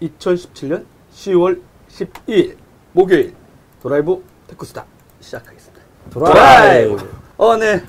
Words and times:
2017년 0.00 0.84
10월 1.12 1.60
12일 1.88 2.56
목요일 2.92 3.34
드라이브 3.82 4.24
테크스타 4.48 4.84
시작하겠습니다. 5.20 5.82
드라이브. 6.10 7.10
어, 7.36 7.56
네. 7.56 7.82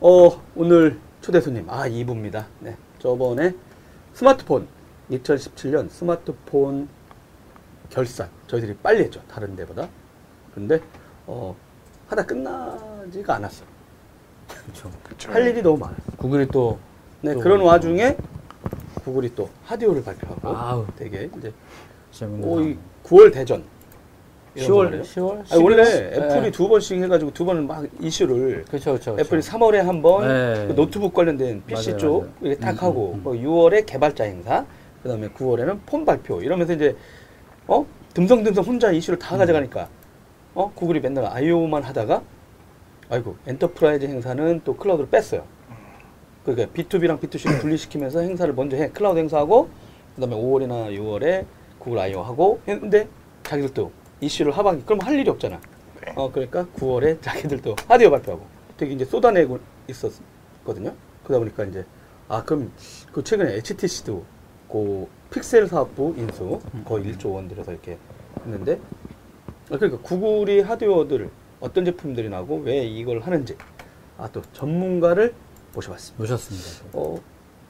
어, 0.00 0.42
오늘 0.54 0.98
초대 1.20 1.40
손님 1.40 1.68
아, 1.68 1.88
2부입니다. 1.88 2.44
네. 2.60 2.76
저번에 2.98 3.54
스마트폰 4.12 4.66
2017년 5.10 5.90
스마트폰 5.90 6.88
결산 7.90 8.28
저희들이 8.46 8.76
빨리 8.82 9.04
했죠. 9.04 9.22
다른 9.28 9.56
데보다. 9.56 9.88
근데 10.54 10.80
어, 11.26 11.56
하다 12.08 12.24
끝나지가 12.26 13.36
않았어요. 13.36 13.66
그렇죠. 15.04 15.32
할 15.32 15.46
일이 15.46 15.62
너무 15.62 15.78
많아요. 15.78 15.96
구글이 16.18 16.48
또 16.48 16.78
네, 17.22 17.32
또 17.34 17.40
그런 17.40 17.60
와중에 17.62 18.16
구글이 19.04 19.34
또 19.34 19.48
하디오를 19.64 20.02
발표하고 20.02 20.48
아우. 20.48 20.86
되게 20.96 21.28
이제 21.38 21.52
오, 22.42 22.60
이 22.60 22.76
9월 23.04 23.32
대전. 23.32 23.62
이런 24.56 24.68
10월 24.68 24.84
거래요. 24.84 25.02
10월 25.02 25.52
아니, 25.52 25.62
원래 25.64 25.82
11월? 25.82 26.12
애플이 26.12 26.40
네. 26.42 26.50
두 26.52 26.68
번씩 26.68 27.02
해가지고 27.02 27.32
두 27.34 27.44
번을 27.44 27.62
막 27.62 27.84
이슈를 28.00 28.64
그렇죠 28.68 28.92
그렇죠. 28.92 29.16
애플이 29.18 29.40
3월에 29.40 29.78
한 29.78 30.00
번 30.00 30.28
네. 30.28 30.66
그 30.68 30.74
노트북 30.76 31.12
관련된 31.12 31.64
PC 31.66 31.88
맞아요, 31.90 31.98
쪽 31.98 32.18
맞아요. 32.20 32.32
이렇게 32.40 32.60
딱 32.60 32.70
음, 32.70 32.86
하고 32.88 33.10
음, 33.14 33.18
음. 33.18 33.20
뭐 33.24 33.32
6월에 33.34 33.84
개발자 33.84 34.24
행사 34.24 34.64
그 35.02 35.08
다음에 35.08 35.28
9월에는 35.28 35.80
폰 35.86 36.04
발표 36.04 36.40
이러면서 36.40 36.72
이제 36.72 36.96
어 37.66 37.84
듬성듬성 38.14 38.64
혼자 38.64 38.92
이슈를 38.92 39.16
음. 39.16 39.18
다 39.18 39.36
가져가니까 39.36 39.88
어 40.54 40.70
구글이 40.72 41.00
맨날 41.00 41.26
아이오만 41.26 41.82
하다가 41.82 42.22
아이고 43.10 43.34
enterprise 43.48 44.06
행사는 44.06 44.60
또 44.64 44.76
클라우드로 44.76 45.08
뺐어요. 45.08 45.42
그러니까 46.44 46.72
B2B랑 46.72 47.20
B2C를 47.20 47.60
분리시키면서 47.62 48.20
행사를 48.20 48.52
먼저 48.54 48.76
해 48.76 48.90
클라우드 48.90 49.18
행사하고 49.18 49.68
그다음에 50.14 50.36
5월이나 50.36 50.96
6월에 50.98 51.46
구글 51.78 51.98
I/O 51.98 52.22
하고 52.22 52.60
했는데 52.68 53.08
자기들도 53.42 53.90
이슈를 54.20 54.52
하반기 54.52 54.84
그럼 54.84 55.00
할 55.00 55.18
일이 55.18 55.28
없잖아. 55.28 55.60
네. 56.04 56.12
어 56.16 56.30
그러니까 56.30 56.66
9월에 56.76 57.20
자기들도 57.22 57.76
하드웨어 57.88 58.10
발표하고 58.10 58.46
되게 58.76 58.92
이제 58.94 59.04
쏟아내고 59.04 59.58
있었거든요. 59.88 60.94
그러다 61.24 61.38
보니까 61.40 61.64
이제 61.64 61.84
아 62.28 62.42
그럼 62.44 62.70
그 63.12 63.22
최근에 63.22 63.54
HTC도 63.54 64.24
그 64.70 65.06
픽셀 65.30 65.66
사업부 65.66 66.14
인수 66.16 66.60
거의 66.84 67.12
1조 67.12 67.34
원 67.34 67.48
들여서 67.48 67.72
이렇게 67.72 67.98
했는데 68.44 68.78
아, 69.70 69.76
그러니까 69.76 69.98
구글이 70.02 70.60
하드웨어들 70.60 71.30
어떤 71.60 71.84
제품들이 71.84 72.28
나고 72.28 72.58
왜 72.58 72.84
이걸 72.84 73.20
하는지 73.20 73.56
아 74.18 74.28
또 74.32 74.42
전문가를 74.52 75.34
모셔봤습니다. 75.74 76.22
모셨습니다. 76.22 76.68
어 76.92 77.20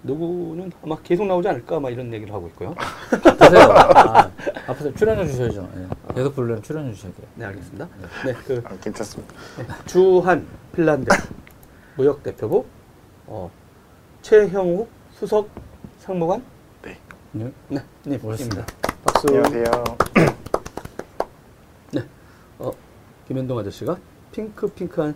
누구는 0.03 0.71
아마 0.83 0.97
계속 1.03 1.27
나오지 1.27 1.49
않을까 1.49 1.81
막 1.81 1.91
이런 1.91 2.13
얘기를 2.13 2.33
하고 2.33 2.47
있고요. 2.49 2.75
앞에서요. 3.11 3.73
아, 3.73 4.31
앞에서 4.67 4.93
출연해 4.95 5.27
주셔야죠. 5.27 5.69
예. 5.77 6.15
계속 6.15 6.35
부르면 6.35 6.63
출연해 6.63 6.93
주셔야 6.93 7.13
돼요. 7.15 7.27
네 7.37 7.45
알겠습니다. 7.47 7.89
네그 8.27 8.63
아, 8.67 8.77
괜찮습니다. 8.83 9.35
주한 9.87 10.47
핀란드 10.75 11.09
무역 11.97 12.23
대표부 12.23 12.67
어, 13.27 13.51
최형욱 14.23 14.89
수석 15.13 15.49
상무관 16.01 16.45
네. 16.83 16.99
네. 17.33 17.51
네, 17.69 17.81
님 18.07 18.25
오셨습니다. 18.25 18.67
박수. 19.05 19.27
안녕하세요. 19.29 19.65
네, 21.93 22.03
어, 22.59 22.71
김현동 23.27 23.59
아저씨가 23.59 23.97
핑크 24.33 24.67
핑크한 24.69 25.15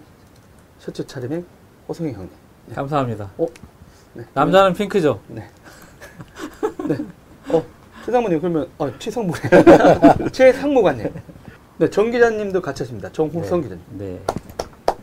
셔츠 0.79 1.07
차림의 1.07 1.45
호성희 1.89 2.13
형님. 2.13 2.48
감사합니다. 2.75 3.31
어, 3.39 3.47
네. 4.15 4.25
남자는 4.35 4.75
핑크죠. 4.75 5.21
네. 5.29 5.49
네. 6.89 6.97
어, 7.53 7.65
최상무님 8.05 8.41
그러면 8.41 8.69
어, 8.79 8.91
최상무네. 8.99 9.39
최상무관님. 10.33 11.13
네, 11.79 11.91
정 11.91 12.11
기자님도 12.11 12.61
같이 12.61 12.83
하십니다. 12.83 13.11
정호성 13.13 13.63
기자님. 13.63 13.83
네. 13.93 14.21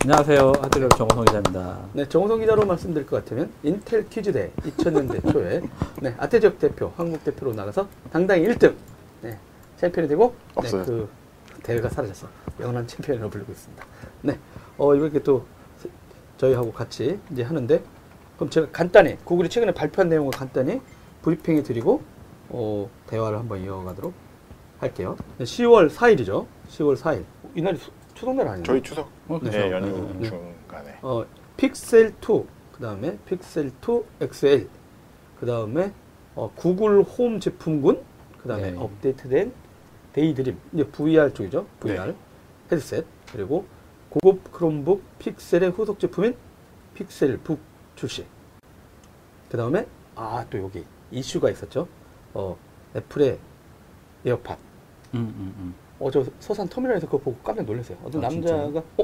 안녕하세요. 0.04 0.52
하드랩 0.54 0.96
정호성 0.98 1.26
기자입니다. 1.26 1.80
네, 1.94 2.08
정호성 2.08 2.40
기자로 2.42 2.66
말씀드릴 2.66 3.08
것 3.08 3.18
같으면 3.24 3.50
인텔 3.64 4.08
퀴즈대 4.10 4.52
2000년대 4.62 5.32
초에 5.32 5.62
네, 6.02 6.14
아태지역 6.18 6.60
대표, 6.60 6.92
한국 6.96 7.24
대표로 7.24 7.54
나가서 7.54 7.88
당당히 8.12 8.44
1등 8.48 8.76
네, 9.22 9.40
챔피언이 9.78 10.08
되고 10.10 10.36
없어요. 10.54 10.82
네, 10.84 10.88
그 10.88 11.10
대회가 11.64 11.90
사라져서 11.90 12.28
영원한 12.60 12.86
챔피언으로 12.86 13.30
불리고 13.30 13.52
있습니다. 13.52 13.84
네, 14.22 14.38
어, 14.78 14.94
이렇게 14.94 15.24
또 15.24 15.40
세- 15.40 15.55
저희하고 16.38 16.72
같이 16.72 17.20
이제 17.32 17.44
하는데 17.44 17.82
그럼 18.36 18.50
제가 18.50 18.68
간단히 18.72 19.18
구글이 19.24 19.50
최근에 19.50 19.74
발표한 19.74 20.10
내용을 20.10 20.32
간단히 20.32 20.82
브리핑해 21.22 21.64
드리고 21.64 22.02
어, 22.50 22.90
대화를 23.08 23.40
한번 23.40 23.64
이어가도록 23.64 24.14
할게요. 24.80 25.16
네, 25.38 25.46
10월 25.46 25.90
4일이죠. 25.90 26.46
10월 26.70 26.98
4일. 26.98 27.24
이날이 27.56 27.78
수- 27.78 27.92
추석날 28.14 28.48
아니에요? 28.48 28.64
저희 28.64 28.82
추석 28.84 29.10
어, 29.28 29.40
네, 29.42 29.50
그렇죠. 29.50 29.72
연휴 29.72 30.14
네. 30.20 30.30
중간에 30.30 30.98
어, 31.02 31.26
픽셀 31.58 32.14
2, 32.22 32.44
그 32.74 32.82
다음에 32.82 33.18
픽셀 33.26 33.72
2 33.82 34.04
XL, 34.22 34.68
그 35.40 35.46
다음에 35.46 35.92
어, 36.36 36.52
구글 36.56 37.02
홈 37.04 37.40
제품군, 37.40 38.02
그 38.42 38.48
다음에 38.50 38.72
네. 38.72 38.78
업데이트된 38.78 39.54
데이드림, 40.14 40.58
이제 40.74 40.84
VR 40.84 41.34
쪽이죠. 41.34 41.66
VR 41.80 42.08
네. 42.12 42.16
헤드셋, 42.72 43.06
그리고 43.32 43.66
고급 44.22 44.52
크롬북 44.54 45.04
픽셀의 45.20 45.72
후속 45.72 46.00
제품인 46.00 46.36
픽셀 46.94 47.38
북 47.44 47.60
출시. 47.96 48.26
그 49.50 49.58
다음에 49.58 49.86
아 50.16 50.46
또 50.50 50.58
여기 50.58 50.86
이슈가 51.12 51.50
있었죠. 51.50 51.88
어, 52.34 52.58
애플의 52.96 53.38
에어팟. 54.26 54.54
음, 55.16 55.20
음, 55.20 55.56
음. 55.60 55.76
어, 56.00 56.10
저 56.12 56.24
서산 56.40 56.68
터미널에서 56.70 57.06
그거 57.08 57.18
보고 57.18 57.38
깜짝 57.44 57.66
놀랐어요. 57.66 57.98
어떤 58.06 58.24
아, 58.24 58.30
남자가, 58.30 58.80
어, 58.98 59.04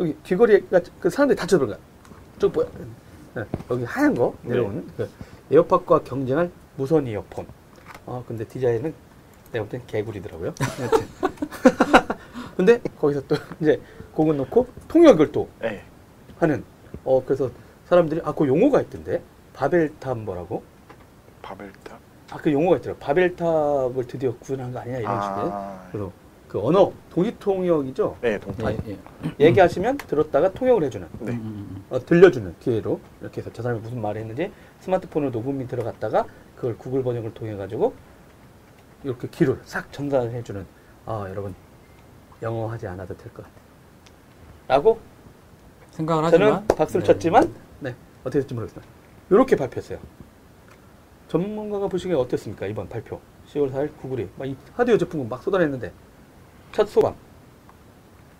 여기 0.00 0.16
귀걸이가 0.24 0.80
그 0.98 1.08
사람들이 1.10 1.36
다 1.38 1.46
쳐들어가. 1.46 1.78
저거 2.40 2.62
뭐야? 2.64 2.70
네, 3.34 3.44
여기 3.70 3.84
하얀 3.84 4.14
거 4.14 4.34
네. 4.42 4.50
내려오는 4.50 4.86
그 4.96 5.08
에어팟과 5.52 6.02
경쟁할 6.02 6.50
무선 6.76 7.06
이어폰. 7.06 7.46
아, 8.06 8.22
근데 8.26 8.44
디자인은 8.44 8.92
내가 9.52 9.64
볼 9.64 9.68
땐 9.70 9.82
개구리더라고요. 9.86 10.54
여튼. 10.82 11.06
근데 12.56 12.78
거기서 12.98 13.22
또 13.26 13.36
이제 13.60 13.80
그거 14.20 14.32
놓고 14.34 14.66
통역을 14.88 15.32
또 15.32 15.48
네. 15.60 15.82
하는, 16.38 16.62
어, 17.04 17.22
그래서 17.24 17.50
사람들이, 17.86 18.20
아, 18.24 18.32
그 18.32 18.46
용어가 18.46 18.80
있던데. 18.82 19.22
바벨탑 19.54 20.18
뭐라고? 20.18 20.62
바벨탑. 21.42 21.98
아, 22.30 22.36
그 22.36 22.52
용어가 22.52 22.76
있더라고. 22.76 22.98
바벨탑을 23.00 24.06
드디어 24.06 24.34
구현한 24.36 24.72
거 24.72 24.78
아니냐, 24.80 24.98
이런 24.98 25.20
식의. 25.20 25.50
아, 25.52 25.88
그래서 25.90 26.12
그 26.48 26.60
언어 26.64 26.92
동시 27.10 27.36
통역이죠. 27.38 28.16
네, 28.20 28.38
동탄. 28.38 28.76
예, 28.86 28.90
예. 28.92 29.46
얘기하시면 29.46 29.96
들었다가 29.98 30.52
통역을 30.52 30.82
해주는, 30.84 31.08
네. 31.20 31.32
음, 31.32 31.36
음, 31.38 31.66
음. 31.70 31.84
어, 31.90 31.98
들려주는 32.04 32.56
기회로 32.60 33.00
이렇게 33.20 33.40
해서 33.40 33.50
저 33.52 33.62
사람이 33.62 33.80
무슨 33.80 34.00
말을 34.02 34.20
했는지 34.20 34.52
스마트폰으로 34.80 35.30
녹음이 35.30 35.66
들어갔다가 35.68 36.26
그걸 36.56 36.76
구글 36.76 37.02
번역을 37.02 37.34
통해 37.34 37.54
가지고 37.56 37.94
이렇게 39.04 39.28
귀를 39.28 39.60
싹 39.64 39.92
전달해주는. 39.92 40.66
아 41.06 41.26
여러분 41.30 41.54
영어 42.42 42.66
하지 42.68 42.86
않아도 42.88 43.16
될 43.16 43.32
것 43.32 43.44
같아. 43.44 43.54
라고 44.70 45.00
생각을 45.90 46.30
저는 46.30 46.46
하지만 46.46 46.66
박수를 46.68 47.02
네. 47.04 47.12
쳤지만 47.12 47.54
네 47.80 47.94
어떻게 48.20 48.38
될지 48.38 48.54
모르겠어요. 48.54 48.84
이렇게 49.28 49.56
발표했어요. 49.56 49.98
전문가가 51.26 51.88
보시기에 51.88 52.14
어땠습니까 52.14 52.66
이번 52.66 52.88
발표? 52.88 53.18
10월 53.48 53.72
4일 53.72 53.96
구글이 53.96 54.28
막 54.38 54.46
이 54.46 54.56
하드웨어 54.76 54.96
제품을 54.96 55.26
막 55.28 55.42
쏟아냈는데 55.42 55.90
첫 56.70 56.88
소감. 56.88 57.14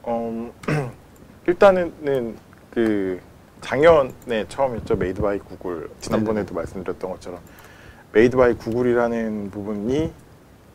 어, 0.05 0.53
일단은 1.49 2.37
그 2.71 3.21
작년에 3.61 4.47
처음이었죠. 4.49 4.95
Made 4.95 5.21
by 5.21 5.41
Google. 5.41 5.91
지난번에도 5.99 6.55
말씀드렸던 6.55 7.11
것처럼 7.11 7.41
Made 8.13 8.37
by 8.37 8.55
Google이라는 8.55 9.51
부분이 9.51 10.13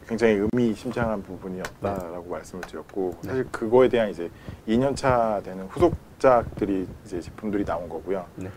굉장히 0.08 0.34
의미심장한 0.54 1.24
부분이었다라고 1.24 2.30
말씀을 2.30 2.62
드렸고 2.66 3.16
네. 3.22 3.30
사실 3.30 3.48
그거에 3.52 3.90
대한 3.90 4.10
이제 4.10 4.30
2년차 4.68 5.44
되는 5.44 5.66
후속작들이 5.66 6.88
이제 7.06 7.20
제품들이 7.22 7.66
나온 7.66 7.90
거고요. 7.90 8.26
네. 8.36 8.50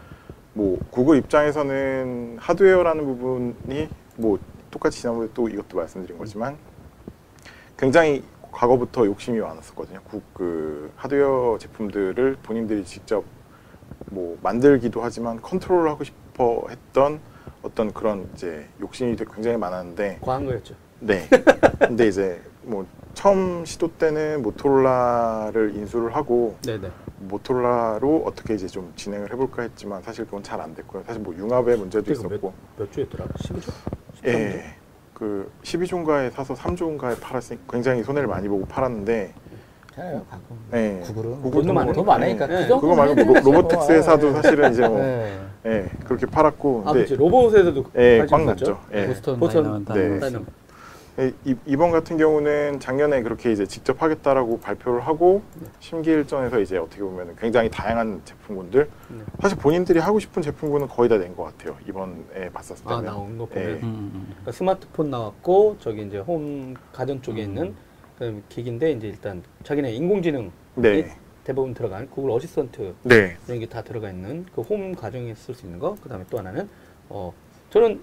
뭐 0.52 0.78
구글 0.90 1.16
입장에서는 1.18 2.36
하드웨어라는 2.40 3.04
부분이 3.04 3.88
뭐 4.16 4.38
똑같이 4.70 5.00
지난번에 5.00 5.28
또 5.32 5.48
이것도 5.48 5.76
말씀드린 5.78 6.18
거지만 6.18 6.56
굉장히 7.78 8.22
과거부터 8.52 9.06
욕심이 9.06 9.38
많았었거든요. 9.40 10.00
구- 10.02 10.20
그 10.34 10.90
하드웨어 10.96 11.56
제품들을 11.60 12.38
본인들이 12.42 12.84
직접 12.84 13.24
뭐 14.10 14.36
만들기도 14.42 15.02
하지만 15.02 15.40
컨트롤하고 15.40 16.04
싶어 16.04 16.64
했던 16.68 17.20
어떤 17.62 17.92
그런 17.92 18.28
이제 18.34 18.66
욕심이 18.80 19.16
굉장히 19.16 19.56
많았는데 19.56 20.18
과한 20.20 20.44
거였죠. 20.44 20.74
네. 21.00 21.28
근데 21.78 22.08
이제 22.08 22.40
뭐 22.62 22.86
처음 23.14 23.64
시도 23.64 23.88
때는 23.96 24.42
모토로라를 24.42 25.74
인수를 25.76 26.14
하고 26.14 26.56
네네. 26.64 26.88
모토로라로 27.20 28.24
어떻게 28.26 28.54
이제 28.54 28.66
좀 28.66 28.92
진행을 28.96 29.32
해볼까 29.32 29.62
했지만 29.62 30.02
사실 30.02 30.24
그건 30.24 30.42
잘 30.42 30.60
안 30.60 30.74
됐고요. 30.74 31.02
사실 31.06 31.20
뭐 31.22 31.34
융합의 31.34 31.76
문제도 31.76 32.10
있었고. 32.12 32.52
몇 32.76 32.92
조였더라? 32.92 33.26
12조? 33.26 33.72
예. 34.26 34.64
그 35.14 35.50
12조인가에 35.62 36.30
사서 36.32 36.54
3조인가에 36.54 37.20
팔았으니 37.20 37.58
굉장히 37.68 38.02
손해를 38.04 38.28
많이 38.28 38.48
보고 38.48 38.64
팔았는데 38.66 39.32
괜찮아요, 39.88 40.24
가끔. 40.30 40.56
네. 40.70 41.00
구글은 41.04 41.42
구글 41.42 41.50
돈도 41.62 41.72
많- 41.72 41.92
돈 41.92 42.06
많으니까. 42.06 42.46
네. 42.46 42.68
그 42.68 42.80
그거 42.80 42.94
말고 42.94 43.14
해야 43.20 43.24
로. 43.24 43.34
robotics 43.52 43.92
회사도 43.92 44.32
사실은 44.34 44.72
이제 44.72 44.86
뭐 44.86 44.98
네. 44.98 45.40
예, 45.66 45.90
그렇게 46.04 46.24
팔았고 46.26 46.84
아, 46.86 46.92
근데 46.92 47.06
예, 47.96 48.18
관심 48.18 48.36
꽉 48.36 48.42
있었죠? 48.54 48.70
났죠. 48.70 48.80
예. 48.92 49.06
Boston 49.08 49.40
Boston, 49.40 49.84
Dynamics 49.84 50.20
네. 50.20 50.24
예, 50.24 50.28
이- 50.38 50.44
이번 51.66 51.90
같은 51.90 52.16
경우는 52.16 52.78
작년에 52.78 53.22
그렇게 53.22 53.50
이제 53.50 53.66
직접 53.66 54.00
하겠다라고 54.00 54.60
발표를 54.60 55.00
하고 55.00 55.42
네. 55.60 55.66
심기일전해서 55.80 56.60
이제 56.60 56.78
어떻게 56.78 57.02
보면 57.02 57.34
굉장히 57.36 57.68
다양한 57.68 58.22
제품군들 58.24 58.88
네. 59.08 59.24
사실 59.40 59.58
본인들이 59.58 59.98
하고 59.98 60.20
싶은 60.20 60.42
제품군은 60.42 60.86
거의 60.86 61.08
다 61.08 61.16
낸 61.18 61.34
것 61.34 61.44
같아요 61.44 61.76
이번에 61.88 62.48
봤었을 62.52 62.84
때는 62.84 62.98
아, 62.98 63.02
나온 63.02 63.36
거 63.36 63.46
보면. 63.46 63.68
예. 63.68 63.72
음, 63.74 63.82
음, 63.82 64.10
음. 64.14 64.26
그러니까 64.28 64.52
스마트폰 64.52 65.10
나왔고 65.10 65.76
저기 65.80 66.02
이제 66.06 66.18
홈 66.18 66.74
가전 66.92 67.20
쪽에 67.20 67.42
음. 67.44 67.48
있는 67.48 67.74
그 68.18 68.42
기기인데 68.48 68.92
이제 68.92 69.08
일단 69.08 69.42
자기네 69.64 69.92
인공지능 69.94 70.52
네, 70.76 71.16
대부분 71.42 71.74
들어간 71.74 72.08
Google 72.10 72.30
Assistant 72.30 72.94
네, 73.02 73.36
이런 73.48 73.58
게 73.58 73.66
다 73.66 73.82
들어가 73.82 74.08
있는 74.10 74.46
그 74.54 74.60
홈 74.62 74.94
가정에 74.94 75.34
쓸 75.34 75.52
수 75.54 75.66
있는 75.66 75.80
거. 75.80 75.96
그다음에 75.96 76.24
또 76.30 76.38
하나는 76.38 76.68
어 77.08 77.32
저는 77.70 78.00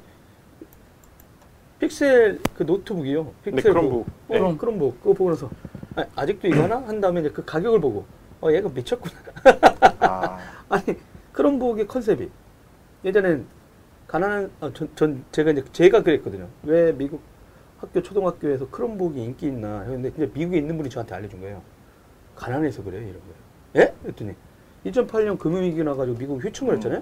픽셀 1.79 2.39
그 2.55 2.63
노트북이요. 2.63 3.23
네, 3.43 3.51
픽셀 3.51 3.73
크롬북. 3.73 4.05
그, 4.27 4.33
네. 4.33 4.39
어, 4.39 4.57
크롬북 4.57 4.99
그거 5.01 5.13
보면서 5.13 5.49
아, 5.95 6.05
아직도 6.15 6.47
이거 6.47 6.63
하나 6.63 6.77
한 6.77 7.01
다음에 7.01 7.21
이제 7.21 7.29
그 7.29 7.43
가격을 7.43 7.79
보고 7.81 8.05
어 8.41 8.51
얘가 8.51 8.69
미쳤구나. 8.69 9.15
아, 9.99 10.37
아니 10.69 10.83
크롬북의 11.33 11.87
컨셉이 11.87 12.29
예전엔 13.03 13.45
가난한 14.07 14.51
아, 14.61 14.71
전, 14.73 14.89
전 14.95 15.25
제가 15.31 15.51
이제 15.51 15.63
제가 15.71 16.03
그랬거든요. 16.03 16.47
왜 16.63 16.91
미국 16.91 17.21
학교 17.79 18.01
초등학교에서 18.01 18.69
크롬북이 18.69 19.21
인기 19.21 19.47
있나 19.47 19.81
했는데 19.81 20.11
근데 20.11 20.31
미국에 20.33 20.57
있는 20.57 20.77
분이 20.77 20.89
저한테 20.89 21.15
알려준 21.15 21.41
거예요. 21.41 21.61
가난해서 22.35 22.83
그래요 22.83 23.01
이런 23.01 23.13
거예요. 23.13 23.35
예? 23.75 23.93
그랬더니 24.03 24.33
2008년 24.85 25.37
금융위기 25.37 25.83
나가지고 25.83 26.17
미국 26.17 26.43
휘청을 26.43 26.75
했잖아요. 26.75 27.01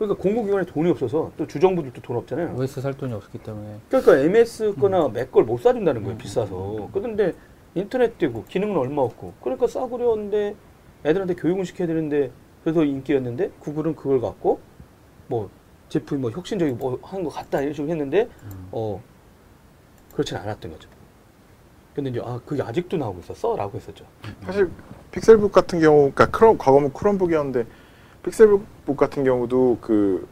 그러니까 0.00 0.22
공공기관에 0.22 0.64
돈이 0.64 0.90
없어서 0.92 1.30
또 1.36 1.46
주정부들도 1.46 2.00
돈 2.00 2.16
없잖아요. 2.16 2.56
OS 2.56 2.80
살 2.80 2.94
돈이 2.94 3.12
없기 3.12 3.36
때문에. 3.36 3.80
그러니까 3.90 4.16
MS 4.16 4.74
거나 4.76 5.08
맥걸 5.08 5.44
못 5.44 5.60
사준다는 5.60 6.00
거예요 6.00 6.16
음. 6.16 6.18
비싸서. 6.18 6.88
그런데 6.90 7.34
인터넷 7.74 8.16
되고 8.16 8.42
기능은 8.44 8.78
얼마 8.78 9.02
없고 9.02 9.34
그러니까 9.42 9.66
싸구려는데 9.66 10.56
애들한테 11.04 11.34
교육은 11.34 11.64
시켜야 11.64 11.86
되는데 11.86 12.30
그래서 12.64 12.82
인기였는데 12.82 13.50
구글은 13.60 13.94
그걸 13.94 14.22
갖고 14.22 14.60
뭐 15.26 15.50
제품이 15.90 16.18
뭐 16.18 16.30
혁신적이고 16.30 16.78
뭐 16.78 16.98
하는 17.02 17.22
것 17.22 17.30
같다 17.34 17.60
이런 17.60 17.74
식으로 17.74 17.90
했는데 17.90 18.22
음. 18.44 18.68
어 18.72 19.02
그렇진 20.14 20.38
않았던 20.38 20.70
거죠. 20.70 20.88
근데 21.94 22.08
이제 22.08 22.22
아 22.24 22.40
그게 22.46 22.62
아직도 22.62 22.96
나오고 22.96 23.20
있었어라고 23.20 23.76
했었죠. 23.76 24.06
사실 24.46 24.70
픽셀북 25.10 25.52
같은 25.52 25.80
경우, 25.80 26.10
그러니까 26.14 26.30
크롬 26.30 26.56
과거는 26.56 26.92
크롬북이었는데 26.94 27.66
픽셀북 28.22 28.96
같은 28.96 29.24
경우도 29.24 29.78
그 29.80 30.26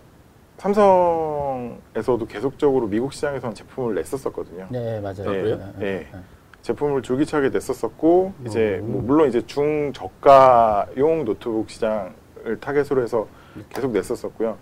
삼성에서도 0.59 2.27
계속적으로 2.27 2.87
미국 2.89 3.13
시장에서는 3.13 3.55
제품을 3.55 3.95
냈었었거든요. 3.95 4.67
네, 4.71 5.01
맞아요. 5.01 5.15
네, 5.17 5.25
그래요? 5.25 5.57
네, 5.57 5.65
네. 5.79 6.07
네. 6.13 6.19
제품을 6.63 7.03
줄기차게 7.03 7.51
냈었었고 7.51 8.33
이제 8.47 8.81
음. 8.83 8.93
뭐 8.93 9.03
물론 9.03 9.29
이제 9.29 9.41
중저가용 9.47 11.25
노트북 11.25 11.71
시장을 11.71 12.59
타겟으로 12.61 13.03
해서 13.03 13.27
계속 13.71 13.93
냈었었고요. 13.93 14.59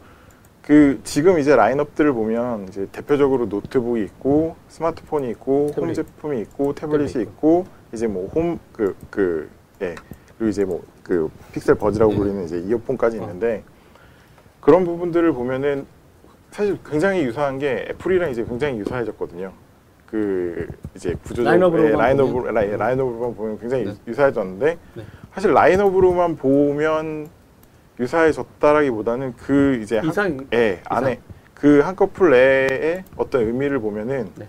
그 0.63 1.01
지금 1.05 1.39
이제 1.39 1.55
라인업들을 1.57 2.13
보면 2.13 2.69
이제 2.69 2.87
대표적으로 2.93 3.47
노트북이 3.47 4.03
있고 4.05 4.57
스마트폰이 4.69 5.31
있고 5.31 5.67
홈 5.69 5.73
태블릿. 5.75 5.95
제품이 5.95 6.41
있고 6.43 6.75
태블릿이 6.75 7.13
태블릿 7.15 7.29
있고 7.29 7.67
이제 7.93 8.07
뭐 8.07 8.29
홈 8.35 8.59
그 8.73 8.95
그 9.11 9.49
예. 9.81 9.95
그리고 10.37 10.51
이제 10.51 10.65
뭐 10.65 10.83
그 11.07 11.31
픽셀 11.53 11.77
버즈라고 11.77 12.13
네. 12.13 12.19
부르는 12.19 12.45
이제 12.45 12.59
이어폰까지 12.59 13.19
어. 13.19 13.23
있는데 13.23 13.63
그런 14.61 14.85
부분들을 14.85 15.33
보면은 15.33 15.87
사실 16.51 16.79
굉장히 16.85 17.23
유사한 17.23 17.59
게 17.59 17.87
애플이랑 17.91 18.31
이제 18.31 18.45
굉장히 18.45 18.79
유사해졌거든요. 18.79 19.53
그 20.07 20.67
이제 20.95 21.15
구조적으로 21.23 21.85
예, 21.85 21.93
라인업 21.93 22.33
보면? 22.33 22.55
라인, 22.55 22.77
라인업으로만 22.77 23.37
보면 23.37 23.61
굉장히 23.61 23.85
네. 23.85 23.95
유사해졌는데 24.07 24.79
네. 24.95 25.05
사실 25.33 25.53
라인업으로만 25.53 26.37
보면 26.37 27.29
유사해졌다라기보다는 28.01 29.35
그 29.37 29.79
이제 29.83 29.99
한, 29.99 30.09
이상 30.09 30.47
예, 30.53 30.81
안에 30.87 31.21
그 31.55 31.81
한꺼풀 31.81 32.31
내에 32.31 33.05
어떤 33.17 33.43
의미를 33.43 33.79
보면은 33.79 34.31
네. 34.35 34.49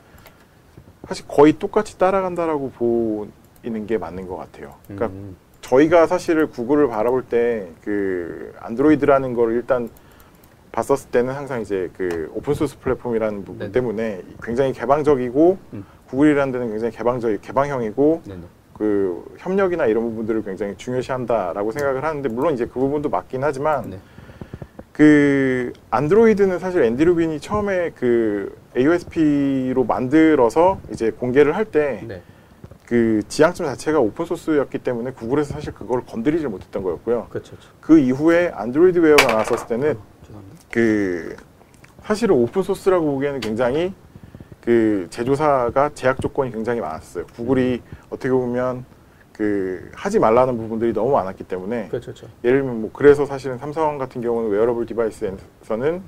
사실 1.08 1.28
거의 1.28 1.54
똑같이 1.54 1.98
따라간다라고 1.98 2.72
보이는 2.72 3.88
게 3.88 3.98
맞는 3.98 4.28
것 4.28 4.38
같아요. 4.38 4.76
그러니까 4.88 5.08
음. 5.08 5.36
저희가 5.68 6.08
사실을 6.08 6.48
구글을 6.48 6.88
바라볼 6.88 7.24
때 7.24 7.68
그 7.84 8.54
안드로이드라는 8.60 9.34
걸 9.34 9.54
일단 9.54 9.90
봤었을 10.72 11.10
때는 11.10 11.34
항상 11.34 11.62
이제 11.62 11.90
그 11.98 12.32
오픈소스 12.34 12.80
플랫폼이라는 12.80 13.40
부분 13.46 13.60
네네. 13.60 13.72
때문에 13.72 14.22
굉장히 14.44 14.74
개방적이고 14.74 15.58
음. 15.74 15.86
구글이라는 16.10 16.52
데는 16.52 16.70
굉장히 16.70 16.96
개방적 16.96 17.42
개방형이고 17.42 18.22
네네. 18.26 18.42
그 18.74 19.26
협력이나 19.38 19.88
이런 19.88 20.04
부분들을 20.04 20.44
굉장히 20.44 20.76
중요시한다라고 20.78 21.72
생각을 21.72 22.04
하는데 22.04 22.30
물론 22.30 22.54
이제 22.54 22.66
그 22.66 22.74
부분도 22.80 23.10
맞긴 23.10 23.44
하지만 23.44 23.90
네. 23.90 24.00
그 24.94 25.74
안드로이드는 25.90 26.60
사실 26.60 26.84
앤디 26.84 27.06
루빈이 27.06 27.40
처음에 27.40 27.92
그 27.96 28.56
AOSP로 28.78 29.84
만들어서 29.84 30.80
이제 30.92 31.10
공개를 31.12 31.56
할때 31.56 32.04
네. 32.08 32.22
그 32.88 33.22
지향점 33.28 33.68
자체가 33.68 34.00
open 34.00 34.26
source였기 34.26 34.78
때문에 34.80 35.12
구글에서 35.12 35.54
사실 35.54 35.74
그걸 35.74 36.06
건드리지 36.06 36.48
못했던 36.48 36.82
거였고요. 36.82 37.28
그렇죠. 37.30 37.52
그렇죠. 37.52 37.70
그 37.82 38.00
이후에 38.00 38.50
Android 38.56 39.00
Wear가 39.00 39.28
나왔었을 39.28 39.68
때는 39.68 39.98
죄송합니다. 40.26 40.62
그 40.72 41.36
사실은 42.04 42.36
open 42.36 42.64
source라고 42.64 43.06
보기에는 43.06 43.42
굉장히 43.42 43.94
그 44.62 45.08
제조사가 45.10 45.92
제약 45.96 46.22
조건이 46.22 46.50
굉장히 46.50 46.80
많았어요. 46.80 47.26
구글이 47.36 47.82
어떻게 48.10 48.30
보면 48.30 48.86
그 49.34 49.92
하지 49.94 50.18
말라는 50.18 50.58
부분들이 50.58 50.94
너무 50.94 51.12
많았기 51.12 51.44
때문에 51.44 51.90
그렇죠. 51.90 52.14
그렇죠. 52.14 52.28
예를 52.46 52.62
들면 52.62 52.82
뭐 52.82 52.90
그래서 52.94 53.26
사실은 53.26 53.58
삼성 53.58 53.98
같은 53.98 54.22
경우는 54.22 54.50
wearable 54.50 54.86
device에서는 54.86 56.02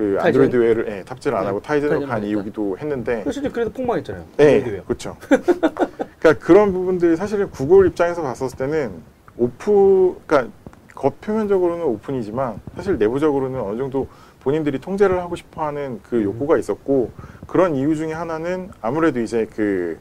그 0.00 0.16
Tizen? 0.18 0.26
Android 0.26 0.56
Wear를 0.56 0.88
예, 0.88 1.02
탑재를 1.04 1.36
안 1.36 1.44
네, 1.44 1.48
하고 1.48 1.60
Tizen으로 1.60 2.06
간. 2.06 2.24
이유기도 2.24 2.78
했는데 2.78 3.22
이제 3.28 3.48
그래서 3.50 3.70
폭망했잖아요. 3.70 4.24
네, 4.38 4.64
웨어요. 4.66 4.82
그렇죠. 4.84 5.16
그러니까 6.18 6.44
그런 6.44 6.72
부분들이 6.72 7.16
사실은 7.16 7.50
구글 7.50 7.86
입장에서 7.86 8.22
봤었을 8.22 8.56
때는 8.56 8.92
오프, 9.36 10.18
그러니까 10.26 10.50
겉표면적으로는 10.94 11.84
오픈이지만 11.84 12.60
사실 12.76 12.96
내부적으로는 12.96 13.60
어느 13.60 13.76
정도 13.76 14.08
본인들이 14.40 14.80
통제를 14.80 15.18
하고 15.20 15.36
싶어하는 15.36 16.00
그 16.02 16.16
음. 16.16 16.22
욕구가 16.24 16.56
있었고 16.56 17.10
그런 17.46 17.74
이유 17.74 17.94
중에 17.94 18.14
하나는 18.14 18.70
아무래도 18.80 19.20
이제 19.20 19.46
그 19.54 19.98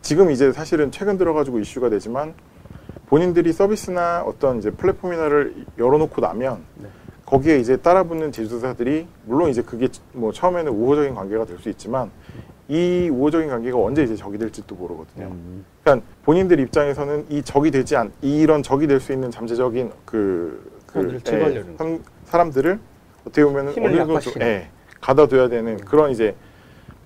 지금 0.00 0.30
이제 0.30 0.50
사실은 0.50 0.90
최근 0.90 1.18
들어가지고 1.18 1.58
이슈가 1.58 1.90
되지만 1.90 2.32
본인들이 3.06 3.52
서비스나 3.52 4.22
어떤 4.26 4.58
이제 4.58 4.70
플랫폼이나를 4.70 5.66
열어놓고 5.78 6.22
나면 6.22 6.64
네. 6.76 6.88
거기에 7.32 7.58
이제 7.60 7.78
따라붙는 7.78 8.30
제조사들이 8.30 9.06
물론 9.24 9.48
이제 9.48 9.62
그게 9.62 9.88
뭐 10.12 10.32
처음에는 10.32 10.70
우호적인 10.70 11.14
관계가 11.14 11.46
될 11.46 11.58
수 11.58 11.70
있지만 11.70 12.10
이 12.68 13.08
우호적인 13.10 13.48
관계가 13.48 13.78
언제 13.78 14.02
이제 14.02 14.14
적이 14.14 14.36
될지도 14.36 14.74
모르거든요. 14.74 15.28
음. 15.28 15.64
그러니까 15.82 16.06
본인들 16.26 16.60
입장에서는 16.60 17.24
이 17.30 17.40
적이 17.42 17.70
되지 17.70 17.96
않 17.96 18.12
이런 18.20 18.62
적이 18.62 18.86
될 18.86 19.00
수 19.00 19.14
있는 19.14 19.30
잠재적인 19.30 19.90
그, 20.04 20.70
그 20.86 20.92
사람들을 20.92 21.20
제거하려는 21.22 21.76
선- 21.78 22.04
사람들을 22.26 22.78
어떻게 23.22 23.44
보면 23.44 23.70
힘을 23.70 23.88
어느 23.88 23.96
정도 23.96 24.20
좀. 24.20 24.34
예, 24.42 24.68
가둬둬야 25.00 25.48
되는 25.48 25.78
그런 25.78 26.10
이제 26.10 26.34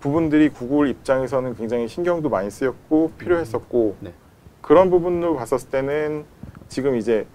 부분들이 0.00 0.48
구글 0.48 0.88
입장에서는 0.88 1.54
굉장히 1.54 1.86
신경도 1.86 2.28
많이 2.30 2.50
쓰였고 2.50 3.12
필요했었고 3.16 3.94
네. 4.00 4.12
그런 4.60 4.90
부분으로 4.90 5.36
봤었을 5.36 5.70
때는 5.70 6.24
지금 6.68 6.96
이제 6.96 7.26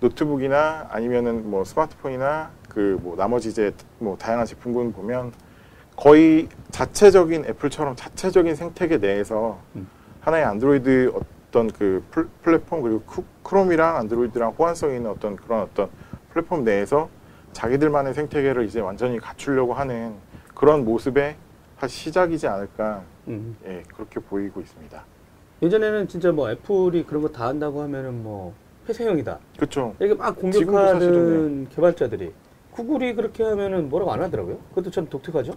노트북이나 0.00 0.88
아니면은 0.90 1.50
뭐 1.50 1.64
스마트폰이나 1.64 2.50
그 2.68 2.98
뭐 3.02 3.16
나머지 3.16 3.48
이제 3.48 3.72
뭐 3.98 4.16
다양한 4.16 4.46
제품군 4.46 4.92
보면 4.92 5.32
거의 5.96 6.48
자체적인 6.70 7.44
애플처럼 7.46 7.96
자체적인 7.96 8.54
생태계 8.54 8.98
내에서 8.98 9.58
음. 9.76 9.86
하나의 10.20 10.44
안드로이드 10.44 11.12
어떤 11.14 11.68
그 11.70 12.02
플- 12.10 12.28
플랫폼 12.42 12.80
그리고 12.82 13.00
크- 13.02 13.24
크롬이랑 13.42 13.96
안드로이드랑 13.96 14.54
호환성 14.58 14.94
있는 14.94 15.10
어떤 15.10 15.36
그런 15.36 15.62
어떤 15.62 15.88
플랫폼 16.32 16.64
내에서 16.64 17.08
자기들만의 17.52 18.14
생태계를 18.14 18.64
이제 18.64 18.80
완전히 18.80 19.18
갖추려고 19.18 19.74
하는 19.74 20.14
그런 20.54 20.84
모습의 20.84 21.36
시작이지 21.86 22.46
않을까 22.46 23.02
음. 23.28 23.56
예, 23.66 23.82
그렇게 23.94 24.20
보이고 24.20 24.60
있습니다. 24.60 25.02
예전에는 25.62 26.08
진짜 26.08 26.30
뭐 26.32 26.50
애플이 26.50 27.04
그런 27.04 27.22
거 27.22 27.28
다 27.32 27.46
한다고 27.48 27.82
하면은 27.82 28.22
뭐 28.22 28.54
폐쇄형이다. 28.90 29.38
그렇죠. 29.56 29.94
이렇게 30.00 30.14
막 30.14 30.36
공격하는 30.36 30.92
사실은 30.94 31.68
개발자들이 31.70 32.32
구글이 32.72 33.14
그렇게 33.14 33.44
하면은 33.44 33.88
뭐라고 33.88 34.12
안 34.12 34.22
하더라고요. 34.22 34.58
그것도 34.70 34.90
참 34.90 35.08
독특하죠. 35.08 35.54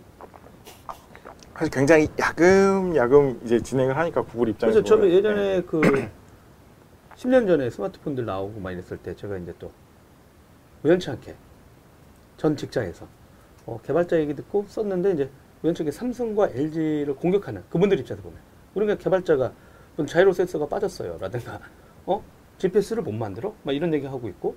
사실 1.56 1.72
굉장히 1.72 2.08
야금야금 2.20 3.42
이제 3.44 3.60
진행을 3.60 3.98
하니까 3.98 4.24
구글 4.24 4.50
입장에서 4.50 4.80
그래서 4.80 4.96
보면, 4.96 5.12
예전에 5.12 5.56
예. 5.58 5.62
그 5.62 5.82
10년 7.16 7.48
전에 7.48 7.70
스마트폰들 7.70 8.26
나오고 8.26 8.60
막 8.60 8.72
이랬을 8.72 8.98
때 8.98 9.16
제가 9.16 9.38
이제 9.38 9.54
또 9.60 9.72
우연치 10.84 11.10
않게 11.12 11.36
전 12.38 12.58
직장에서 12.58 13.08
어, 13.66 13.80
개발자 13.84 14.20
얘기 14.20 14.36
듣고 14.36 14.66
썼는데 14.68 15.12
이제 15.12 15.30
우연치 15.62 15.84
않게 15.84 15.92
삼성과 15.92 16.50
LG를 16.50 17.16
공격하는 17.16 17.64
그분들 17.70 18.00
입장에서 18.00 18.24
보면 18.24 18.40
우리가 18.74 18.96
개발자가 18.96 19.54
자이로 20.08 20.34
센서가 20.34 20.68
빠졌어요 20.68 21.18
라든가 21.22 21.60
어 22.08 22.24
GPS를 22.58 23.04
못 23.04 23.12
만들어 23.14 23.54
막 23.64 23.74
이런 23.74 23.94
얘기 23.94 24.06
하고 24.06 24.28
있고 24.30 24.56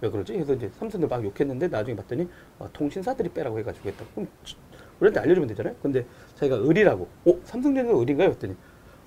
왜 0.00 0.10
그러지? 0.10 0.32
그래서 0.34 0.54
이제 0.54 0.68
삼성들 0.78 1.08
막 1.08 1.24
욕했는데 1.24 1.68
나중에 1.68 1.96
봤더니 1.96 2.28
어, 2.58 2.68
통신사들이 2.72 3.30
빼라고 3.30 3.58
해가지고 3.60 3.88
했다. 3.90 4.04
그럼 4.14 4.28
지- 4.44 4.56
우리한테 5.00 5.20
알려주면 5.20 5.48
되잖아요. 5.48 5.74
근데 5.82 6.04
자기가 6.36 6.56
의리라고, 6.56 7.08
어 7.26 7.40
삼성전자 7.44 7.90
의리인가요? 7.92 8.30
했더니 8.30 8.54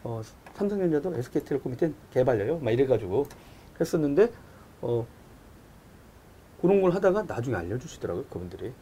어 0.03 0.21
삼성전자도 0.55 1.15
SK텔레콤 1.15 1.71
밑에 1.71 1.91
개발려요. 2.11 2.59
막 2.59 2.71
이래가지고 2.71 3.27
했었는데 3.79 4.31
어 4.81 5.05
그런 6.61 6.81
걸 6.81 6.91
하다가 6.91 7.23
나중에 7.23 7.55
알려주시더라고요. 7.55 8.25
그분들이. 8.25 8.73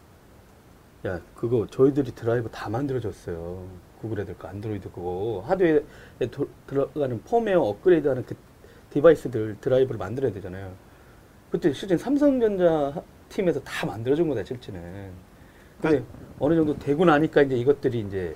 야 1.05 1.21
그거 1.35 1.67
저희들이 1.67 2.11
드라이브 2.15 2.49
다 2.49 2.69
만들어줬어요. 2.69 3.67
구글 4.01 4.19
애들 4.21 4.37
거 4.37 4.47
안드로이드 4.47 4.91
그거 4.91 5.43
하드웨어에 5.47 5.83
도- 6.31 6.49
들어가는 6.67 7.21
펌웨어 7.23 7.61
업그레이드하는 7.61 8.25
그 8.25 8.35
device들 8.95 9.57
드라이브를 9.59 9.97
만들어야 9.97 10.31
되잖아요. 10.31 10.71
그때 11.51 11.73
실제 11.73 11.97
삼성전자 11.97 12.93
팀에서 13.27 13.59
다 13.61 13.85
만들어준 13.85 14.27
거다 14.29 14.43
실제는. 14.45 15.11
근데 15.81 16.01
어느 16.39 16.55
정도 16.55 16.77
되고 16.79 17.03
나니까 17.03 17.41
이제 17.41 17.55
이것들이 17.57 17.99
이제 17.99 18.33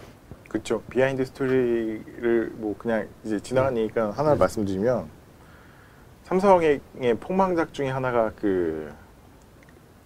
그렇죠. 0.50 0.82
behind 0.90 1.24
story를 1.24 2.52
뭐 2.56 2.76
그냥 2.78 3.08
이제 3.24 3.40
지나간 3.40 3.78
얘기니까 3.78 4.12
하나 4.12 4.30
를 4.32 4.36
네. 4.36 4.40
말씀드리면 4.40 5.08
삼성의 6.24 6.82
폭망작 7.22 7.74
중에 7.74 7.88
하나가 7.90 8.32
그 8.36 8.92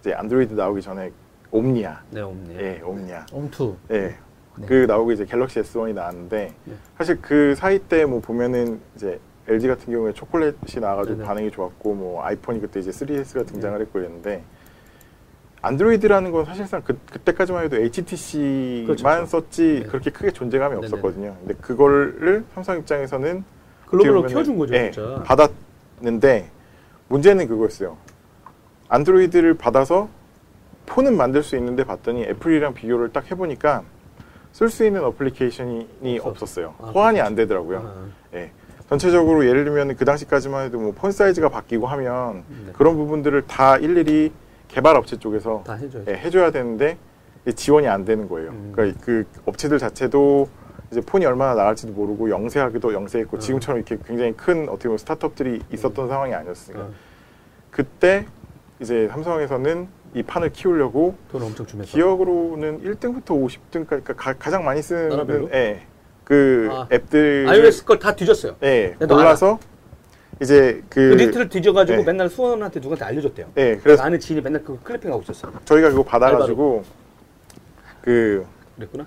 이제 0.00 0.14
안드로이드 0.14 0.54
나오기 0.54 0.82
전에 0.82 1.10
옴니아. 1.50 2.02
네 2.10 2.20
없네. 2.20 2.54
예, 2.60 2.80
옴니아. 2.80 3.26
옴투. 3.32 3.76
예. 3.90 3.98
네. 4.56 4.66
그 4.66 4.84
나오고 4.86 5.10
이제 5.10 5.24
갤럭시 5.24 5.60
S1이 5.60 5.94
나왔는데 5.94 6.54
네. 6.64 6.74
사실 6.96 7.20
그 7.20 7.56
사이 7.56 7.80
때 7.80 8.04
뭐 8.04 8.20
보면은 8.20 8.80
이제 8.94 9.18
LG 9.46 9.68
같은 9.68 9.92
경우에 9.92 10.12
초콜릿이 10.12 10.80
나와가지고 10.80 11.16
네네. 11.16 11.26
반응이 11.26 11.50
좋았고 11.50 11.94
뭐 11.94 12.24
아이폰이 12.24 12.60
그때 12.60 12.80
이제 12.80 12.90
3GS가 12.90 13.46
등장을 13.46 13.78
했고 13.80 13.98
이랬는데 13.98 14.42
안드로이드라는 15.60 16.30
건 16.30 16.44
사실상 16.44 16.82
그, 16.82 16.98
그때까지만 17.10 17.64
해도 17.64 17.76
HTC만 17.76 18.84
그렇죠, 18.86 19.04
그렇죠. 19.04 19.26
썼지 19.26 19.80
네. 19.82 19.88
그렇게 19.88 20.10
크게 20.10 20.30
존재감이. 20.30 20.76
없었거든요. 20.76 21.36
근데 21.40 21.54
그거를 21.60 22.44
삼성 22.54 22.78
입장에서는 22.78 23.44
글로벌로 23.86 24.26
키워준 24.26 24.58
거죠 24.58 24.74
예, 24.74 24.90
진짜. 24.90 25.22
받았는데 25.24 26.50
문제는 27.08 27.48
그거였어요. 27.48 27.96
안드로이드를 28.88 29.54
받아서 29.54 30.08
폰은 30.86 31.16
만들 31.16 31.42
수 31.42 31.56
있는데 31.56 31.84
봤더니 31.84 32.24
애플이랑 32.24 32.74
비교를 32.74 33.12
딱 33.12 33.30
해보니까 33.30 33.82
쓸 34.52 34.68
수 34.68 34.84
있는 34.84 35.02
어플리케이션이. 35.04 36.18
없었어요. 36.22 36.74
아, 36.78 36.86
호환이 36.88 37.16
그렇죠. 37.16 37.26
안 37.26 37.34
되더라고요. 37.34 37.78
아, 37.78 38.36
예. 38.36 38.52
전체적으로 38.94 39.46
예를 39.46 39.64
들면 39.64 39.96
그 39.96 40.04
당시까지만 40.04 40.66
해도 40.66 40.78
뭐폰 40.78 41.10
사이즈가 41.10 41.48
바뀌고 41.48 41.86
하면 41.86 42.44
네. 42.48 42.72
그런 42.74 42.96
부분들을 42.96 43.46
다 43.46 43.76
일일이 43.76 44.32
개발 44.68 44.96
업체 44.96 45.18
쪽에서 45.18 45.64
다 45.66 45.74
해줘요. 45.74 46.04
예, 46.08 46.12
해줘야 46.12 46.52
되는데 46.52 46.96
지원이 47.54 47.88
안 47.88 48.04
되는 48.04 48.28
거예요. 48.28 48.50
음. 48.50 48.72
그러니까 48.72 49.00
그 49.04 49.26
업체들 49.46 49.78
자체도 49.78 50.48
이제 50.92 51.00
폰이 51.00 51.26
얼마나 51.26 51.54
나갈지도 51.54 51.92
모르고 51.92 52.30
영세하기도 52.30 52.92
영세했고 52.92 53.36
음. 53.36 53.40
지금처럼 53.40 53.78
이렇게 53.78 53.98
굉장히 54.06 54.32
큰 54.36 54.68
어떻게 54.68 54.84
보면 54.84 54.98
스타트업들이 54.98 55.60
있었던 55.72 56.08
상황이 56.08 56.32
아니었으니까 56.32 56.84
어, 56.84 56.90
그때 57.72 58.26
이제 58.80 59.08
삼성에서는 59.08 59.88
이 60.14 60.22
판을 60.22 60.52
키우려고 60.52 61.16
돈 61.32 61.42
엄청 61.42 61.66
주면서. 61.66 61.90
기억으로는 61.90 62.84
1등부터 62.84 63.30
50등까지 63.30 63.86
그러니까 63.88 64.14
가, 64.14 64.32
가장 64.34 64.64
많이 64.64 64.80
쓰는? 64.80 65.50
예, 65.52 65.84
그 66.24 66.68
아, 66.70 66.88
앱들 66.92 67.46
iOS 67.48 67.84
걸 67.84 67.98
다 67.98 68.14
뒤졌어요. 68.16 68.56
예, 68.62 68.96
나도 68.98 69.14
골라서 69.16 69.58
이제 70.42 70.82
그, 70.88 71.10
그 71.10 71.14
리트를 71.14 71.48
뒤져가지고 71.48 71.98
네. 71.98 72.04
맨날 72.04 72.28
수원한테 72.28 72.80
누구한테 72.80 73.04
알려줬대요. 73.04 73.46
예, 73.56 73.76
그래서 73.82 74.02
아는 74.02 74.18
지인이 74.18 74.42
맨날 74.42 74.62
그거 74.64 74.78
클리핑하고 74.82 75.22
있었어. 75.22 75.52
저희가 75.64 75.90
그거 75.90 76.02
받아가지고 76.02 76.84
그돈 78.02 78.46
그랬구나. 78.76 79.06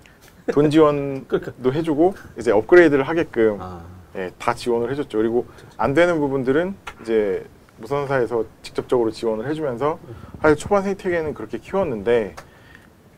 지원도 0.70 1.26
그러니까. 1.28 1.72
해주고 1.72 2.14
이제 2.40 2.52
업그레이드를 2.52 3.04
하게끔 3.08 3.58
아, 3.60 3.82
예, 4.16 4.32
다 4.40 4.54
지원을 4.54 4.90
해줬죠. 4.92 5.18
그리고 5.18 5.46
안 5.76 5.94
되는 5.94 6.20
부분들은 6.20 6.76
이제 7.02 7.46
무선사에서 7.80 8.46
직접적으로 8.64 9.12
지원을 9.12 9.48
해주면서 9.50 10.00
사실 10.42 10.56
초반 10.58 10.84
생태계는 10.84 11.34
그렇게 11.34 11.58
키웠는데 11.60 12.36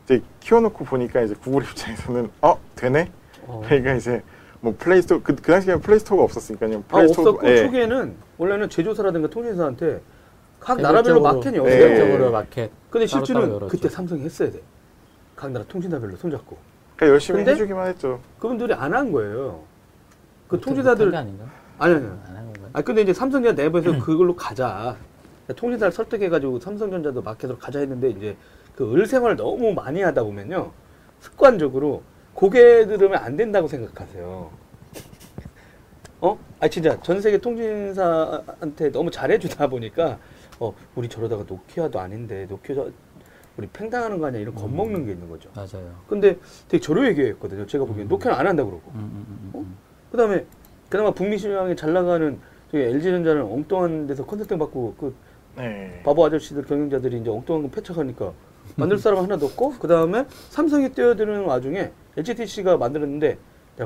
이제 0.04 0.20
키워놓고 0.40 0.84
보니까 0.84 1.22
이제 1.22 1.34
구글 1.40 1.62
입장에서는 1.62 2.30
어 2.42 2.58
되네. 2.74 3.10
어. 3.46 3.62
그러니까 3.64 3.94
이제 3.94 4.22
뭐 4.60 4.74
플레이스토어 4.78 5.20
그, 5.22 5.34
그 5.34 5.42
당시에는 5.52 5.80
Play 5.80 5.95
Store가 5.95 6.22
없었으니까요. 6.24 6.78
아 6.78 6.82
Play 6.88 7.06
Store 7.06 7.28
없었고 7.30 7.48
예. 7.48 7.64
초기에는 7.64 8.14
원래는 8.38 8.68
제조사라든가 8.68 9.28
통신사한테 9.28 10.00
각 10.58 10.76
개별적으로- 10.76 10.82
나라별로 10.82 11.20
마켓이 11.22 11.52
네. 11.54 11.58
없어요. 11.60 11.78
개별적으로 11.78 12.30
마켓. 12.32 12.70
근데 12.90 13.06
실제는. 13.06 13.68
그때 13.68 13.88
삼성이 13.88 14.24
했어야 14.24 14.50
돼. 14.50 14.60
각 15.36 15.50
나라 15.52 15.64
통신사별로 15.66 16.16
손잡고. 16.16 16.56
그러니까 16.96 17.14
열심히 17.14 17.38
근데 17.38 17.52
해주기만 17.52 17.86
했죠. 17.88 18.20
그분들이 18.38 18.74
안 18.74 18.92
한 18.92 19.10
거예요. 19.10 19.60
그 20.48 20.60
통신사들 20.60 21.10
게 21.10 21.16
아닌가? 21.16 21.44
아니 21.78 21.94
아니. 21.94 22.06
아 22.74 22.82
근데 22.82 23.00
이제 23.02 23.12
삼성전자 23.14 23.62
내부에서 23.62 23.98
그걸로 24.04 24.36
가자. 24.36 24.96
통신사를 25.56 25.90
설득해가지고 25.92 26.60
삼성전자도 26.60 27.22
마켓으로 27.22 27.58
가자 27.58 27.78
했는데 27.80 28.10
이제 28.10 28.36
그 28.76 28.94
을생활을 28.94 29.36
너무 29.36 29.72
많이 29.72 30.00
하다 30.02 30.22
보면요 30.22 30.70
습관적으로 31.20 32.02
고개 32.34 32.86
들으면 32.86 33.18
안 33.22 33.36
된다고 33.36 33.68
생각하세요. 33.68 34.50
어? 36.22 36.38
아 36.60 36.68
진짜 36.68 37.00
전 37.02 37.20
세계 37.20 37.38
통신사한테 37.38 38.92
너무 38.92 39.10
잘해주다 39.10 39.68
보니까 39.68 40.18
어 40.58 40.74
우리 40.94 41.08
저러다가 41.08 41.44
노키아도 41.46 41.98
아닌데 41.98 42.46
노키아 42.48 42.84
우리 43.56 43.66
팽당하는 43.68 44.18
거 44.18 44.26
아니야 44.26 44.40
이런 44.40 44.54
겁먹는 44.54 45.06
게 45.06 45.12
있는 45.12 45.28
거죠. 45.28 45.50
맞아요. 45.54 45.94
근데 46.08 46.38
되게 46.68 46.80
저로 46.80 47.06
얘기했거든요. 47.08 47.66
제가 47.66 47.84
보기엔 47.84 48.06
음. 48.06 48.08
노키아는 48.08 48.38
안 48.38 48.46
한다 48.46 48.64
그러고. 48.64 48.90
음, 48.94 48.98
음, 49.00 49.50
음, 49.54 49.60
음. 49.60 49.76
그다음에 50.10 50.44
그나마 50.88 51.10
북미 51.12 51.38
시장에 51.38 51.74
잘 51.74 51.92
나가는 51.92 52.38
저기 52.70 52.84
LG전자는 52.84 53.42
엉뚱한 53.42 54.06
데서 54.06 54.24
컨설팅 54.24 54.58
받고 54.58 54.94
그 54.98 55.14
네. 55.56 56.00
바보 56.04 56.24
아저씨들 56.24 56.64
경영자들이 56.64 57.20
이제 57.20 57.30
엉뚱한 57.30 57.62
거 57.62 57.70
패착하니까 57.70 58.32
만들 58.76 58.98
사람 58.98 59.22
하나도 59.22 59.46
없고 59.46 59.74
그 59.78 59.88
다음에 59.88 60.24
삼성이 60.50 60.90
뛰어드는 60.90 61.44
와중에 61.44 61.90
HTC가 62.16 62.76
만들었는데 62.76 63.38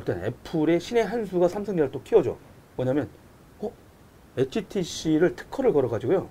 때는 0.04 0.24
애플의 0.24 0.80
신의 0.80 1.04
한 1.04 1.24
수가 1.24 1.46
삼성전자를 1.46 1.92
또 1.92 2.02
키워줘 2.02 2.36
뭐냐면 2.76 3.08
어? 3.60 3.70
HTC를 4.36 5.36
특허를 5.36 5.72
걸어가지고요 5.72 6.28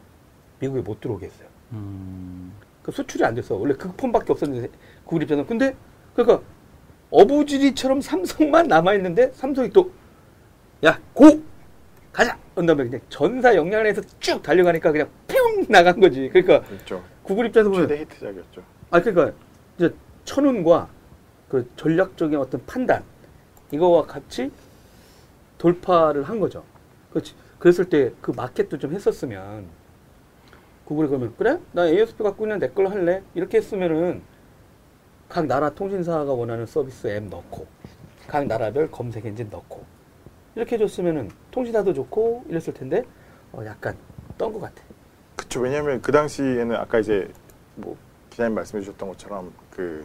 미국에 0.59 0.81
못 0.81 0.99
들어오게 0.99 1.27
했어요 1.27 1.47
음. 1.71 2.51
그 2.81 2.91
수출이 2.91 3.23
안 3.23 3.33
됐어 3.35 3.55
원래 3.55 3.73
그 3.75 3.89
폰밖에 3.93 4.33
없었는데 4.33 4.69
구글 5.05 5.23
입장은 5.23 5.45
근데 5.45 5.75
그러니까 6.13 6.41
어부지리처럼 7.09 8.01
삼성만 8.01 8.67
남아 8.67 8.95
있는데 8.95 9.31
삼성이 9.33 9.69
또 9.69 9.91
야 10.83 10.99
고! 11.13 11.41
가자! 12.11 12.37
한 12.55 12.65
다음에 12.65 12.83
그냥 12.83 13.01
전사 13.09 13.55
역량에서 13.55 14.01
쭉 14.19 14.43
달려가니까 14.43 14.91
그냥 14.91 15.09
뿅 15.27 15.65
나간 15.69 15.99
거지 15.99 16.29
그러니까 16.31 16.61
있죠. 16.75 17.01
구글 17.23 17.47
입장에서 17.47 17.69
보면 17.69 17.87
최대 17.87 18.01
히트작이었죠. 18.01 18.61
아 18.91 19.01
그러니까 19.01 19.35
이제 19.77 19.93
천운과 20.25 20.89
그 21.49 21.69
전략적인 21.75 22.37
어떤 22.37 22.65
판단 22.65 23.03
이거와 23.71 24.03
같이 24.05 24.51
돌파를 25.57 26.23
한 26.23 26.39
거죠. 26.39 26.63
그렇지. 27.11 27.35
그랬을 27.59 27.87
때 27.89 28.11
그 28.21 28.31
마켓도 28.31 28.77
좀 28.77 28.93
했었으면 28.93 29.67
구글이 30.85 31.07
그러면 31.07 31.33
그래? 31.37 31.59
나 31.71 31.87
ASP 31.87 32.23
갖고 32.23 32.43
있는 32.45 32.59
내 32.59 32.67
걸로 32.69 32.89
할래? 32.89 33.23
이렇게 33.35 33.57
했으면은 33.57 34.21
각 35.29 35.45
나라 35.47 35.69
통신사가 35.69 36.25
원하는 36.33 36.65
서비스 36.65 37.07
앱 37.07 37.23
넣고 37.29 37.65
각 38.27 38.45
나라별 38.47 38.91
검색 38.91 39.25
엔진 39.25 39.49
넣고 39.49 39.83
이렇게 40.55 40.75
해줬으면은 40.75 41.29
통신사도 41.51 41.93
좋고 41.93 42.45
이랬을 42.49 42.73
텐데 42.73 43.03
어 43.53 43.63
약간 43.65 43.95
떤 44.37 44.51
것 44.51 44.59
같아. 44.59 44.83
그쵸. 45.53 45.61
왜냐하면 45.61 46.01
그 46.01 46.11
당시에는 46.11 46.75
아까 46.75 46.97
이제 46.99 47.27
뭐 47.75 47.95
기자님 48.31 48.55
말씀해 48.55 48.81
주셨던 48.83 49.07
것처럼 49.09 49.51
그 49.69 50.03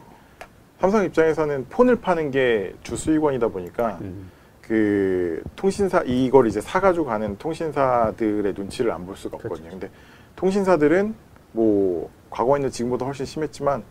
삼성 0.79 1.05
입장에서는 1.05 1.67
폰을 1.71 1.97
파는 1.97 2.31
게 2.31 2.75
주 2.83 2.97
수익원이다 2.97 3.49
보니까 3.49 3.99
음. 4.03 4.31
그 4.61 5.43
통신사 5.57 6.03
이걸 6.05 6.47
이제 6.47 6.61
사가지고 6.61 7.07
가는 7.07 7.37
통신사들의 7.39 8.53
눈치를 8.55 8.93
안 8.93 9.07
볼 9.07 9.17
수가 9.17 9.37
없거든요. 9.37 9.69
그렇죠. 9.71 9.81
근데 9.81 9.91
통신사들은 10.37 11.15
뭐 11.53 12.11
과거에는 12.31 12.71
지금보다 12.71 13.07
훨씬 13.07 13.25
심했지만 13.25 13.83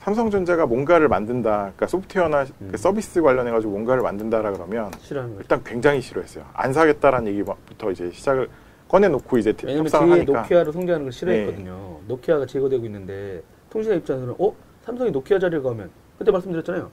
삼성전자가 0.00 0.66
뭔가를 0.66 1.06
만든다, 1.08 1.50
그러니까 1.58 1.86
소프트웨어나 1.86 2.44
음. 2.62 2.68
그 2.72 2.76
서비스 2.78 3.20
관련해 3.22 3.50
가지고 3.52 3.72
뭔가를 3.72 4.02
만든다라 4.02 4.50
그러면. 4.52 4.90
일단 5.38 5.62
굉장히 5.62 6.00
싫어했어요. 6.00 6.44
안 6.54 6.72
사겠다라는 6.72 7.30
얘기부터 7.32 7.90
이제 7.92 8.10
시작을 8.10 8.48
꺼내놓고 8.92 9.38
이제 9.38 9.54
왜냐면 9.64 9.86
협상을 9.86 10.06
뒤에 10.06 10.16
하니까 10.18 10.42
노키아로 10.42 10.70
성장하는 10.70 11.06
걸 11.06 11.12
싫어했거든요. 11.12 12.00
노키아가 12.08 12.44
제거되고 12.44 12.84
있는데 12.84 13.42
통신사 13.70 13.96
입장에서는 13.96 14.34
어 14.38 14.54
삼성이 14.84 15.10
노키아 15.10 15.38
자리를 15.38 15.62
가면 15.62 15.90
그때 16.18 16.30
말씀드렸잖아요. 16.30 16.90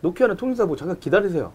노키아는 0.00 0.36
통신사 0.36 0.64
보고 0.64 0.74
잠깐 0.74 0.98
기다리세요. 0.98 1.52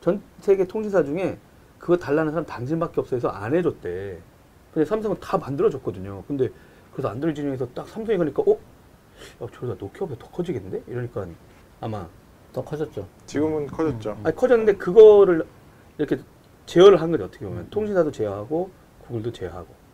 전 0.00 0.20
세계 0.40 0.66
통신사 0.66 1.04
중에 1.04 1.38
그거 1.78 1.96
달라는 1.96 2.32
사람 2.32 2.44
당신밖에 2.44 3.00
없어서 3.00 3.28
안 3.28 3.54
해줬대. 3.54 4.18
근데 4.72 4.84
삼성은 4.84 5.18
다 5.20 5.38
만들어줬거든요. 5.38 6.24
근데 6.26 6.48
그래서 6.92 7.08
안드로이드 7.08 7.40
중에서 7.40 7.68
딱 7.72 7.86
삼성이 7.86 8.18
가니까 8.18 8.42
어? 8.42 8.52
야, 8.52 9.46
저러다 9.54 9.76
노키아보다 9.78 10.24
더 10.24 10.30
커지겠는데? 10.32 10.82
이러니까 10.88 11.24
아마 11.80 12.08
더 12.52 12.64
커졌죠. 12.64 13.06
지금은 13.26 13.68
커졌죠. 13.68 14.18
아니 14.24 14.34
커졌는데 14.34 14.74
그거를 14.74 15.46
이렇게 15.98 16.18
제어를 16.66 17.00
한 17.00 17.12
거죠. 17.12 17.24
어떻게 17.26 17.46
보면 17.46 17.68
통신사도 17.70 18.10
제어하고 18.10 18.70
구글도 19.06 19.32
제어하고. 19.32 19.84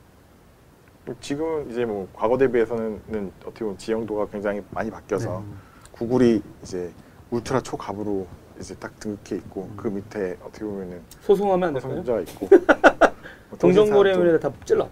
지금은 1.21 1.71
이제 1.71 1.85
뭐 1.85 2.09
과거 2.13 2.39
대비해서는 2.39 3.33
어떻게 3.43 3.61
보면 3.61 3.79
지형도가 3.79 4.27
굉장히 4.27 4.63
많이 4.71 4.91
바뀌어서 4.91 5.41
네. 5.41 5.55
구글이 5.93 6.43
이제 6.63 6.93
울트라 7.31 7.61
초갑으로 7.63 8.27
이제 8.61 8.75
딱 8.77 8.99
등극해 9.01 9.37
있고 9.37 9.63
음. 9.63 9.77
그 9.77 9.89
밑에 9.89 10.37
어떻게 10.43 10.65
보면은 10.65 11.01
소송하면 11.23 11.69
안 11.69 11.75
될까요? 11.75 11.95
삼성전자가 11.95 12.21
있고 12.21 12.49
뭐 13.51 13.59
동정고래면에다 13.59 14.51
다 14.51 14.57
찔러. 14.65 14.89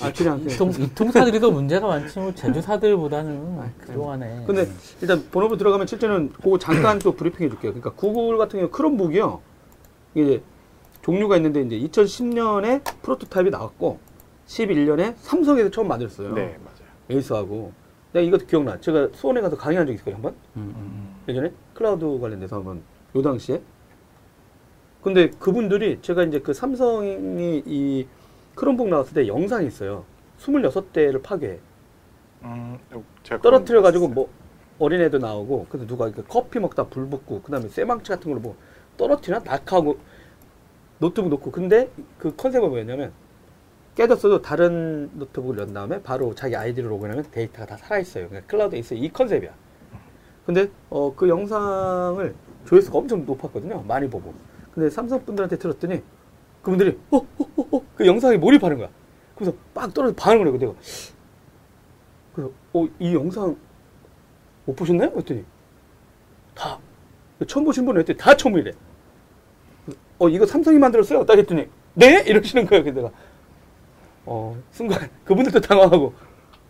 아, 0.00 0.12
그냥. 0.12 0.40
이 0.40 0.48
통, 0.48 0.70
이 0.70 0.94
통사들이 0.94 1.40
더 1.40 1.50
문제가 1.50 1.86
많지 1.88 2.18
뭐 2.20 2.32
제조사들보다는 2.34 3.58
아, 3.58 3.70
그동안에 3.80 4.44
근데 4.46 4.68
일단 5.00 5.24
본업으로 5.30 5.56
들어가면 5.56 5.86
실제는 5.86 6.32
그거 6.32 6.58
잠깐 6.58 6.98
또 6.98 7.12
브리핑 7.12 7.46
해 7.46 7.48
줄게요. 7.48 7.72
그러니까 7.72 7.92
구글 7.92 8.36
같은 8.36 8.60
경우 8.60 8.70
크롬북이요. 8.70 9.40
이게 10.14 10.42
종류가 11.08 11.36
있는데 11.36 11.62
이제 11.62 11.78
2010년에 11.78 12.84
프로토타입이 13.00 13.48
나왔고 13.48 13.98
11년에 14.46 15.14
삼성에서 15.16 15.70
처음 15.70 15.88
만들었어요. 15.88 16.34
네 16.34 16.58
맞아요. 16.62 16.88
에이스하고. 17.08 17.72
내가 18.12 18.26
이것도 18.26 18.44
기억나. 18.46 18.78
제가 18.78 19.08
수원에 19.14 19.40
가서 19.40 19.56
강의한 19.56 19.86
적 19.86 19.92
있어요, 19.94 20.14
한 20.14 20.22
번. 20.22 20.34
음, 20.56 20.74
음, 20.76 21.16
예전에 21.26 21.50
클라우드 21.72 22.20
관련돼서 22.20 22.56
한번 22.56 22.82
요 23.16 23.22
당시에. 23.22 23.62
근데 25.02 25.30
그분들이 25.30 25.98
제가 26.02 26.24
이제 26.24 26.40
그 26.40 26.52
삼성이 26.52 27.62
이 27.64 28.06
크롬북 28.54 28.88
나왔을 28.88 29.14
때 29.14 29.26
영상이 29.26 29.66
있어요. 29.66 30.04
26대를 30.40 31.22
파괴해. 31.22 31.58
음, 32.42 32.78
떨어뜨려 33.40 33.80
가지고 33.80 34.08
뭐 34.08 34.28
어린애도 34.78 35.18
나오고 35.18 35.66
근데 35.70 35.86
누가 35.86 36.06
이렇게 36.06 36.22
커피 36.28 36.58
먹다 36.58 36.84
불 36.84 37.08
붙고 37.08 37.40
그다음에 37.42 37.68
쇠망치 37.68 38.10
같은 38.10 38.30
걸로 38.30 38.40
뭐 38.40 38.56
떨어뜨리나 38.98 39.40
낙하고 39.44 39.98
노트북 40.98 41.30
놓고 41.30 41.50
근데 41.50 41.90
그 42.18 42.34
컨셉은 42.34 42.68
뭐였냐면 42.68 43.12
깨졌어도 43.94 44.42
다른 44.42 45.10
노트북을 45.14 45.58
연 45.58 45.72
다음에 45.72 46.00
바로 46.02 46.34
자기 46.34 46.54
아이디로 46.56 46.88
로그인하면 46.88 47.24
데이터가 47.30 47.66
다 47.66 47.76
살아 47.76 47.98
있어요. 47.98 48.28
그러니까 48.28 48.48
클라우드에 48.48 48.78
있어요. 48.78 48.98
이 49.00 49.08
컨셉이야. 49.12 49.52
근데 50.46 50.70
어 50.88 51.12
그 51.14 51.28
영상을 51.28 52.34
조회수가 52.66 52.96
엄청 52.98 53.26
높았거든요. 53.26 53.82
많이 53.82 54.08
보고. 54.08 54.32
근데 54.72 54.88
삼성 54.90 55.24
분들한테 55.24 55.58
들었더니 55.58 56.02
그분들이 56.62 56.98
어 57.10 57.26
어어그 57.38 58.06
영상에 58.06 58.36
몰입하는 58.36 58.78
거야. 58.78 58.88
그래서 59.34 59.52
빡 59.74 59.92
떨어져 59.92 60.14
반응을 60.14 60.46
해요. 60.46 60.58
내가 60.58 60.74
그래서 62.34 62.52
어, 62.72 62.86
이 63.00 63.14
영상 63.14 63.56
못 64.64 64.76
보셨나요? 64.76 65.10
그랬더니 65.10 65.44
다 66.54 66.78
처음 67.46 67.64
보신 67.64 67.84
분은 67.84 68.00
했더니 68.00 68.16
다 68.16 68.36
처음이래. 68.36 68.72
어 70.18 70.28
이거 70.28 70.46
삼성이 70.46 70.78
만들었어요? 70.78 71.24
딱 71.24 71.38
했더니 71.38 71.68
네 71.94 72.22
이러시는 72.26 72.66
거예요. 72.66 72.82
그래서 72.84 73.00
내가 73.00 73.10
어 74.26 74.56
순간 74.72 75.08
그분들도 75.24 75.60
당황하고 75.60 76.12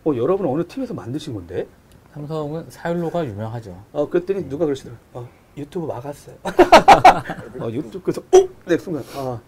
어 0.05 0.11
여러분 0.15 0.47
어느 0.47 0.65
팀에서 0.67 0.93
만드신 0.93 1.33
건데? 1.33 1.67
삼성은 2.13 2.65
사율로가 2.69 3.25
유명하죠. 3.25 3.75
어 3.91 4.09
그랬더니 4.09 4.47
누가 4.49 4.65
그러시더라고. 4.65 4.99
어 5.13 5.29
유튜브 5.57 5.87
막았어요. 5.87 6.35
어 7.59 7.69
유튜브 7.71 8.01
그래서 8.03 8.21
어? 8.33 8.47
네 8.65 8.77
순간 8.77 9.03
아 9.15 9.39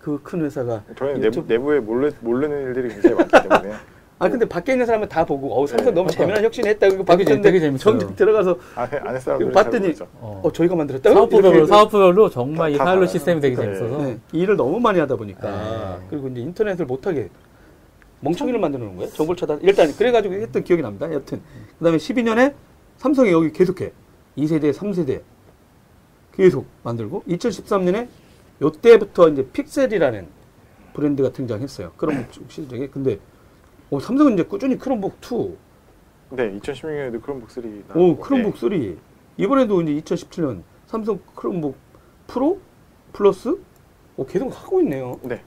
그 0.00 0.20
큰 0.22 0.44
회사가 0.44 0.84
저희는 0.96 1.24
유튜브- 1.24 1.48
내부, 1.48 1.72
내부에 1.72 1.80
몰래, 1.80 2.10
모르는 2.20 2.62
일들이 2.68 2.88
굉장히 2.90 3.16
많기 3.16 3.32
때문에 3.48 3.74
아 4.18 4.28
근데 4.30 4.46
밖에 4.48 4.72
있는 4.72 4.86
사람은 4.86 5.08
다 5.08 5.24
보고 5.26 5.52
어 5.62 5.66
삼성 5.66 5.86
네, 5.86 5.92
너무. 5.92 6.10
재미난 6.10 6.42
혁신했다 6.42 6.88
그거 6.88 7.04
되게 7.04 7.24
재- 7.24 7.30
봤는데 7.30 7.42
되게 7.42 7.60
재밌어요. 7.60 7.98
정작 7.98 8.16
들어가서 8.16 8.58
안에, 8.74 8.96
안에 8.98 9.18
이거 9.18 9.20
잘 9.20 9.50
봤더니-. 9.52 9.94
어. 10.20 10.40
어 10.42 10.52
저희가 10.52 10.74
만들었다고 10.74 11.14
사업부별로 11.14 11.66
사업부별로 11.66 12.30
정말 12.30 12.70
이다 12.72 12.84
파일럿 12.84 12.94
달라요. 13.00 13.06
시스템이 13.12 13.40
되게 13.42 13.56
네. 13.56 13.62
재밌어서 13.62 14.02
네, 14.04 14.18
일을 14.32 14.56
너무 14.56 14.80
많이 14.80 14.98
하다 15.00 15.16
보니까 15.16 15.98
네. 16.00 16.06
그리고 16.08 16.28
이제 16.28 16.40
인터넷을 16.40 16.86
못하게 16.86 17.28
멍청이를 18.20 18.58
만들어 18.58 18.84
놓은 18.84 18.96
거예요. 18.96 19.10
정보를 19.12 19.36
차단. 19.36 19.58
일단 19.62 19.92
그래가지고 19.94 20.34
했던 20.34 20.64
기억이 20.64 20.80
납니다. 20.82 21.12
여튼 21.12 21.42
그다음에 21.78 21.98
12년에 21.98 22.54
삼성이 22.96 23.32
여기 23.32 23.52
계속해 23.52 23.92
2세대, 24.38 24.72
3세대 24.72 25.20
계속 26.32 26.64
만들고 26.82 27.22
2013년에 27.28 28.08
요때부터 28.62 29.28
이제 29.28 29.46
픽셀이라는 29.52 30.26
브랜드가 30.94 31.30
등장했어요. 31.32 31.92
크롬북 31.98 32.50
시리즈에 32.50 32.86
근데 32.88 33.18
오, 33.90 34.00
삼성은 34.00 34.34
이제 34.34 34.42
꾸준히 34.42 34.76
크롬북 34.76 35.18
2, 35.22 35.56
네, 36.30 36.58
2016년에도 36.58 37.22
크롬북 37.22 37.48
3오 37.48 37.82
나왔고 37.88 38.16
크롬북 38.18 38.56
3 38.58 38.96
이번에도 39.36 39.82
이제 39.82 39.92
2017년 40.14 40.62
삼성 40.86 41.18
크롬북 41.34 41.76
프로 42.26 42.58
플러스 43.12 43.56
오, 44.16 44.24
계속 44.26 44.48
하고 44.48 44.80
있네요. 44.80 45.18
네. 45.22 45.36
네. 45.36 45.42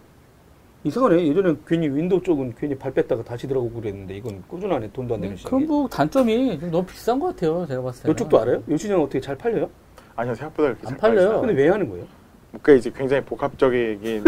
이상하네. 0.85 1.27
예전에 1.27 1.55
괜히 1.67 1.89
윈도우 1.89 2.21
쪽은 2.23 2.53
괜히 2.57 2.73
발 2.77 2.93
뺐다가 2.93 3.21
다시 3.23 3.47
들어가고 3.47 3.73
그랬는데 3.81 4.15
이건 4.15 4.41
꾸준하네. 4.47 4.91
돈도 4.93 5.15
안 5.15 5.21
되는 5.21 5.35
시기. 5.35 5.49
크롬북 5.49 5.89
단점이 5.89 6.57
좀 6.59 6.71
너무 6.71 6.85
비싼 6.85 7.19
것 7.19 7.27
같아요. 7.27 7.65
제가 7.67 7.81
봤을 7.81 8.03
때. 8.05 8.11
이쪽도 8.11 8.39
알아요? 8.39 8.63
요시장 8.69 9.01
어떻게 9.01 9.19
잘 9.19 9.35
팔려요? 9.37 9.69
아니요 10.15 10.35
생각보다 10.35 10.69
그렇게 10.69 10.87
안 10.87 10.97
잘 10.97 10.97
팔려요. 10.97 11.41
근데. 11.41 11.53
왜 11.61 11.67
하는 11.69 11.89
거예요? 11.89 12.05
그러니까 12.51 12.73
이제 12.73 12.91
굉장히 12.95 13.23
복합적인 13.23 14.23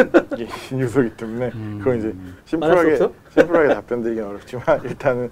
요소이기 0.80 1.16
때문에 1.18 1.52
음. 1.56 1.80
그건 1.80 1.98
이제 1.98 2.14
심플하게? 2.46 2.98
심플하게 3.34 3.74
답변드리긴 3.74 4.24
어렵지만 4.24 4.64
일단은 4.84 5.30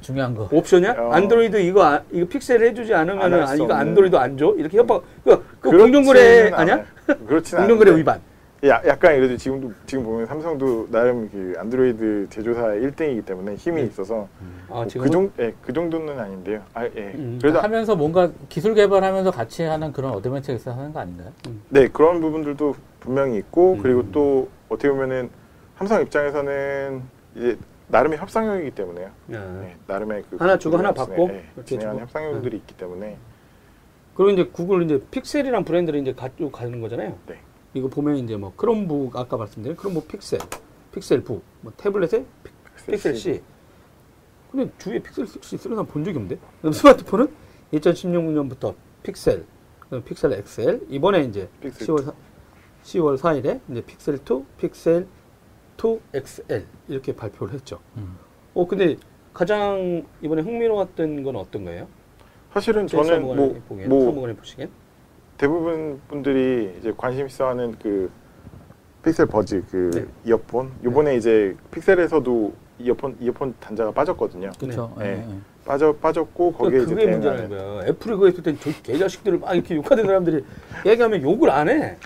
중요한 0.00 0.34
거. 0.34 0.48
옵션이야? 0.50 0.94
어. 0.98 1.10
안드로이드 1.12 1.56
이거 1.58 1.84
아, 1.84 2.02
이거 2.10 2.26
픽셀 2.26 2.60
해주지 2.62 2.92
않으면 2.92 3.22
안할수 3.22 3.52
아, 3.52 3.56
이거. 3.56 3.72
안드로이드 3.74 4.16
안 4.16 4.36
줘? 4.36 4.52
이렇게 4.58 4.78
협박 4.78 5.02
그, 5.24 5.44
그 5.60 5.70
공정거래 5.70 6.50
아니야? 6.50 6.84
공정거래 7.06 7.90
않은데 7.90 7.96
위반. 8.00 8.20
야, 8.66 8.80
약간 8.86 9.14
이래도 9.14 9.36
지금도 9.36 9.72
지금 9.84 10.04
보면 10.04 10.26
삼성도 10.26 10.88
나름 10.90 11.28
그 11.28 11.54
안드로이드 11.58 12.28
제조사의 12.30 12.82
1등이기 12.82 13.26
때문에 13.26 13.56
힘이 13.56 13.82
네. 13.82 13.88
있어서 13.88 14.26
아뭐 14.70 14.86
지금 14.86 15.04
그, 15.04 15.10
정, 15.10 15.30
예, 15.38 15.52
그 15.60 15.72
정도는 15.72 16.18
아닌데요. 16.18 16.62
아, 16.72 16.84
예. 16.84 17.12
음. 17.14 17.38
그래도 17.42 17.60
하면서 17.60 17.94
뭔가 17.94 18.30
기술 18.48 18.74
개발하면서 18.74 19.32
같이 19.32 19.64
하는 19.64 19.92
그런 19.92 20.12
어드벤처가 20.12 20.56
있어서 20.56 20.78
하는 20.78 20.94
거 20.94 21.00
아닌가요? 21.00 21.30
네 21.68 21.88
그런 21.88 22.22
부분들도 22.22 22.74
분명히 23.00 23.36
있고 23.38 23.74
음. 23.74 23.82
그리고 23.82 24.10
또 24.12 24.48
어떻게 24.70 24.88
보면은 24.88 25.28
삼성 25.76 26.00
입장에서는 26.00 27.02
이제 27.36 27.58
나름의 27.88 28.16
협상력이기 28.18 28.70
때문에요. 28.70 29.06
야. 29.06 29.12
네, 29.60 29.76
나름의 29.86 30.24
그 30.30 30.36
하나 30.36 30.56
주고 30.56 30.78
하나 30.78 30.90
받고 30.90 31.28
네, 31.28 31.44
진행하는 31.66 31.98
주고. 32.00 32.06
협상력들이 32.06 32.56
있기 32.58 32.76
때문에 32.78 33.18
그리고 34.14 34.30
이제 34.30 34.44
구글 34.50 34.84
이제 34.84 35.02
픽셀이란 35.10 35.64
브랜드를 35.64 36.00
이제 36.00 36.14
가지고 36.14 36.50
가는 36.50 36.80
거잖아요. 36.80 37.18
네. 37.26 37.36
이거 37.74 37.88
보면 37.88 38.16
이제 38.18 38.36
뭐 38.36 38.52
크롬북 38.56 39.16
아까 39.16 39.36
말씀드린 39.36 39.76
크롬북 39.76 40.06
픽셀, 40.08 40.38
픽셀 40.92 41.22
북, 41.22 41.42
뭐 41.60 41.72
태블릿에 41.76 42.24
픽셀 42.86 43.16
C. 43.16 43.42
근데 44.50 44.70
주위에 44.78 45.00
픽셀 45.00 45.26
C 45.26 45.58
쓰는 45.58 45.76
사람 45.76 45.86
본 45.86 46.04
적이 46.04 46.18
없는데? 46.18 46.72
스마트폰은 46.72 47.28
2016년부터 47.72 48.74
픽셀, 49.02 49.44
픽셀 50.04 50.32
XL, 50.32 50.86
이번에 50.88 51.24
이제 51.24 51.48
픽셀 51.60 51.88
10월 51.88 52.04
4, 52.04 52.12
10월 52.84 53.18
4일에 53.18 53.60
이제 53.70 53.80
픽셀 53.80 54.18
2, 54.18 54.44
픽셀 54.56 55.08
2 55.82 56.00
XL 56.14 56.66
이렇게 56.86 57.14
발표를 57.16 57.54
했죠. 57.54 57.80
음. 57.96 58.16
어 58.54 58.66
근데 58.68 58.96
가장 59.32 60.06
이번에 60.22 60.42
흥미로웠던 60.42 61.24
건 61.24 61.34
어떤 61.34 61.64
거예요? 61.64 61.88
사실은 62.52 62.86
저는 62.86 63.22
뭐, 63.22 63.60
보기엔, 63.66 63.88
뭐 63.88 64.12
보시기엔? 64.36 64.70
대부분 65.36 66.00
분들이 66.08 66.74
이제 66.78 66.92
관심 66.96 67.26
있어하는 67.26 67.74
그 67.82 68.10
픽셀 69.04 69.26
버즈 69.26 69.62
그 69.70 69.90
네. 69.92 70.04
이어폰 70.24 70.70
요번에 70.84 71.16
이제 71.16 71.56
픽셀에서도 71.70 72.52
이어폰 72.78 73.16
이어폰 73.20 73.54
단자가 73.60 73.90
빠졌거든요. 73.92 74.50
그렇죠. 74.58 74.92
네. 74.98 75.26
빠져 75.64 75.92
빠졌고 75.94 76.52
거기에 76.52 76.82
이제 76.82 76.94
그게 76.94 77.06
문제라는 77.06 77.48
거야. 77.48 77.86
애플이 77.86 78.14
그거 78.14 78.26
했을 78.26 78.42
땐저 78.42 78.70
개자식들을 78.82 79.38
막 79.38 79.54
이렇게 79.54 79.76
욕하는 79.76 80.04
사람들이 80.04 80.44
얘기하면 80.86 81.22
욕을 81.22 81.50
안 81.50 81.68
해. 81.68 81.96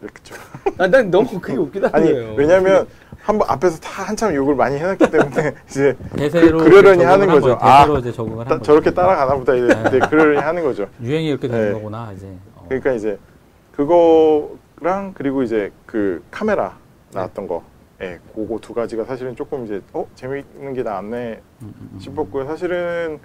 그렇죠. 0.00 0.34
난, 0.76 0.90
난 0.90 1.10
너무 1.10 1.40
그게 1.40 1.56
웃기다는 1.58 1.94
아니 1.94 2.12
거예요. 2.12 2.34
왜냐하면 2.36 2.86
한번 3.20 3.50
앞에서 3.50 3.78
다 3.80 4.04
한참 4.04 4.34
욕을 4.34 4.54
많이 4.54 4.76
해놨기 4.76 5.10
때문에 5.10 5.54
이제 5.68 5.96
대세로 6.16 6.58
그 6.58 6.64
러려니 6.68 6.98
적응을 7.02 7.06
하는 7.12 7.28
한 7.28 7.40
거죠. 7.40 7.58
거예요. 7.58 7.58
아, 7.60 7.80
대세로 7.80 7.98
이제 7.98 8.12
적응을 8.12 8.44
거죠. 8.44 8.62
저렇게 8.62 8.94
따라가나 8.94 9.34
보다 9.36 9.54
이제 9.54 9.66
네, 9.90 9.98
그러려니 10.08 10.38
하는 10.38 10.62
거죠. 10.62 10.86
유행이 11.02 11.28
이렇게 11.28 11.48
되는 11.48 11.66
네. 11.66 11.72
거구나 11.72 12.12
이제. 12.14 12.26
어. 12.68 12.78
그러니까 12.78 12.92
이제 12.92 13.18
그거랑 13.72 15.12
그리고 15.14 15.42
이제 15.42 15.72
그 15.86 16.22
카메라 16.30 16.76
나왔던 17.12 17.46
거, 17.48 17.62
예, 18.02 18.18
그거 18.34 18.58
두 18.60 18.74
가지가 18.74 19.04
사실은 19.04 19.34
조금 19.34 19.64
이제 19.64 19.80
어 19.94 20.06
재미있는 20.14 20.74
게 20.74 20.82
나왔네. 20.82 21.40
싶었고요. 21.98 22.44
사실은 22.44 23.18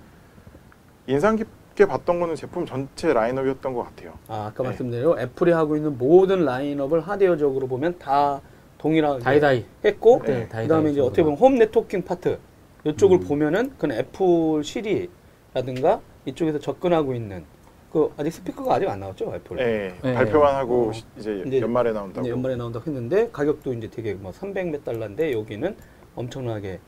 인상 1.06 1.36
깊게 1.36 1.86
봤던 1.86 2.20
거는 2.20 2.36
제품 2.36 2.66
전체 2.66 3.12
라인업이었던 3.12 3.74
것 3.74 3.84
같아요. 3.84 4.14
아, 4.30 4.48
아까 4.48 4.64
네. 4.64 4.70
말씀드린 4.70 5.20
애플이 5.20 5.52
하고 5.52 5.76
있는 5.76 5.98
모든 5.98 6.46
라인업을 6.46 7.02
하드웨어적으로 7.02 7.68
보면 7.68 8.00
다 8.00 8.40
동일하게 8.78 9.20
다이다이. 9.24 9.66
했고 9.84 10.22
네, 10.26 10.48
다이다이 10.48 10.68
그다음에 10.68 10.92
이제 10.92 10.96
정도가. 11.02 11.08
어떻게 11.08 11.24
보면 11.24 11.38
home 11.40 11.56
networking 11.58 12.04
파트 12.04 12.40
이쪽을 12.86 13.18
음. 13.20 13.28
보면은 13.28 13.74
그는 13.78 13.98
애플 13.98 14.64
시리라든가 14.64 16.00
이쪽에서 16.26 16.60
접근하고 16.60 17.14
있는 17.14 17.44
그 17.94 18.12
아직 18.18 18.32
스피커가 18.32 18.74
아직 18.74 18.90
안 18.90 19.00
나왔죠 19.00 19.32
애플. 19.36 19.60
예, 19.60 19.96
네. 20.02 20.14
발표만 20.16 20.56
하고 20.56 20.90
어. 20.90 20.92
시- 20.94 21.04
이제, 21.16 21.44
이제 21.46 21.62
연말에 21.62 21.94
나온다고. 21.94 22.22
이제 22.26 22.32
연말에 22.32 22.56
나온다고 22.56 22.86
했는데 22.88 23.30
가격도 23.32 23.72
이제 23.76 23.88
되게 23.88 24.16
뭐 24.16 24.32
300몇 24.32 24.84
달러인데 24.84 25.32
여기는 25.32 25.78
엄청나게 26.16 26.80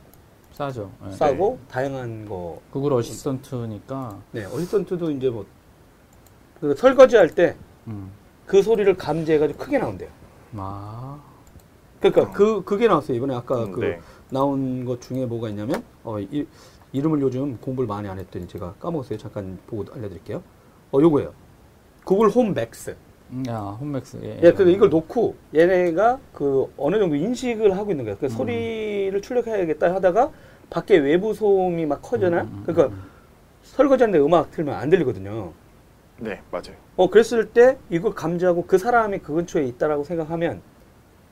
싸죠. 0.51 0.91
예. 1.05 1.11
싸고 1.11 1.59
다양한 1.69 2.25
거. 2.27 2.59
구글 2.71 2.91
Assistant니까. 2.93 4.17
네, 4.31 4.45
Assistant도 4.45 5.11
이제 5.11 5.29
뭐그 5.29 6.75
설거지 6.75 7.17
할 7.17 7.29
때그 7.29 7.57
음. 7.87 8.11
소리를 8.63 8.91
감지해가지고 8.97 9.59
크게 9.59 9.77
나온대요. 9.77 10.09
아. 10.55 11.21
그러니까 11.99 12.31
그 12.33 12.63
그게 12.63 12.87
나왔어요 12.87 13.17
이번에 13.17 13.35
아까 13.35 13.63
음, 13.63 13.71
그 13.71 13.79
네. 13.79 13.99
나온 14.29 14.85
것 14.85 15.01
중에 15.01 15.25
뭐가 15.25 15.49
있냐면 15.49 15.83
어 16.03 16.19
이, 16.19 16.45
이름을 16.91 17.21
요즘 17.21 17.57
공부를 17.57 17.87
많이 17.87 18.07
안 18.07 18.19
했더니 18.19 18.47
제가 18.47 18.73
까먹었어요 18.79 19.17
잠깐 19.17 19.57
보고 19.65 19.85
알려드릴게요 19.91 20.43
어 20.91 20.99
요거예요 21.01 21.33
구글 22.03 22.29
Home 22.29 22.53
Max 22.53 22.95
음, 23.31 23.43
야, 23.49 23.57
Home 23.59 23.89
Max. 23.89 24.19
예. 24.23 24.39
예, 24.43 24.51
그 24.51 24.69
이걸 24.69 24.89
놓고 24.89 25.35
얘네가 25.53 26.19
그 26.31 26.71
어느 26.77 26.99
정도 26.99 27.15
인식을 27.15 27.75
하고 27.75 27.89
있는 27.91 28.05
거예요 28.05 28.17
그 28.19 28.27
음. 28.27 28.29
소리를 28.29 29.19
출력해야겠다 29.21 29.95
하다가 29.95 30.31
밖에 30.69 30.97
외부 30.97 31.33
소음이 31.33 31.85
막 31.87 32.01
커져나 32.03 32.41
음, 32.43 32.47
음, 32.47 32.63
그러니까 32.65 32.95
음, 32.95 33.03
설거지하는데 33.63 34.23
음악 34.23 34.51
틀면 34.51 34.75
안 34.75 34.89
들리거든요 34.89 35.53
네, 36.19 36.41
맞아요. 36.51 36.75
어 36.95 37.09
그랬을 37.09 37.49
때 37.51 37.77
이걸 37.89 38.13
감지하고 38.13 38.65
그 38.67 38.77
사람이 38.77 39.19
그 39.19 39.33
근처에 39.33 39.65
있다라고 39.65 40.05
생각하면 40.05 40.61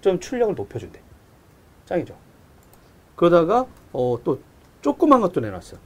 좀 0.02 0.20
출력을 0.20 0.56
높여준대. 0.56 1.00
짱이죠. 1.86 2.16
그러다가 3.16 3.66
어 3.94 4.18
또 4.26 4.40
조그만 4.82 5.22
것도 5.22 5.40
내놨어. 5.40 5.78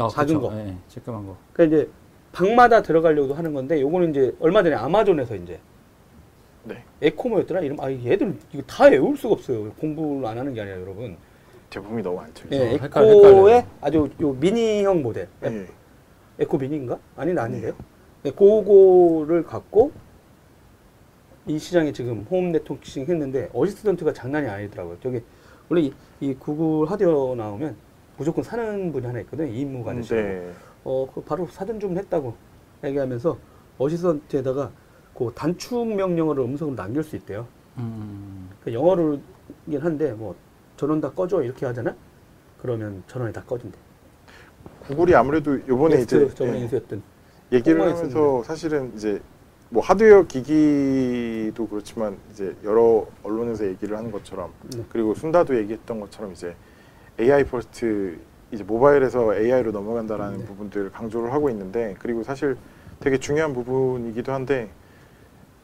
아, 0.00 0.08
작은 0.08 0.26
그쵸. 0.26 0.40
거. 0.40 0.54
예, 0.54 0.68
예, 0.68 0.76
쬐끄만 0.88 1.26
거. 1.26 1.36
그러니까 1.52 1.76
이제 1.76 1.90
방마다 2.38 2.82
들어가려고도 2.82 3.34
하는 3.34 3.52
건데 3.52 3.80
요거는 3.80 4.10
이제 4.10 4.34
얼마 4.38 4.62
전에 4.62 4.76
아마존에서 4.76 5.34
이제 5.34 5.58
네, 6.62 6.84
에코모였더라 7.02 7.60
이름 7.62 7.80
아 7.80 7.90
얘들 7.90 8.36
이거 8.52 8.62
다 8.66 8.84
외울 8.84 9.16
수가 9.16 9.34
없어요. 9.34 9.72
공부를 9.72 10.26
안 10.26 10.38
하는 10.38 10.54
게 10.54 10.60
아니라 10.60 10.80
여러분. 10.80 11.16
제품이 11.70 12.02
너무 12.02 12.16
많죠. 12.16 12.46
예, 12.52 12.74
어, 12.74 12.78
헷갈려, 12.80 13.10
에코의. 13.10 13.66
아주 13.80 14.08
요 14.20 14.32
미니형 14.32 15.02
모델. 15.02 15.28
예. 15.44 15.66
Echo 16.38 16.56
Mini인가? 16.56 16.98
아니 17.16 17.36
아닌데요. 17.38 17.74
네, 18.22 18.30
그거를 18.30 19.42
갖고 19.42 19.92
이 21.46 21.58
시장에 21.58 21.92
지금 21.92 22.26
home 22.30 22.52
networking 22.52 23.06
했는데 23.06 23.48
Assistant가 23.52 24.12
장난이 24.12 24.46
아니더라고요. 24.48 24.98
저기 25.02 25.22
원래 25.68 25.82
이, 25.82 25.92
이 26.20 26.34
구글 26.34 26.90
하드웨어 26.90 27.34
나오면 27.36 27.76
무조건 28.16 28.44
사는 28.44 28.92
분이 28.92 29.06
하나 29.06 29.20
있거든요. 29.20 29.50
이 29.50 29.60
임무 29.60 29.84
가지고. 29.84 30.14
네. 30.14 30.52
어, 30.88 31.06
그 31.14 31.20
바로 31.20 31.46
사전 31.48 31.78
주문했다고 31.78 32.34
얘기하면서 32.82 33.36
Assistant에다가 33.76 34.70
그 35.14 35.30
단축 35.34 35.86
명령어를 35.86 36.42
음성으로 36.44 36.74
남길 36.74 37.02
수 37.02 37.14
있대요. 37.16 37.46
음, 37.76 37.82
음, 37.82 38.50
그 38.64 38.72
영어로긴 38.72 39.80
한데 39.80 40.12
뭐 40.12 40.34
전원 40.78 41.02
다 41.02 41.10
꺼줘 41.10 41.42
이렇게 41.42 41.66
하잖아. 41.66 41.94
그러면 42.62 43.02
전원이 43.06 43.34
다 43.34 43.42
꺼진대. 43.44 43.76
구글이 44.86 45.14
아무래도 45.14 45.60
요번에 45.68 45.96
Nest 45.96 46.24
이제 46.24 46.34
저번에 46.34 46.56
예, 46.56 46.62
인수했던 46.62 47.02
얘기를 47.52 47.80
하면서 47.82 48.42
사실은 48.44 48.90
이제 48.96 49.20
뭐 49.68 49.82
하드웨어 49.82 50.22
기기도 50.22 51.68
그렇지만 51.68 52.16
이제 52.30 52.56
여러 52.64 53.06
언론에서 53.22 53.66
얘기를 53.66 53.94
하는 53.98 54.10
것처럼 54.10 54.52
네. 54.74 54.82
그리고 54.88 55.14
순다도 55.14 55.54
얘기했던 55.58 56.00
것처럼 56.00 56.32
이제 56.32 56.56
AI 57.20 57.44
first 57.44 58.18
이제 58.50 58.64
모바일에서 58.64 59.34
AI로 59.36 59.72
넘어간다라는 59.72 60.38
네. 60.38 60.44
부분들을 60.44 60.90
강조를 60.90 61.32
하고 61.32 61.50
있는데 61.50 61.94
그리고 61.98 62.22
사실 62.22 62.56
되게 63.00 63.18
중요한 63.18 63.52
부분이기도 63.52 64.32
한데 64.32 64.70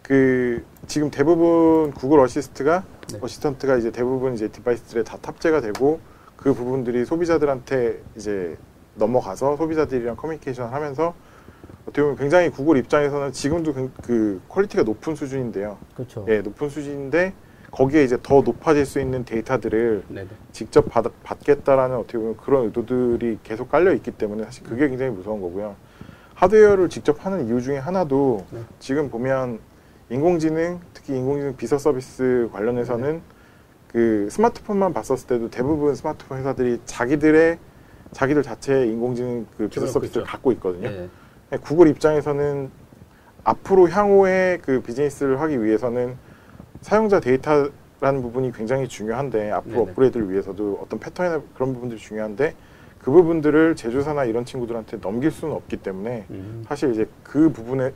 그 0.02 0.62
지금 0.86 1.10
대부분 1.10 1.92
구글 1.92 2.20
Assist가 2.20 2.84
네. 3.12 3.18
Assistant가 3.20 3.76
이제 3.76 3.90
대부분 3.90 4.34
이제 4.34 4.48
device들에 4.48 5.02
다 5.02 5.16
탑재가 5.20 5.60
되고 5.60 6.00
그 6.36 6.52
부분들이 6.52 7.04
소비자들한테 7.06 8.02
이제 8.16 8.56
넘어가서 8.96 9.56
소비자들이랑 9.56 10.16
커뮤니케이션을 10.16 10.72
하면서 10.72 11.14
어떻게 11.84 12.02
보면 12.02 12.16
굉장히 12.16 12.50
구글 12.50 12.76
입장에서는 12.76 13.32
지금도 13.32 13.72
그, 13.72 13.90
그 14.02 14.42
quality가 14.48 14.82
높은 14.82 15.14
수준인데요. 15.14 15.78
그렇죠. 15.94 16.26
예, 16.28 16.40
높은 16.40 16.68
수준인데 16.68 17.32
거기에 17.74 18.04
이제 18.04 18.16
더 18.22 18.40
높아질 18.40 18.86
수 18.86 19.00
있는 19.00 19.24
데이터들을 19.24 20.04
네네. 20.08 20.28
직접 20.52 20.88
받, 20.88 21.04
받겠다라는 21.24 21.96
어떻게 21.96 22.18
보면 22.18 22.36
그런 22.36 22.66
의도들이 22.66 23.40
계속 23.42 23.68
깔려 23.68 23.92
있기 23.94 24.12
때문에 24.12 24.44
사실 24.44 24.62
그게 24.62 24.88
굉장히 24.88 25.10
무서운 25.10 25.40
거고요. 25.40 25.74
하드웨어를 26.34 26.88
직접 26.88 27.24
하는 27.26 27.48
이유 27.48 27.60
중에 27.60 27.78
하나도 27.78 28.46
네. 28.50 28.60
지금 28.78 29.10
보면 29.10 29.58
인공지능 30.08 30.80
특히 30.92 31.16
인공지능 31.16 31.56
비서 31.56 31.76
서비스 31.76 32.48
관련해서는 32.52 33.22
그 33.88 34.28
스마트폰만 34.30 34.92
봤었을 34.92 35.26
때도 35.26 35.50
대부분 35.50 35.96
스마트폰 35.96 36.38
회사들이 36.38 36.80
자기들의 36.84 37.58
자기들 38.12 38.42
자체의 38.44 38.88
인공지능 38.90 39.46
그 39.56 39.68
비서 39.68 39.86
서비스를 39.86 40.22
있죠. 40.22 40.30
갖고 40.30 40.52
있거든요. 40.52 40.88
네. 40.88 41.08
네, 41.50 41.58
구글 41.58 41.88
입장에서는 41.88 42.70
앞으로 43.42 43.88
향후에 43.88 44.60
그 44.62 44.80
비즈니스를 44.80 45.40
하기 45.40 45.62
위해서는 45.62 46.16
사용자 46.84 47.18
데이터라는 47.18 48.20
부분이 48.20 48.52
굉장히 48.52 48.86
중요한데 48.86 49.50
앞으로 49.52 49.72
네네. 49.74 49.90
업그레이드를 49.90 50.30
위해서도 50.30 50.80
어떤 50.82 51.00
패턴이나 51.00 51.40
그런 51.54 51.72
부분들이 51.72 51.98
중요한데 51.98 52.54
그 52.98 53.10
부분들을 53.10 53.74
제조사나 53.74 54.24
이런 54.24 54.44
친구들한테 54.44 55.00
넘길 55.00 55.30
수는 55.30 55.54
없기 55.54 55.78
때문에 55.78 56.26
음. 56.28 56.62
사실 56.68 56.92
이제 56.92 57.08
그 57.22 57.50
부분의 57.50 57.94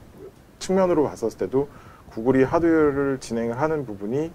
측면으로 0.59 1.05
봤었을 1.05 1.37
때도 1.37 1.69
구글이 2.13 2.45
하드웨어를 2.45 3.19
진행을 3.21 3.61
하는 3.61 3.85
부분이 3.85 4.33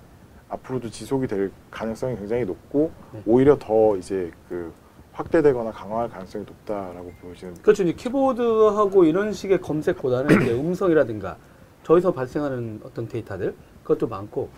앞으로도 0.50 0.92
지속이 0.92 1.26
될 1.26 1.52
가능성이 1.72 2.16
굉장히 2.16 2.46
높고 2.46 2.92
네. 3.12 3.24
오히려 3.26 3.58
더 3.58 3.98
이제 3.98 4.30
그 4.50 4.72
확대되거나 5.14 5.72
강화할 5.72 6.10
가능성이 6.10 6.46
높다라고 6.46 7.12
보시는 7.24 7.56
그렇죠. 7.64 7.82
이제 7.82 7.94
키보드하고 7.94 9.06
이런 9.06 9.34
식의 9.34 9.62
검색보다는 9.62 10.44
이제 10.44 10.54
음성이라든가 10.62 11.38
저기서 11.82 12.12
발생하는 12.14 12.82
어떤 12.84 13.08
데이터들 13.08 13.56
그것도 13.84 14.08
많고 14.08 14.50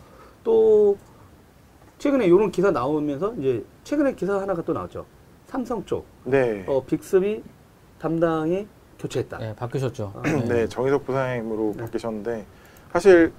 또 0.43 0.97
최근에 1.97 2.25
이런 2.25 2.51
기사 2.51 2.71
나오면서 2.71 3.33
이제 3.39 3.65
최근에 3.83 4.13
기사 4.15 4.39
하나가 4.39 4.61
또 4.61 4.73
나왔죠. 4.73 5.05
삼성 5.47 5.83
쪽 5.85 6.05
네. 6.23 6.63
어, 6.67 6.83
빅스비 6.83 7.43
담당이 7.99 8.67
교체했다. 8.99 9.39
예, 9.41 9.55
바뀌셨죠. 9.55 10.13
아, 10.15 10.21
예. 10.27 10.31
네, 10.43 10.67
정의석 10.67 11.05
부사장으로 11.05 11.73
네. 11.75 11.83
바뀌셨는데 11.83 12.45
사실 12.91 13.31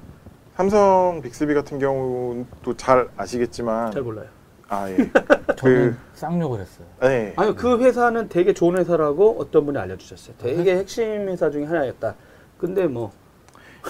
삼성 0.54 1.20
빅스비 1.22 1.54
같은 1.54 1.78
경우도 1.78 2.76
잘 2.76 3.08
아시겠지만 3.16 3.92
잘 3.92 4.02
몰라요. 4.02 4.26
아 4.68 4.90
예. 4.90 4.96
저는 5.56 5.90
그 5.92 5.96
쌍욕을 6.14 6.60
했어요. 6.60 6.86
네. 7.00 7.32
아니요, 7.36 7.54
그 7.54 7.78
회사는 7.78 8.28
되게 8.28 8.52
좋은 8.52 8.76
회사라고 8.78 9.36
어떤 9.38 9.64
분이 9.66 9.78
알려주셨어요. 9.78 10.36
되게 10.38 10.76
핵심 10.76 11.28
회사 11.28 11.50
중에 11.50 11.64
하나였다. 11.64 12.14
근데 12.58 12.86
뭐 12.86 13.12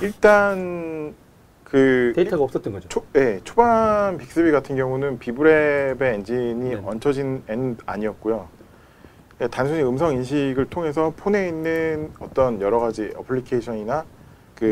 일단 0.03 1.15
그 1.71 2.13
데이터가 2.15 2.45
없었던 2.45 2.73
거죠. 2.73 2.89
초, 2.89 3.05
예, 3.17 3.41
초반 3.43 4.17
빅스비 4.19 4.53
같은 4.53 4.77
경우는 4.77 5.19
Viv 5.19 5.46
Labs의 5.46 6.01
엔진이 6.03 6.71
네. 6.71 6.81
얹혀진 6.85 7.43
엔 7.49 7.77
아니었고요. 7.85 8.49
예, 9.41 9.49
단순히 9.49 9.83
음성 9.83 10.13
인식을 10.15 10.67
통해서 10.71 11.13
폰에 11.17 11.49
있는 11.49 12.11
어떤 12.21 12.61
여러 12.61 12.79
가지 12.79 13.11
어플리케이션이나 13.17 14.05
그. 14.55 14.65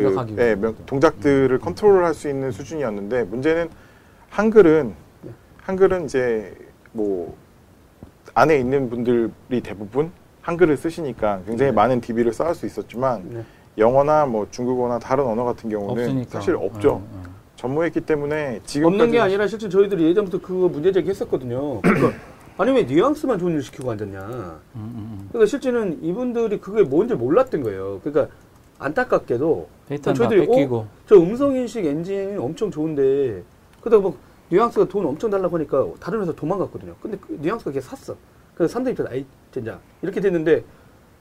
명- 0.60 0.76
동작들을 0.86 1.58
컨트롤할 1.58 2.14
수 2.14 2.28
있는 2.28 2.52
수준이었는데 2.52 3.24
문제는 3.24 3.68
한글은 4.30 4.94
네. 5.22 5.30
한글은 5.62 6.04
이제 6.04 6.54
뭐 6.92 7.36
안에 8.34 8.56
있는 8.56 8.88
분들이 8.88 9.60
대부분 9.62 10.12
한글을 10.42 10.76
쓰시니까 10.76 11.40
굉장히 11.44 11.72
네. 11.72 11.74
많은 11.74 12.00
DB를 12.00 12.32
쌓을 12.32 12.54
수 12.54 12.66
있었지만 12.66 13.28
네. 13.30 13.44
영어나 13.78 14.26
뭐 14.26 14.46
중국어나 14.50 14.98
다른 14.98 15.24
언어 15.24 15.44
같은 15.44 15.68
경우는 15.70 16.04
없으니까. 16.04 16.30
사실 16.30 16.54
없죠. 16.56 17.02
예, 17.14 17.18
예. 17.18 17.22
전무했기 17.56 18.00
때문에 18.02 18.60
지금 18.64 18.88
없는 18.88 19.10
게 19.10 19.20
아니라 19.20 19.46
실제 19.46 19.68
저희들이 19.68 20.04
예전부터 20.04 20.40
그거 20.40 20.68
문제 20.68 20.92
제기했었거든요. 20.92 21.80
그러니까 21.80 22.12
아니 22.58 22.72
왜 22.72 22.82
뉘앙스만 22.84 23.38
좋은 23.38 23.54
일 23.54 23.62
시키고 23.62 23.90
앉았냐. 23.90 24.20
음, 24.20 24.60
음, 24.76 25.28
그러니까 25.28 25.46
실제는 25.48 25.98
이분들이 26.02 26.60
그게 26.60 26.82
뭔지 26.82 27.14
몰랐던 27.14 27.62
거예요. 27.62 28.00
그러니까 28.04 28.32
안타깝게도 28.78 29.68
저희들이, 29.88 30.46
다 30.46 30.52
뺏기고. 30.52 30.86
저 31.06 31.16
음성 31.16 31.54
인식 31.56 31.84
엔진이 31.84 32.36
엄청 32.36 32.70
좋은데 32.70 33.42
그러다가 33.80 34.02
뭐 34.02 34.16
뉘앙스가 34.50 34.86
돈 34.86 35.06
엄청 35.06 35.30
달라고 35.30 35.56
하니까 35.56 35.86
다른 36.00 36.20
회사 36.20 36.32
도망갔거든요. 36.32 36.94
근데 37.00 37.16
그 37.20 37.38
뉘앙스가 37.40 37.72
걔 37.72 37.80
샀어. 37.80 38.14
그래서 38.54 38.72
산다 38.72 38.90
입장에서 38.90 39.12
아이 39.14 39.24
진짜 39.52 39.78
이렇게 40.02 40.20
됐는데 40.20 40.62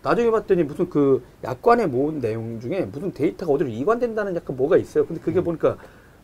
나중에 0.04 0.30
봤더니 0.30 0.64
무슨 0.64 0.90
그 0.90 1.24
약관에 1.44 1.88
모은 1.88 2.20
내용 2.20 2.60
중에 2.60 2.82
무슨 2.92 3.12
데이터가 3.14 3.52
어디로 3.54 3.70
이관된다는 3.70 4.36
약간 4.36 4.56
뭐가 4.56 4.78
있어요. 4.78 5.06
근데 5.06 5.22
그게 5.22 5.42
보니까 5.42 5.78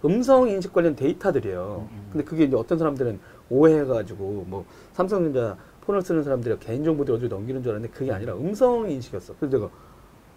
음성 0.05 0.47
인식 0.49 0.73
관련 0.73 0.95
데이터들이에요. 0.95 1.87
근데 2.11 2.23
그게 2.23 2.43
이제 2.43 2.55
어떤 2.55 2.77
사람들은 2.77 3.19
오해해가지고 3.49 4.45
뭐 4.47 4.65
삼성전자 4.93 5.57
폰을 5.81 6.01
쓰는 6.01 6.23
사람들이 6.23 6.59
개인정보들 6.59 7.15
어디로 7.15 7.29
넘기는 7.29 7.63
줄 7.63 7.71
알았는데 7.71 7.97
그게 7.97 8.11
아니라 8.11 8.35
음성 8.35 8.89
인식이었어. 8.89 9.33
그래서 9.39 9.57
내가 9.57 9.69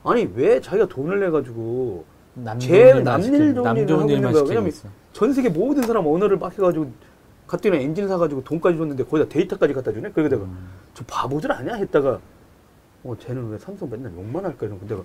아니 0.04 0.30
왜 0.34 0.60
자기가 0.60 0.86
돈을 0.86 1.20
내가지고 1.20 2.04
남 2.34 2.58
제일 2.58 3.02
남일 3.02 3.54
좋은 3.54 3.66
하고 3.66 4.10
있는 4.10 4.32
거야. 4.32 4.42
왜냐면. 4.48 4.72
전 5.12 5.32
세계 5.32 5.48
모든 5.48 5.82
사람 5.82 6.06
언어를 6.06 6.38
막 6.38 6.52
해가지고 6.52 6.84
는 6.84 7.74
엔진 7.74 8.08
사가지고 8.08 8.44
돈까지 8.44 8.78
줬는데 8.78 9.04
거기다 9.04 9.28
데이터까지 9.28 9.74
갖다 9.74 9.92
주네? 9.92 10.10
그러게 10.12 10.30
내가 10.30 10.44
음. 10.44 10.70
저 10.94 11.04
바보들 11.06 11.52
아니야? 11.52 11.74
했다가 11.74 12.18
어 13.04 13.16
쟤는 13.18 13.48
왜 13.50 13.58
삼성 13.58 13.90
맨날 13.90 14.12
욕만 14.14 14.44
할까 14.44 14.66
이런 14.66 14.78
거 14.78 14.86
내가 14.86 15.02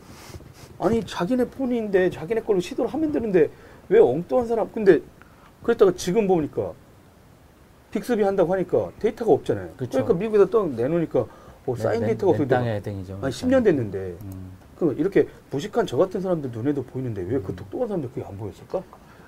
아니 0.80 1.04
자기네 1.04 1.46
폰인데 1.46 2.10
자기네 2.12 2.42
걸로 2.42 2.60
시도를 2.60 2.94
하면 2.94 3.12
되는데 3.12 3.50
왜 3.90 4.00
엉뚱한 4.00 4.48
사람 4.48 4.72
근데 4.72 5.02
그랬다가 5.64 5.92
지금 5.96 6.28
보니까 6.28 6.74
빅스비 7.92 8.22
한다고 8.22 8.54
하니까 8.54 8.92
데이터가 9.00 9.32
없잖아요. 9.32 9.70
그쵸. 9.78 9.90
그러니까 9.92 10.14
미국에서 10.14 10.46
또 10.46 10.68
내놓으니까 10.68 11.26
어, 11.66 11.76
사인 11.76 12.02
맨- 12.02 12.10
데이터가 12.10 12.38
내가 12.38 12.62
해댕이죠. 12.62 13.20
아니 13.22 13.32
10년 13.34 13.64
됐는데 13.64 14.16
음. 14.22 14.52
그 14.78 14.94
이렇게 15.00 15.28
무식한 15.50 15.88
저 15.88 15.98
같은 15.98 16.22
사람들 16.22 16.52
눈에도 16.52 16.84
보이는데 16.84 17.24
왜그 17.24 17.56
똑똑한 17.56 17.88
사람들 17.88 18.10
그게 18.12 18.24
안 18.26 18.38
보였을까? 18.38 18.84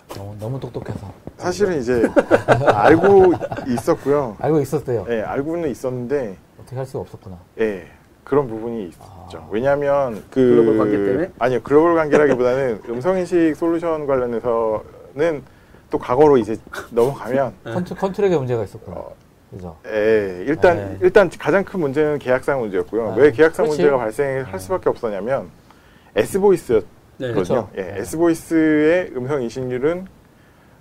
너무, 0.09 0.35
너무 0.39 0.59
똑똑해서. 0.59 1.11
사실은 1.37 1.79
이제 1.79 2.03
알고 2.73 3.33
있었고요. 3.67 4.35
알고 4.39 4.59
있었어요. 4.61 5.05
예, 5.09 5.21
알고는 5.21 5.69
있었는데 5.71 6.37
어떻게 6.59 6.75
할 6.75 6.85
수가 6.85 6.99
없었구나. 6.99 7.39
예, 7.59 7.87
그런 8.29 8.47
부분이 8.47 8.85
있죠. 8.89 9.39
아. 9.39 9.47
왜냐하면 9.49 10.23
그 10.29 10.39
글로벌 10.39 10.77
관계 10.77 10.97
때문에? 10.97 11.31
아니요 11.39 11.59
글로벌 11.63 11.95
관계라기보다는 11.95 12.81
음성 12.89 13.17
인식 13.17 13.55
솔루션 13.55 14.05
관련해서는 14.05 15.41
또 15.89 15.97
과거로 15.97 16.37
이제 16.37 16.55
넘어가면 16.91 17.53
cont-, 17.63 17.95
contract에 17.95 18.37
문제가 18.37 18.63
있었구나. 18.63 18.97
어, 18.97 19.15
그죠? 19.49 19.75
예, 19.87 20.43
일단 20.45 20.77
네. 20.77 20.97
일단 21.01 21.29
가장 21.39 21.63
큰 21.63 21.79
문제는 21.79 22.19
계약상 22.19 22.59
문제였고요. 22.59 23.13
아, 23.13 23.15
왜 23.15 23.31
계약상 23.31 23.65
그렇지. 23.65 23.81
문제가 23.81 23.97
발생할 23.97 24.51
네. 24.51 24.57
수밖에 24.59 24.89
없었냐면 24.89 25.49
S 26.15 26.39
보이스였거든요. 26.39 26.87
네. 27.17 27.33
그렇죠. 27.33 27.69
예, 27.77 27.81
네. 27.81 27.93
S 27.97 28.15
보이스의 28.15 29.11
음성 29.15 29.41
인식률은 29.41 30.05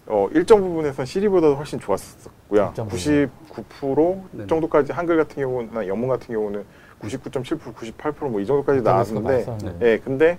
어, 0.08 0.28
일정 0.32 0.60
부분에서는 0.60 1.06
시리보다도 1.06 1.54
훨씬 1.54 1.80
좋았었고요. 1.80 2.68
일정 2.68 2.88
부분. 2.88 3.30
99% 3.54 4.20
네. 4.32 4.46
정도까지 4.46 4.92
한글 4.92 5.16
같은 5.16 5.42
경우나 5.42 5.86
영문 5.86 6.10
같은 6.10 6.34
경우는 6.34 6.64
99.7%, 7.02 7.74
98%뭐 7.74 8.40
이 8.40 8.46
정도까지 8.46 8.82
나왔는데. 8.82 9.46
예, 9.82 9.98
근데 9.98 10.38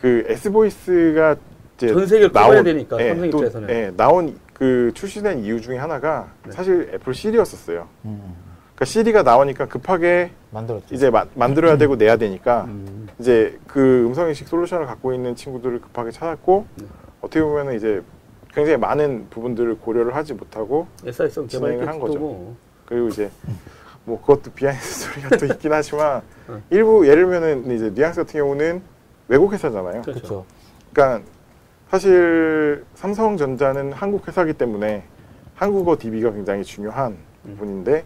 그 0.00 0.24
S 0.28 0.50
보이스가 0.50 1.36
이제 1.76 1.88
전 1.88 2.06
세계를 2.06 2.32
커버해야 2.32 2.62
되니까, 2.62 2.98
삼성 2.98 3.30
또, 3.30 3.38
입장에서는. 3.38 3.70
예, 3.70 3.92
나온 3.96 4.38
그 4.52 4.90
출시된 4.94 5.40
이유 5.44 5.60
중에 5.60 5.78
하나가 5.78 6.28
네. 6.44 6.52
사실 6.52 6.90
애플 6.94 7.12
시리였었어요. 7.14 7.88
음, 8.04 8.20
음. 8.24 8.34
그러니까 8.74 8.84
시리가 8.86 9.22
나오니까 9.22 9.66
급하게 9.66 10.30
만들었죠. 10.50 10.94
이제 10.94 11.10
마- 11.10 11.26
만들어야 11.34 11.76
되고 11.76 11.96
내야 11.96 12.16
되니까 12.16 12.64
음. 12.64 13.08
이제 13.18 13.58
그 13.66 14.04
음성 14.06 14.28
인식 14.28 14.48
솔루션을 14.48 14.86
갖고 14.86 15.12
있는 15.12 15.34
친구들을 15.34 15.80
급하게 15.80 16.10
찾았고 16.10 16.66
네. 16.76 16.86
어떻게 17.20 17.42
보면 17.42 17.74
이제 17.74 18.02
굉장히 18.52 18.76
많은 18.78 19.26
부분들을 19.30 19.78
고려를 19.78 20.14
하지 20.14 20.32
못하고 20.34 20.86
SI성 21.04 21.48
진행을 21.48 21.86
한 21.88 21.98
거죠. 21.98 22.18
뭐. 22.18 22.56
그리고 22.86 23.08
이제 23.08 23.30
뭐 24.04 24.20
그것도 24.20 24.52
behind 24.52 24.82
story가 24.84 25.36
또 25.36 25.46
있긴 25.46 25.72
하지만 25.72 26.22
네. 26.48 26.60
일부 26.70 27.06
예를 27.06 27.24
들면은 27.24 27.70
이제 27.74 27.90
Nuance 27.90 28.22
같은 28.22 28.40
경우는 28.40 28.82
외국 29.28 29.52
회사잖아요. 29.52 30.02
그렇죠. 30.02 30.12
그렇죠. 30.12 30.46
그러니까 30.92 31.28
사실 31.90 32.84
삼성전자는 32.94 33.92
한국 33.92 34.26
회사이기 34.26 34.54
때문에 34.54 35.04
한국어 35.54 35.96
DB가 35.98 36.32
굉장히 36.32 36.64
중요한 36.64 37.16
음. 37.44 37.56
부분인데 37.56 38.04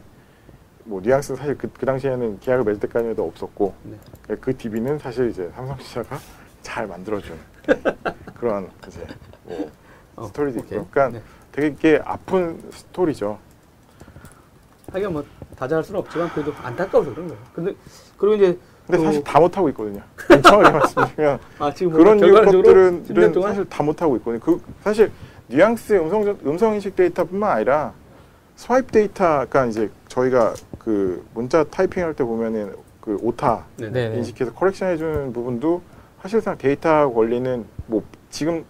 뭐 0.84 1.00
뉘앙스는 1.00 1.38
사실 1.38 1.58
그, 1.58 1.68
그 1.72 1.84
당시에는 1.84 2.40
계약을 2.40 2.64
맺을 2.64 2.80
때까지도 2.80 3.26
없었고 3.26 3.74
네. 3.82 4.37
그 4.40 4.56
DB는 4.56 4.98
사실 4.98 5.30
이제 5.30 5.50
삼성전자가 5.54 6.18
잘 6.62 6.87
만들어준 6.87 7.37
네, 7.66 7.82
그런 8.38 8.70
이제 8.87 9.06
뭐 9.44 9.70
어, 10.16 10.26
스토리도. 10.26 10.58
있고 10.61 10.87
그러니까 10.90 11.08
네. 11.11 11.22
되게 11.52 11.68
이게 11.68 12.00
아픈 12.04 12.62
스토리죠. 12.70 13.38
하긴 14.92 15.12
뭐 15.12 15.24
다 15.58 15.66
잘할 15.66 15.82
수는 15.82 15.98
없지만 16.00 16.28
그래도 16.30 16.52
안타까워서 16.62 17.10
그런 17.12 17.26
거예요. 17.28 17.42
근데 17.52 17.74
그리고 18.16 18.36
이제 18.36 18.58
근데 18.86 18.98
또- 18.98 19.04
사실 19.04 19.24
다 19.24 19.40
못하고 19.40 19.68
있거든요. 19.70 20.00
정확하게 20.42 20.78
말씀드리면 20.78 21.38
아 21.58 21.74
지금 21.74 21.92
뭐 21.92 21.98
그런 21.98 22.18
류 22.18 22.32
결과적으로 22.32 22.62
10년 22.62 23.08
것들은 23.08 23.32
동안 23.32 23.50
사실 23.50 23.64
다 23.68 23.82
못하고 23.82 24.16
있거든요. 24.18 24.40
그 24.40 24.60
사실 24.82 25.10
Nuance 25.48 25.94
음성 25.94 26.38
음성 26.46 26.74
인식 26.74 26.94
데이터뿐만 26.94 27.50
아니라 27.50 27.92
Swype 28.54 28.92
데이터가 28.92 29.66
이제 29.66 29.90
저희가 30.06 30.54
그 30.78 31.24
문자 31.34 31.64
타이핑할 31.64 32.14
때 32.14 32.22
보면은 32.22 32.74
그 33.00 33.18
오타 33.20 33.64
네. 33.76 33.90
네, 33.90 34.10
네. 34.10 34.16
인식해서 34.18 34.52
correction 34.52 34.90
해주는 34.90 35.32
부분도 35.32 35.82
사실상 36.22 36.56
데이터 36.56 37.10
권리는 37.10 37.64
뭐 37.86 38.02
지금 38.30 38.64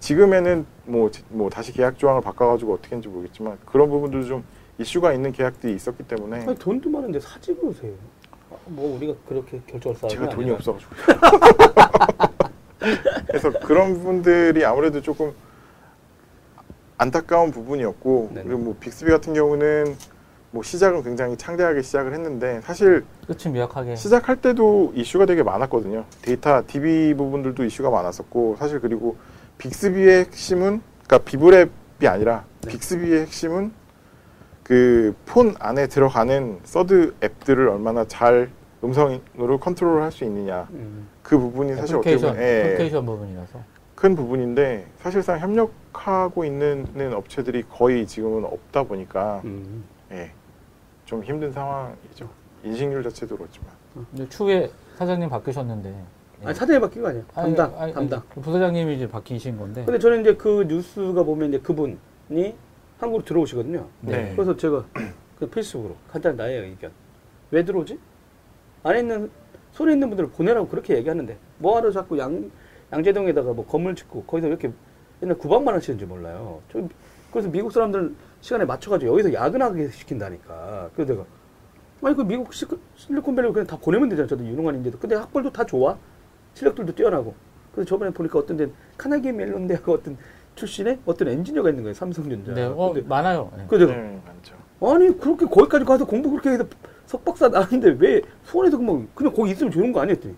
지금에는 0.00 0.66
뭐, 0.84 1.10
지- 1.10 1.24
뭐 1.30 1.50
다시 1.50 1.72
계약 1.72 1.98
조항을 1.98 2.20
바꿔가지고 2.22 2.74
어떻게 2.74 2.88
했는지 2.96 3.08
모르겠지만 3.08 3.58
그런 3.66 3.88
부분들도 3.90 4.26
좀 4.26 4.44
이슈가 4.78 5.12
있는 5.12 5.32
계약들이 5.32 5.74
있었기 5.74 6.02
때문에 6.04 6.44
아니 6.46 6.58
돈도 6.58 6.90
많은데 6.90 7.20
사지 7.20 7.54
그러세요. 7.54 7.92
아, 8.50 8.56
뭐 8.66 8.96
우리가 8.96 9.14
그렇게 9.28 9.60
결정을 9.66 9.96
싸우는 9.96 10.14
제가 10.14 10.28
게 10.28 10.34
돈이. 10.34 10.50
없어가지고 10.50 10.90
그래서 13.26 13.50
그런 13.60 13.94
부분들이 13.94 14.64
아무래도 14.64 15.00
조금 15.00 15.32
안타까운 16.98 17.50
부분이었고 17.50 18.30
네네. 18.34 18.46
그리고 18.46 18.60
뭐 18.62 18.76
빅스비 18.78 19.10
같은 19.10 19.34
경우는 19.34 19.96
뭐 20.50 20.62
시작은 20.62 21.02
굉장히 21.02 21.36
창대하게 21.36 21.82
시작을 21.82 22.14
했는데 22.14 22.60
사실 22.62 23.04
끝이 23.26 23.52
미약하게. 23.52 23.96
시작할 23.96 24.36
때도 24.40 24.92
이슈가 24.94 25.26
되게 25.26 25.42
많았거든요. 25.42 26.04
데이터 26.22 26.62
DB 26.66 27.14
부분들도 27.14 27.64
이슈가 27.64 27.90
많았었고 27.90 28.56
사실 28.58 28.80
그리고 28.80 29.16
빅스비의 29.58 30.26
핵심은 30.26 30.80
그러니까 31.06 31.30
비브랩이 31.30 32.06
아니라 32.06 32.44
네. 32.62 32.70
빅스비의 32.72 33.22
핵심은 33.22 33.72
그 34.66 35.14
폰 35.26 35.54
안에 35.60 35.86
들어가는 35.86 36.58
서드 36.64 37.14
앱들을 37.22 37.68
얼마나 37.68 38.04
잘 38.06 38.50
음성으로 38.82 39.60
컨트롤을 39.60 40.02
할수 40.02 40.24
있느냐 40.24 40.66
음. 40.72 41.06
그 41.22 41.38
부분이 41.38 41.74
사실 41.76 41.94
어떻게 41.96 42.16
보면 42.16 42.36
예, 42.36 42.60
애플리케이션 42.62 43.06
부분이라서. 43.06 43.60
큰 43.94 44.16
부분인데 44.16 44.86
사실상 44.98 45.38
협력하고 45.38 46.44
있는 46.44 47.12
업체들이 47.14 47.62
거의 47.70 48.06
지금은 48.08 48.44
없다 48.44 48.82
보니까 48.82 49.40
음. 49.44 49.84
예, 50.10 50.32
좀 51.04 51.22
힘든 51.22 51.52
상황이죠. 51.52 52.28
인식률 52.64 53.04
자체도 53.04 53.36
그렇지만 53.36 53.68
근데 53.94 54.28
추후에 54.28 54.68
사장님 54.98 55.28
바뀌셨는데. 55.28 55.90
예. 56.42 56.46
아니 56.46 56.54
사장이 56.56 56.80
바뀐 56.80 57.02
거 57.02 57.08
아니에요. 57.08 57.24
아니, 57.36 57.54
담당 57.54 57.80
아니, 57.80 57.92
담당. 57.94 58.20
아니, 58.34 58.42
부사장님이 58.42 58.96
이제 58.96 59.08
바뀌신 59.08 59.56
건데. 59.58 59.84
근데 59.84 59.98
저는 60.00 60.22
이제 60.22 60.34
그 60.34 60.64
뉴스가 60.68 61.22
보면 61.22 61.50
이제 61.50 61.58
그분이 61.60 61.96
한국으로 62.98 63.24
들어오시거든요. 63.24 63.86
네. 64.00 64.32
그래서 64.34 64.56
제가 64.56 64.84
그 65.38 65.48
페이스북으로 65.48 65.96
간단히 66.10 66.36
나의 66.36 66.60
의견. 66.62 66.90
왜 67.50 67.64
들어오지? 67.64 67.98
안에 68.82 69.00
있는 69.00 69.30
손에 69.72 69.92
있는 69.92 70.08
분들을 70.08 70.30
보내라고 70.30 70.68
그렇게 70.68 70.96
얘기하는데 70.96 71.36
뭐하러 71.58 71.90
자꾸 71.90 72.18
양 72.18 72.50
양재동에다가 72.92 73.52
뭐 73.52 73.66
건물 73.66 73.94
짓고 73.94 74.24
거기서 74.24 74.48
이렇게 74.48 74.70
옛날 75.22 75.36
구박만 75.36 75.74
하시는지 75.74 76.06
몰라요. 76.06 76.62
저 76.72 76.86
그래서 77.30 77.50
미국 77.50 77.70
사람들 77.72 78.14
시간에 78.40 78.64
맞춰가지고 78.64 79.12
여기서 79.12 79.32
야근하게 79.34 79.90
시킨다니까. 79.90 80.90
그래서 80.94 81.12
내가 81.12 81.26
아니 82.02 82.14
그 82.14 82.22
미국 82.22 82.52
시, 82.54 82.66
실리콘밸리 82.96 83.52
그냥 83.52 83.66
다 83.66 83.76
보내면 83.78 84.08
되잖아. 84.08 84.26
저도 84.28 84.44
유능한 84.44 84.76
인재도. 84.76 84.98
근데 84.98 85.16
학벌도 85.16 85.52
다 85.52 85.64
좋아. 85.64 85.98
실력들도 86.54 86.94
뛰어나고. 86.94 87.34
그래서 87.72 87.88
저번에 87.88 88.10
보니까 88.10 88.38
어떤 88.38 88.56
데는 88.56 88.72
카네기 88.96 89.32
멜론 89.32 89.66
대학 89.66 89.86
어떤 89.88 90.16
출신의 90.60 90.98
어떤 91.06 91.28
엔지니어가 91.28 91.68
있는 91.70 91.84
거예요. 91.84 91.94
삼성전자. 91.94 92.52
네, 92.54 92.64
어, 92.64 92.92
근데 92.92 93.06
많아요. 93.06 93.52
예. 93.58 93.64
그 93.68 93.76
내가 93.76 93.92
네, 93.94 94.20
많죠. 94.26 94.56
아니 94.80 95.18
그렇게 95.18 95.46
거기까지 95.46 95.84
가서 95.84 96.04
공부 96.04 96.30
그렇게 96.30 96.50
해서 96.50 96.64
석박사 97.06 97.48
나왔는데 97.48 97.96
왜 97.98 98.20
수원에서 98.44 98.76
그만 98.76 99.08
그냥 99.14 99.32
거기 99.32 99.52
있으면 99.52 99.70
좋은 99.70 99.92
거 99.92 100.00
아니었더니 100.00 100.34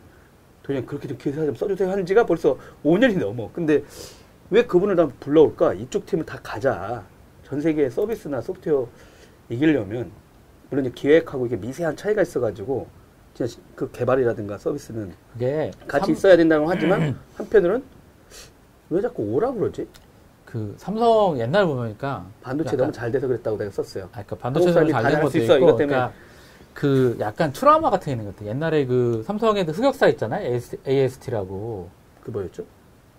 그냥 0.65 0.85
그렇게 0.85 1.09
좀 1.09 1.17
기사 1.17 1.45
좀 1.45 1.55
써주세요 1.55 1.91
한 1.91 2.05
지가 2.05 2.27
벌써 2.27 2.59
5년이 2.85 3.19
넘어 3.19 3.51
근데 3.53 3.83
왜 4.51 4.65
그분을 4.67 4.97
다 4.97 5.09
불러올까? 5.21 5.75
이쪽 5.75 6.05
팀을 6.07 6.27
다 6.27 6.39
가자. 6.43 7.05
전 7.45 7.61
세계 7.61 7.89
서비스나 7.89 8.41
소프트웨어 8.43 8.87
이기려면 9.49 10.11
물론 10.69 10.85
이제 10.85 10.93
기획하고 10.95 11.47
이게 11.47 11.57
미세한 11.57 11.97
차이가 11.97 12.21
있어가지고 12.23 12.87
진짜 13.35 13.51
시- 13.51 13.59
그 13.75 13.91
개발이라든가 13.91 14.59
서비스는 14.59 15.13
그게 15.33 15.71
같이 15.87 16.07
삼- 16.07 16.13
있어야 16.15 16.37
된다고 16.37 16.69
하지만 16.69 17.19
한편으로는 17.37 17.83
왜 18.91 19.01
자꾸 19.01 19.23
오라 19.23 19.53
그러지? 19.53 19.89
그 20.49 20.75
삼성 20.79 21.39
옛날 21.39 21.67
보니까 21.67 22.25
반도체 22.41 22.69
약간- 22.69 22.79
너무 22.79 22.93
잘 22.93 23.13
돼서 23.13 23.27
그랬다고 23.27 23.59
내가 23.59 23.71
썼어요. 23.71 24.05
아, 24.05 24.09
그러니까 24.13 24.37
반도체는 24.37 24.73
사람이 24.73 24.93
잘다된 24.93 25.13
잘할 25.17 25.31
수 25.31 25.33
것도 25.39 25.45
있어, 25.45 25.57
있고. 25.59 25.77
그러니까 25.77 26.13
그 26.73 27.17
약간 27.21 27.53
트라우마 27.53 27.91
같은 27.91 28.07
게 28.07 28.13
있는 28.13 28.25
것 28.25 28.35
같아요. 28.35 28.49
옛날에 28.51 28.87
그 28.87 29.23
삼성에도 29.27 29.73
흑역사 29.73 30.09
있잖아요. 30.09 30.59
AST라고 30.87 31.91
그 32.23 32.31
뭐였죠? 32.31 32.65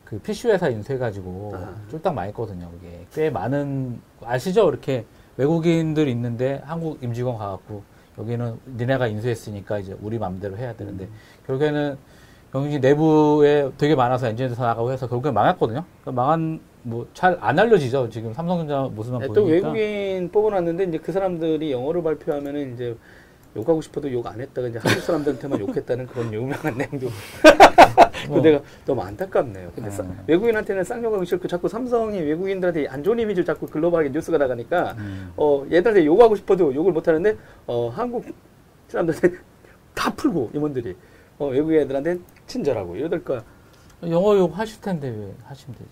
그 0.06 0.18
PC 0.18 0.48
회사 0.48 0.70
인수해가지고 0.70 1.54
아. 1.56 1.76
쫄딱 1.92 2.16
망했거든요. 2.16 2.68
그게 2.72 3.06
꽤 3.14 3.30
많은 3.30 4.02
아시죠? 4.24 4.68
이렇게 4.68 5.06
외국인들 5.38 6.08
있는데 6.08 6.64
한국 6.66 7.04
임직원 7.04 7.38
가갖고 7.38 7.84
여기는 8.18 8.60
니네가 8.76 9.06
인수했으니까 9.06 9.78
이제 9.78 9.96
우리 10.02 10.18
맘대로 10.18 10.58
해야 10.58 10.74
되는데 10.74 11.04
음. 11.04 11.12
결국에는 11.46 11.96
영지 12.56 12.80
내부에 12.80 13.70
되게 13.78 13.96
많아서 13.96 14.28
엔지니어도 14.28 14.56
다 14.56 14.66
나가고 14.68 14.92
해서 14.92 15.08
결국엔 15.08 15.34
망했거든요. 15.34 15.84
그러니까 16.02 16.12
망한 16.22 16.60
뭐 16.82 17.06
잘 17.14 17.38
안 17.42 17.60
알려지죠. 17.60 18.10
지금 18.10 18.34
삼성전자 18.34 18.90
모습만 18.94 19.22
네, 19.22 19.28
보니까. 19.28 19.42
또 19.42 19.46
외국인 19.48 20.30
뽑아놨는데 20.32 20.86
이제 20.86 20.98
그 20.98 21.12
사람들이 21.12 21.72
영어로 21.72 22.02
발표하면은 22.02 22.74
이제 22.74 22.96
욕하고 23.56 23.82
싶어도 23.82 24.12
욕 24.12 24.26
안 24.28 24.40
했다가 24.42 24.68
이제 24.70 24.80
한국 24.80 25.02
사람들한테만 25.02 25.60
욕했다는 25.60 26.08
그런 26.08 26.32
유명한 26.34 26.76
내용도 26.78 27.08
그 28.26 28.30
뭐. 28.30 28.42
내가 28.42 28.62
너무 28.86 29.02
안타깝네요. 29.02 29.72
근데 29.76 29.90
싸- 29.92 30.04
음. 30.04 30.20
외국인한테는 30.28 30.84
쌍욕하기 30.84 31.26
싫고 31.26 31.48
자꾸 31.48 31.68
삼성이 31.68 32.20
외국인들한테 32.22 32.88
안 32.88 33.04
좋은 33.04 33.20
이미지를 33.20 33.46
자꾸 33.46 33.68
글로벌하게 33.68 34.10
뉴스가 34.10 34.38
나가니까 34.38 34.96
음. 34.98 35.32
어 35.38 35.66
얘들한테 35.72 36.06
욕하고 36.06 36.36
싶어도 36.36 36.74
욕을 36.74 36.92
못 36.94 37.08
하는데 37.08 37.38
어 37.68 37.90
한국 37.90 38.26
사람들한테 38.88 39.38
다 39.96 40.14
풀고 40.16 40.52
임원들이 40.54 40.96
어 41.40 41.48
외국 41.48 41.74
애들한테 41.74 42.20
친절하고 42.50 42.98
이러니까 42.98 43.44
영어 44.04 44.38
욕 44.38 44.58
하실 44.58 44.82
텐데 44.82 45.10
왜 45.10 45.34
하시면 45.46 45.78
되지. 45.78 45.90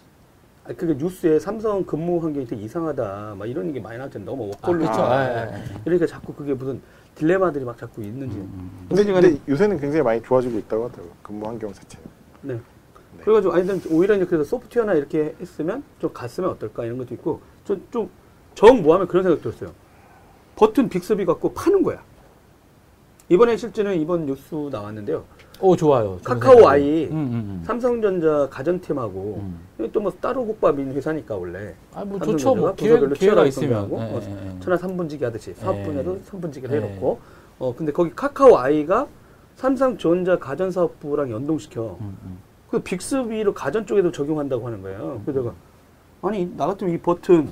아, 0.65 0.73
그게 0.73 0.93
뉴스에 0.95 1.39
삼성 1.39 1.85
근무 1.85 2.21
환경이 2.21 2.45
되게 2.45 2.61
이상하다 2.63 3.35
막 3.37 3.45
이런 3.45 3.71
게 3.71 3.79
많이 3.79 3.97
나왔잖아요. 3.97 4.29
너무 4.29 4.51
그렇죠. 4.61 5.01
아, 5.01 5.23
예, 5.23 5.53
예, 5.53 5.55
예. 5.55 5.81
이러니까 5.85 6.05
자꾸 6.07 6.33
그게 6.33 6.53
무슨 6.53 6.81
딜레마들이 7.15 7.63
막 7.63 7.77
자꾸 7.77 8.03
있는지. 8.03 8.37
음, 8.37 8.85
근데, 8.89 9.01
어쨌든 9.01 9.21
근데 9.21 9.41
요새는 9.47 9.79
굉장히 9.79 10.03
많이 10.03 10.21
좋아지고 10.21 10.57
있다고 10.59 10.85
하더라고요. 10.85 11.13
근무 11.23 11.47
환경 11.47 11.71
자체는. 11.71 12.05
네. 12.41 12.53
네. 12.53 13.23
그래가지고 13.23 13.53
아니 13.53 13.65
난 13.65 13.81
오히려 13.89 14.15
이제 14.15 14.25
그래서 14.25 14.43
소프트웨어나 14.43 14.93
이렇게 14.93 15.35
했으면 15.39 15.83
좀 15.99 16.11
갔으면 16.13 16.49
어떨까 16.49 16.85
이런 16.85 16.97
것도 16.97 17.13
있고 17.15 17.41
좀좀 17.63 18.09
모하면 18.83 19.07
그런 19.07 19.23
생각 19.23 19.41
들었어요. 19.41 19.71
버튼 20.55 20.89
빅스비 20.89 21.25
갖고 21.25 21.53
파는 21.53 21.83
거야. 21.83 22.03
이번에 23.29 23.57
실제는 23.57 23.99
이번 23.99 24.25
뉴스 24.25 24.55
나왔는데요. 24.71 25.25
오 25.59 25.75
좋아요. 25.75 26.19
카카오 26.23 26.67
아이, 26.67 27.05
음, 27.05 27.11
음, 27.11 27.33
음. 27.33 27.63
삼성전자 27.65 28.47
가전팀하고 28.49 29.41
음. 29.41 29.89
또뭐 29.91 30.11
따로 30.21 30.45
국밥인 30.45 30.91
회사니까 30.93 31.35
원래 31.35 31.73
아뭐 31.93 32.19
삼성전자가 32.19 32.37
좋죠. 32.37 32.55
뭐 32.55 32.75
기회, 32.75 32.99
기회가 33.15 33.45
있으면. 33.45 33.89
경쟁하고 33.89 33.97
예, 33.97 34.03
어, 34.03 34.21
예, 34.21 34.55
예. 34.55 34.59
천하 34.59 34.77
3분지기 34.77 35.21
하듯이 35.21 35.53
사업 35.55 35.77
예. 35.77 35.83
분야도 35.83 36.19
3분지기를 36.21 36.71
예. 36.71 36.75
해놓고 36.77 37.19
어 37.59 37.75
근데 37.75 37.91
거기 37.91 38.11
카카오 38.15 38.57
아이가 38.57 39.07
삼성전자 39.55 40.37
가전사업부랑 40.37 41.31
연동시켜 41.31 41.97
음, 42.01 42.17
음. 42.23 42.37
그 42.69 42.79
빅스비로 42.79 43.53
가전 43.53 43.85
쪽에도 43.87 44.11
적용한다고 44.11 44.67
하는 44.67 44.81
거예요. 44.83 45.21
그래서 45.25 45.41
내가 45.41 45.53
아니 46.21 46.45
나 46.55 46.67
같으면 46.67 46.93
이 46.93 46.97
버튼 46.99 47.49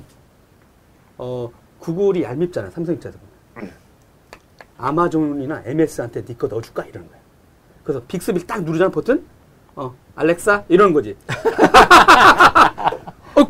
어 1.17 1.49
구글이 1.79 2.21
얄밉잖아 2.23 2.69
삼성 2.69 2.93
입장에서. 2.93 3.17
아마존이나 4.77 5.63
MS한테 5.65 6.23
네거 6.27 6.47
넣어줄까 6.47 6.85
이러는 6.85 7.07
거야. 7.07 7.14
그래서 7.85 8.01
빅스비 8.07 8.45
딱 8.45 8.63
누르잖아 8.63 8.89
버튼 8.91 9.23
어 9.75 9.93
알렉사 10.15 10.63
이러는 10.67 10.91
거지. 10.93 11.15
어, 13.35 13.47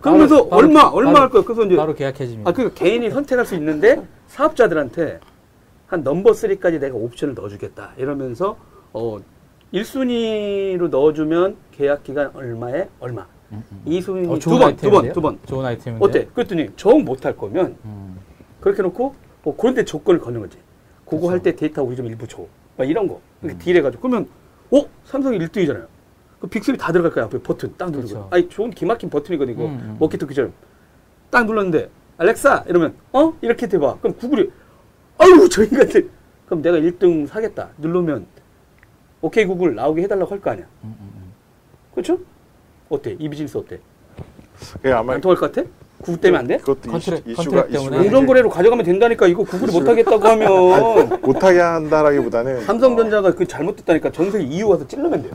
그러면서 0.00 0.48
바로- 0.48 0.48
바로- 0.48 0.58
얼마 0.66 0.82
얼마 0.88 1.12
바로- 1.12 1.22
할 1.22 1.30
거야. 1.30 1.42
그래서 1.44 1.64
이제 1.64 1.76
바로 1.76 1.94
계약해집니다. 1.94 2.50
아, 2.50 2.52
그 2.52 2.74
개인이 2.74 3.08
선택할 3.10 3.46
수 3.46 3.54
있는데 3.54 4.02
사업자들한테 4.28 5.20
한 5.86 6.02
넘버 6.02 6.32
3까지 6.32 6.80
내가 6.80 6.96
옵션을 6.96 7.34
넣어주겠다. 7.34 7.92
이러면서 7.96 8.56
어 8.92 9.18
1순위로 9.72 10.88
넣어주면 10.88 11.56
계약 11.72 12.02
기간 12.02 12.30
얼마에 12.34 12.88
얼마. 12.98 13.26
음, 13.52 13.62
음. 13.70 13.82
2순위 13.86 14.28
어, 14.30 14.34
두 14.34 14.40
좋은 14.50 14.58
번, 14.60 14.76
두 14.76 14.90
번? 14.90 15.12
두 15.12 15.20
번. 15.20 15.38
좋은 15.46 15.64
아이템인데. 15.64 16.04
어때? 16.04 16.26
그랬더니 16.34 16.70
정 16.76 17.04
못할 17.04 17.36
거면 17.36 17.76
음. 17.84 18.18
그렇게 18.60 18.82
놓고 18.82 19.14
어, 19.44 19.54
그런데 19.56 19.84
조건을 19.84 20.20
거는 20.20 20.40
거지. 20.40 20.58
그거 21.04 21.16
그렇죠. 21.22 21.30
할때 21.32 21.54
데이터 21.56 21.82
우리 21.82 21.94
좀 21.96 22.06
일부 22.06 22.26
줘. 22.26 22.44
막 22.76 22.88
이런 22.88 23.06
거. 23.08 23.20
음. 23.42 23.48
이렇게 23.48 23.58
deal 23.64 23.76
해가지고. 23.76 24.00
그러면 24.08 24.28
어? 24.70 24.84
삼성이 25.04 25.38
1등이잖아요. 25.38 25.86
그 26.40 26.46
빅스비 26.46 26.78
다 26.78 26.92
들어갈 26.92 27.12
거야. 27.12 27.24
앞에 27.26 27.38
버튼 27.42 27.74
딱 27.76 27.90
누르고. 27.90 28.08
그렇죠. 28.08 28.28
아니 28.30 28.48
좋은 28.48 28.70
기막힌 28.70 29.10
버튼이거든 29.10 29.52
이거. 29.54 29.66
음, 29.66 29.70
음. 29.82 29.96
엽기토끼처럼. 30.00 30.52
딱 31.30 31.46
눌렀는데 31.46 31.90
알렉사 32.18 32.64
이러면 32.68 32.94
어? 33.12 33.32
이렇게 33.40 33.66
돼봐. 33.66 33.98
그럼 34.00 34.16
구글이 34.16 34.50
아유 35.18 35.48
저 35.50 35.62
인간들. 35.64 36.10
그럼 36.46 36.62
내가 36.62 36.78
1등 36.78 37.26
사겠다. 37.26 37.70
누르면 37.78 38.26
오케이 39.22 39.44
구글 39.44 39.74
나오게 39.74 40.02
해달라고 40.02 40.30
할 40.32 40.40
거 40.40 40.50
아니야. 40.50 40.64
음, 40.84 40.96
음, 40.98 41.10
음. 41.14 41.32
그렇죠? 41.94 42.18
어때? 42.88 43.16
이 43.18 43.28
비즈니스 43.28 43.56
어때? 43.56 43.78
그게 44.74 44.92
아마 44.92 45.14
안 45.14 45.20
통할 45.20 45.36
것 45.38 45.52
같아? 45.52 45.68
구글 46.02 46.20
때문에 46.20 46.38
안 46.38 46.46
돼? 46.46 46.56
그것도 46.58 46.90
contract- 46.90 47.26
이슈, 47.26 47.36
contract가 47.36 47.66
때문에. 47.68 47.96
공정거래로 47.98 48.48
가져가면 48.48 48.84
된다니까 48.84 49.26
이거 49.26 49.44
구글이 49.44 49.72
못하겠다고 49.72 50.18
하면 50.28 51.20
못하게 51.22 51.58
한다라기보다는 51.60 52.64
삼성전자가 52.64 53.34
그 53.34 53.46
잘못됐다니까 53.46 54.10
전 54.12 54.30
세계 54.30 54.44
EU 54.44 54.68
와서 54.68 54.86
찔러면 54.86 55.22
돼요. 55.22 55.32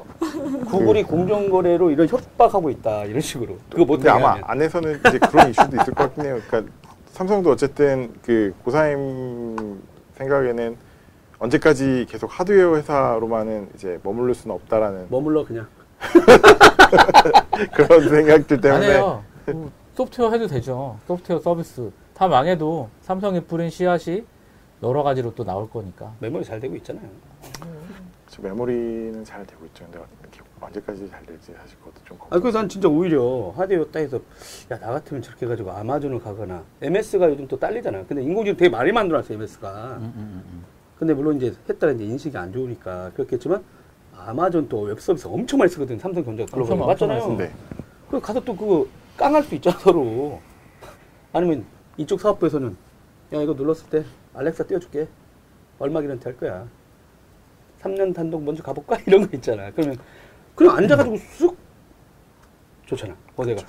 구글이 0.65 1.03
공정거래로 1.03 1.91
이런 1.91 2.07
협박하고 2.07 2.69
있다 2.71 3.05
이런 3.05 3.21
식으로 3.21 3.57
그거 3.69 3.85
못하게 3.85 4.09
아마 4.09 4.31
하면 4.31 4.43
안에서는 4.47 4.99
이제 5.07 5.19
그런 5.19 5.49
이슈도 5.51 5.75
있을 5.81 5.93
것 5.93 5.95
같긴 6.05 6.25
해요. 6.25 6.39
그러니까 6.47 6.71
삼성도 7.11 7.51
어쨌든 7.51 8.11
그 8.23 8.53
고사임 8.63 9.79
생각에는 10.17 10.75
언제까지 11.37 12.07
계속 12.09 12.27
하드웨어 12.39 12.75
회사로만은 12.77 13.67
이제 13.75 13.99
머무를 14.03 14.33
수는 14.33 14.55
없다라는 14.55 15.07
머물러 15.09 15.45
그냥 15.45 15.67
그런 17.73 18.09
생각들 18.09 18.57
안 18.57 18.61
때문에 18.61 18.87
해요. 18.93 19.23
뭐 19.47 19.71
소프트웨어 19.95 20.31
해도 20.31 20.47
되죠. 20.47 20.97
소프트웨어 21.07 21.39
서비스. 21.39 21.91
다 22.13 22.27
망해도 22.27 22.89
삼성이 23.01 23.39
뿌린 23.41 23.69
씨앗이 23.69 24.23
여러 24.83 25.03
가지로 25.03 25.33
또 25.35 25.43
나올 25.43 25.69
거니까. 25.69 26.13
메모리 26.19 26.43
잘 26.43 26.59
되고 26.59 26.75
있잖아요. 26.75 27.07
저 28.27 28.41
메모리는 28.41 29.23
잘 29.23 29.45
되고 29.45 29.65
있죠. 29.67 29.85
근데 29.85 29.99
언제까지 30.59 31.09
잘 31.09 31.25
될지 31.25 31.53
사실 31.53 31.77
그것도 31.79 32.03
좀아 32.05 32.39
그래서 32.39 32.57
난 32.59 32.67
진짜 32.67 32.87
오히려 32.89 33.53
하드웨어 33.55 33.85
따해서 33.91 34.19
야 34.71 34.77
나 34.79 34.87
같으면 34.93 35.21
저렇게 35.21 35.45
해가지고 35.45 35.71
아마존을 35.71 36.19
가거나 36.19 36.63
MS가 36.81 37.29
요즘 37.29 37.47
또 37.47 37.57
딸리잖아요. 37.59 38.05
근데 38.07 38.23
인공지능 38.23 38.57
되게 38.57 38.69
많이 38.69 38.91
만들어놨어요 38.91 39.37
MS가. 39.37 39.97
음, 39.99 40.03
음, 40.15 40.43
음. 40.49 40.65
근데 40.97 41.13
물론 41.13 41.37
이제 41.37 41.53
했다가 41.69 41.93
이제 41.93 42.03
인식이 42.05 42.35
안 42.37 42.51
좋으니까 42.51 43.11
그렇겠지만 43.15 43.63
아마존 44.17 44.67
또 44.67 44.81
웹서비스 44.81 45.27
엄청 45.27 45.59
많이 45.59 45.69
쓰거든 45.69 45.99
삼성전자 45.99 46.45
글로벌 46.45 46.73
엄청 46.73 46.87
맞잖아요. 46.87 47.37
네. 47.37 47.51
그 48.09 48.19
가서 48.19 48.39
또 48.43 48.55
그거 48.55 48.85
깡할 49.17 49.43
수 49.43 49.55
있잖아 49.55 49.77
서로. 49.79 50.39
아니면 51.33 51.65
이쪽 51.97 52.19
사업부에서는 52.19 52.75
야 53.33 53.41
이거 53.41 53.53
눌렀을 53.53 53.89
때 53.89 54.03
알렉사 54.33 54.65
띄워줄게. 54.65 55.07
얼마 55.79 56.01
기런티 56.01 56.23
할 56.25 56.37
거야. 56.37 56.67
3년 57.81 58.13
단독 58.13 58.43
먼저 58.43 58.63
가볼까 58.63 58.97
이런 59.05 59.29
거 59.29 59.35
있잖아. 59.37 59.71
그러면 59.71 59.97
그냥 60.55 60.77
앉아가지고 60.77 61.17
쑥 61.17 61.57
좋잖아. 62.85 63.15
어디가 63.35 63.61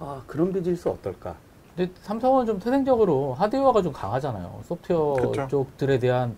아 0.00 0.22
그런 0.26 0.52
비즈니스 0.52 0.88
어떨까? 0.88 1.36
근데 1.76 1.92
삼성은 2.02 2.46
좀 2.46 2.58
태생적으로 2.58 3.34
하드웨어가 3.34 3.82
좀 3.82 3.92
강하잖아요. 3.92 4.60
소프트웨어 4.64 5.14
그쵸. 5.14 5.46
쪽들에 5.48 5.98
대한 5.98 6.36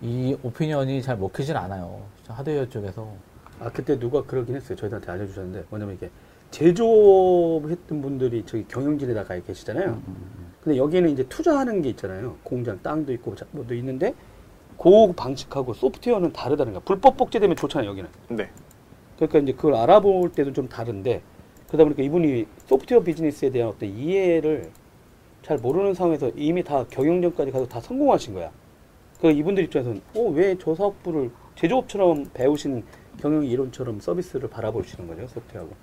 이 0.00 0.36
오피니언이 0.42 1.02
잘 1.02 1.16
먹히진 1.16 1.56
않아요. 1.56 2.02
하드웨어 2.28 2.68
쪽에서. 2.68 3.08
아 3.58 3.70
그때 3.70 3.98
누가 3.98 4.22
그러긴 4.22 4.56
했어요. 4.56 4.76
저희한테 4.76 5.10
알려주셨는데 5.10 5.64
뭐냐면 5.70 5.94
이게 5.96 6.10
제조했던 6.50 8.00
분들이 8.02 8.42
저기 8.46 8.64
경영진에다 8.68 9.24
가 9.24 9.38
계시잖아요. 9.40 9.88
음, 9.88 10.02
음, 10.08 10.14
음. 10.38 10.52
근데 10.62 10.78
여기는 10.78 11.08
이제 11.10 11.22
투자하는 11.28 11.82
게 11.82 11.90
있잖아요. 11.90 12.36
공장, 12.42 12.80
땅도 12.82 13.12
있고, 13.14 13.34
자- 13.36 13.46
뭐도 13.52 13.74
있는데, 13.74 14.14
그 14.78 15.12
방식하고 15.14 15.74
소프트웨어는 15.74 16.32
다르다는 16.32 16.72
거야. 16.72 16.82
불법 16.84 17.16
복제되면 17.16 17.56
좋잖아요, 17.56 17.90
여기는. 17.90 18.08
네. 18.30 18.50
그러니까 19.16 19.38
이제 19.38 19.52
그걸 19.52 19.74
알아볼 19.74 20.32
때도 20.32 20.52
좀 20.52 20.68
다른데, 20.68 21.22
그러다 21.68 21.84
보니까 21.84 22.02
이분이 22.02 22.46
소프트웨어 22.66 23.02
비즈니스에 23.02 23.50
대한 23.50 23.70
어떤 23.70 23.88
이해를 23.88 24.70
잘 25.42 25.58
모르는 25.58 25.94
상황에서 25.94 26.30
이미 26.36 26.62
다 26.64 26.84
경영전까지 26.90 27.50
가서 27.52 27.66
다 27.66 27.80
성공하신 27.80 28.34
거야. 28.34 28.50
그 29.20 29.30
이분들 29.30 29.64
입장에서는, 29.64 30.00
어, 30.16 30.20
왜 30.30 30.56
저 30.58 30.74
사업부를 30.74 31.30
제조업처럼 31.54 32.26
배우신 32.34 32.82
경영 33.20 33.44
이론처럼 33.44 34.00
서비스를 34.00 34.50
바라보시는 34.50 35.06
거죠, 35.08 35.26
소프트웨어하고. 35.28 35.74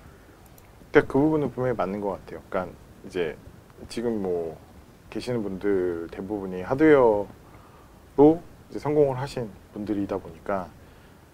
그러니까 0.94 1.12
그 1.12 1.20
부분은 1.20 1.50
분명히 1.52 1.76
맞는 1.76 2.00
것 2.02 2.12
같아요. 2.12 2.40
그러니까 2.50 2.76
이제 3.08 3.36
지금 3.90 4.22
뭐 4.22 4.56
계시는 5.10 5.42
분들 5.42 6.08
대부분이 6.12 6.62
하드웨어로 6.62 7.28
이제 8.70 8.78
성공을 8.80 9.18
하신 9.20 9.50
분들이다 9.74 10.20
보니까 10.20 10.70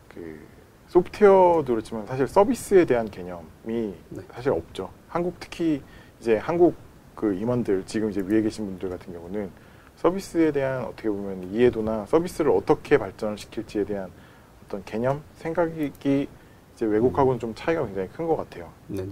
그 0.08 0.40
소프트웨어도 0.88 1.66
그렇지만 1.66 2.06
사실 2.08 2.26
서비스에 2.28 2.86
대한 2.86 3.12
개념이 3.12 3.44
네. 4.10 4.22
사실 4.32 4.54
없죠. 4.54 4.90
한국 5.10 5.36
특히 5.42 5.84
이제 6.22 6.38
한국 6.38 6.76
그 7.14 7.34
임원들 7.36 7.84
지금 7.86 8.10
이제 8.12 8.22
위에 8.22 8.42
계신 8.42 8.66
분들 8.66 8.90
같은 8.90 9.12
경우는 9.12 9.52
서비스에 9.98 10.54
대한 10.54 10.86
어떻게 10.86 11.10
보면 11.10 11.44
이해도나 11.52 12.06
서비스를 12.06 12.52
어떻게 12.52 12.98
발전을 12.98 13.38
시킬지에 13.38 13.84
대한 13.84 14.10
어떤 14.66 14.86
개념 14.86 15.22
생각이 15.36 15.92
이제 16.74 16.86
외국하고는 16.86 17.40
좀 17.40 17.54
차이가 17.56 17.86
굉장히 17.86 18.08
큰 18.08 18.26
것 18.26 18.38
같아요. 18.38 18.70
네네. 18.88 19.12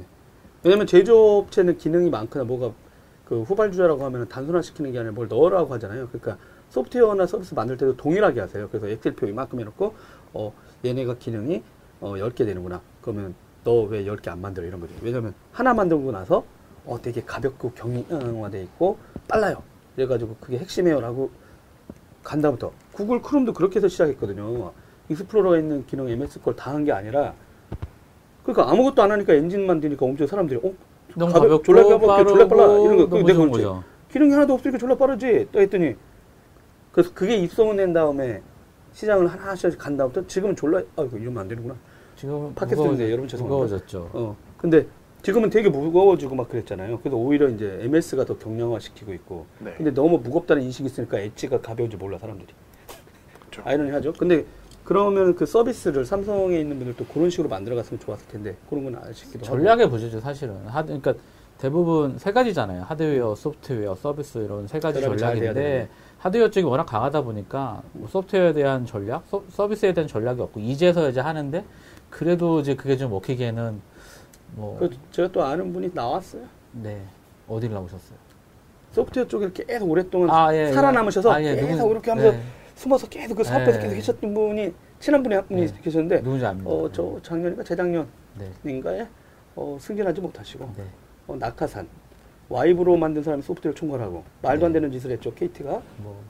왜냐면 0.68 0.86
제조업체는 0.86 1.78
기능이 1.78 2.10
많거나 2.10 2.44
뭐가 2.44 2.74
그 3.24 3.42
후발주자라고 3.44 4.04
하면 4.04 4.28
단순화시키는 4.28 4.92
게 4.92 5.00
아니라 5.00 5.14
뭘 5.14 5.30
넣으라고 5.30 5.74
하잖아요. 5.76 6.10
그러니까 6.10 6.38
소프트웨어나 6.72 7.26
서비스 7.26 7.54
만들 7.54 7.78
때도 7.78 7.96
동일하게 7.96 8.42
하세요. 8.42 8.68
그래서 8.68 8.88
엑셀표 8.90 9.28
이만큼 9.28 9.62
해놓고 9.62 9.94
어 10.34 10.54
얘네가 10.84 11.16
기능이 11.20 11.64
어 12.02 12.16
10개 12.16 12.40
되는구나. 12.40 12.82
그러면 13.02 13.34
너 13.64 13.86
왜 13.86 14.04
10개 14.04 14.28
안 14.28 14.42
만들어 14.42 14.68
이런 14.68 14.82
거죠. 14.82 14.94
왜냐면 15.02 15.34
하나 15.54 15.74
만들고 15.74 16.12
나서 16.12 16.44
어 16.86 17.02
되게 17.02 17.22
가볍고 17.22 17.72
경량화돼 17.72 18.62
있고 18.64 18.98
빨라요. 19.30 19.64
그래가지고 19.96 20.36
그게 20.42 20.58
핵심이에요라고 20.58 21.32
간다부터 22.24 22.74
구글 22.92 23.22
크롬도 23.22 23.54
그렇게 23.54 23.78
해서 23.78 23.88
시작했거든요. 23.88 24.74
익스플로러가 25.10 25.60
있는 25.60 25.86
기능 25.88 26.10
MS 26.10 26.42
걸 26.42 26.56
다 26.58 26.72
한 26.74 26.84
게 26.84 26.92
아니라 26.92 27.34
그러니까 28.48 28.72
아무것도 28.72 29.04
안 29.04 29.12
하니까 29.12 29.34
엔진 29.34 29.66
만드니까 29.68 30.06
엄청 30.06 30.26
사람들이 30.26 30.60
어 30.64 30.72
너무 31.16 31.34
가볍- 31.34 31.42
가볍고 31.50 31.64
졸라 31.64 31.84
가볍게 31.84 32.24
졸라 32.32 32.48
빨라 32.48 32.64
이런 32.80 32.98
거 32.98 33.10
좋은 33.10 33.24
그렇지. 33.26 33.52
거죠. 33.52 33.84
기능이 34.10 34.32
하나도 34.32 34.54
없으니까 34.54 34.78
졸라 34.78 34.96
빠르지 34.96 35.48
또 35.52 35.60
했더니 35.60 35.96
그래서 36.94 37.12
그게 37.14 37.36
입소문 37.36 37.76
낸 37.76 37.92
다음에 37.92 38.42
시장을 38.94 39.28
하나씩 39.28 39.78
간 39.78 39.98
다음부터 39.98 40.26
지금은 40.28 40.56
졸라 40.56 40.82
아이고 40.96 41.18
이러면 41.18 41.40
안 41.42 41.48
되는구나 41.50 41.76
지금 42.16 42.54
팟캐스트인데 42.56 43.08
여러분 43.12 43.28
죄송합니다. 43.28 43.64
무거워졌죠. 43.66 44.10
어 44.14 44.36
근데 44.58 44.88
지금은 45.24 45.50
되게 45.50 45.68
무거워지고 45.70 46.36
막 46.36 46.48
그랬잖아요 46.48 47.00
그래서 47.02 47.18
오히려 47.18 47.50
이제 47.50 47.80
MS가 47.82 48.24
더 48.24 48.38
경량화 48.38 48.80
시키고 48.80 49.14
있고 49.14 49.46
네. 49.60 49.74
근데 49.76 49.92
너무 49.94 50.20
무겁다는 50.20 50.64
인식이 50.64 50.86
있으니까 50.88 51.20
엣지가 51.20 51.60
가벼운지 51.60 51.98
몰라 51.98 52.18
사람들이 52.18 52.48
그렇죠. 53.52 53.62
아이러니하죠 53.70 54.14
근데 54.14 54.46
그러면 54.92 55.36
그 55.36 55.46
서비스를 55.46 56.06
삼성에 56.06 56.58
있는 56.62 56.78
분들도 56.78 57.12
그런 57.14 57.30
식으로 57.30 57.50
만들어갔으면 57.50 58.00
좋았을 58.00 58.26
텐데 58.30 58.56
그런 58.70 58.86
건안 58.86 59.12
시키도 59.14 59.40
하고 59.46 59.58
전략의 59.58 59.90
부재죠 59.90 60.22
사실은. 60.22 60.56
하, 60.66 60.82
그러니까 60.82 61.14
대부분 61.58 62.18
세 62.18 62.32
가지잖아요. 62.32 62.84
하드웨어, 62.84 63.36
소프트웨어, 63.36 63.96
서비스 63.96 64.38
이런 64.38 64.66
세 64.68 64.80
가지 64.80 65.02
전략인데. 65.02 65.90
하드웨어 66.20 66.50
쪽이 66.50 66.66
워낙 66.66 66.86
강하다 66.86 67.22
보니까 67.24 67.82
뭐 67.92 68.08
소프트웨어에 68.08 68.54
대한 68.54 68.86
전략, 68.86 69.24
서, 69.28 69.44
서비스에 69.50 69.94
대한 69.94 70.08
전략이 70.08 70.40
없고 70.42 70.62
이제서 70.62 71.10
이제 71.10 71.20
하는데 71.20 71.66
그래도 72.10 72.62
이제 72.62 72.74
그게 72.74 72.96
좀 72.96 73.12
먹히기에는 73.12 73.82
뭐 74.56 74.78
그 74.80 74.90
제가 75.12 75.28
또 75.34 75.44
아는 75.44 75.74
분이 75.74 75.92
나왔어요 75.94 76.44
네. 76.72 77.02
어디를 77.50 77.76
나오셨어요? 77.76 78.18
소프트웨어 78.94 79.28
쪽에 79.28 79.52
계속 79.54 79.90
오랫동안 79.92 80.30
아, 80.30 80.54
예, 80.56 80.70
예. 80.70 80.72
살아남으셔서 80.72 81.30
아, 81.34 81.44
예, 81.44 81.56
계속 81.56 81.76
누구- 81.78 81.92
이렇게 81.92 82.12
하면서 82.12 82.32
네. 82.32 82.42
숨어서 82.78 83.08
계속 83.10 83.36
그 83.36 83.44
사업에서 83.44 83.80
네. 83.80 83.84
계속 83.86 83.96
계셨던 83.96 84.34
분이 84.34 84.74
친한 85.00 85.24
분이 85.24 85.36
한 85.36 85.48
분이 85.48 85.66
네. 85.66 85.74
계셨는데 85.84 86.22
누군지 86.22 86.46
압니다. 86.46 86.70
어 86.70 86.90
저 86.94 87.20
작년인가 87.24 87.64
재작년인가에 87.64 88.98
네. 89.00 89.08
어, 89.56 89.78
승진하지 89.82 90.22
못하시고 90.22 90.70
네. 90.78 90.84
어, 91.28 91.36
낙하산 91.38 91.88
와이브로 92.50 92.96
만든 92.96 93.24
사람이 93.24 93.42
소프트웨어 93.42 93.74
총괄하고 93.74 94.24
말도 94.44 94.68
안 94.68 94.72
네. 94.72 94.80
되는 94.80 94.92
짓을 94.92 95.12
했죠 95.12 95.34
KT가 95.34 95.82
뭐 95.98 96.22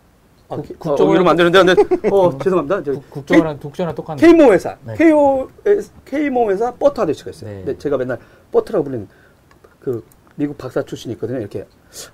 아, 0.50 0.56
국- 0.56 0.66
기- 0.66 0.74
국정원은- 0.76 1.10
어, 1.10 1.14
이러면 1.14 1.28
안 1.28 1.36
되는데 1.36 1.76
근데 1.84 2.10
어 2.10 2.38
죄송합니다 2.38 2.84
저 2.84 2.94
국- 2.94 3.10
국정원랑 3.12 3.60
독재랑 3.60 3.94
똑같네. 3.96 4.22
K모 4.26 4.54
회사 4.54 4.78
네. 4.86 4.96
KO 4.96 5.50
K모 6.06 6.50
회사 6.50 6.74
버터 6.74 7.04
아저씨가 7.04 7.32
있어요 7.32 7.50
네. 7.52 7.56
근데 7.66 7.78
제가 7.78 7.98
맨날 7.98 8.18
버터라고 8.52 8.86
부르는 8.86 9.08
그 9.82 10.04
미국 10.36 10.58
박사 10.58 10.82
출신이 10.82 11.14
있거든요 11.16 11.40
이렇게 11.40 11.62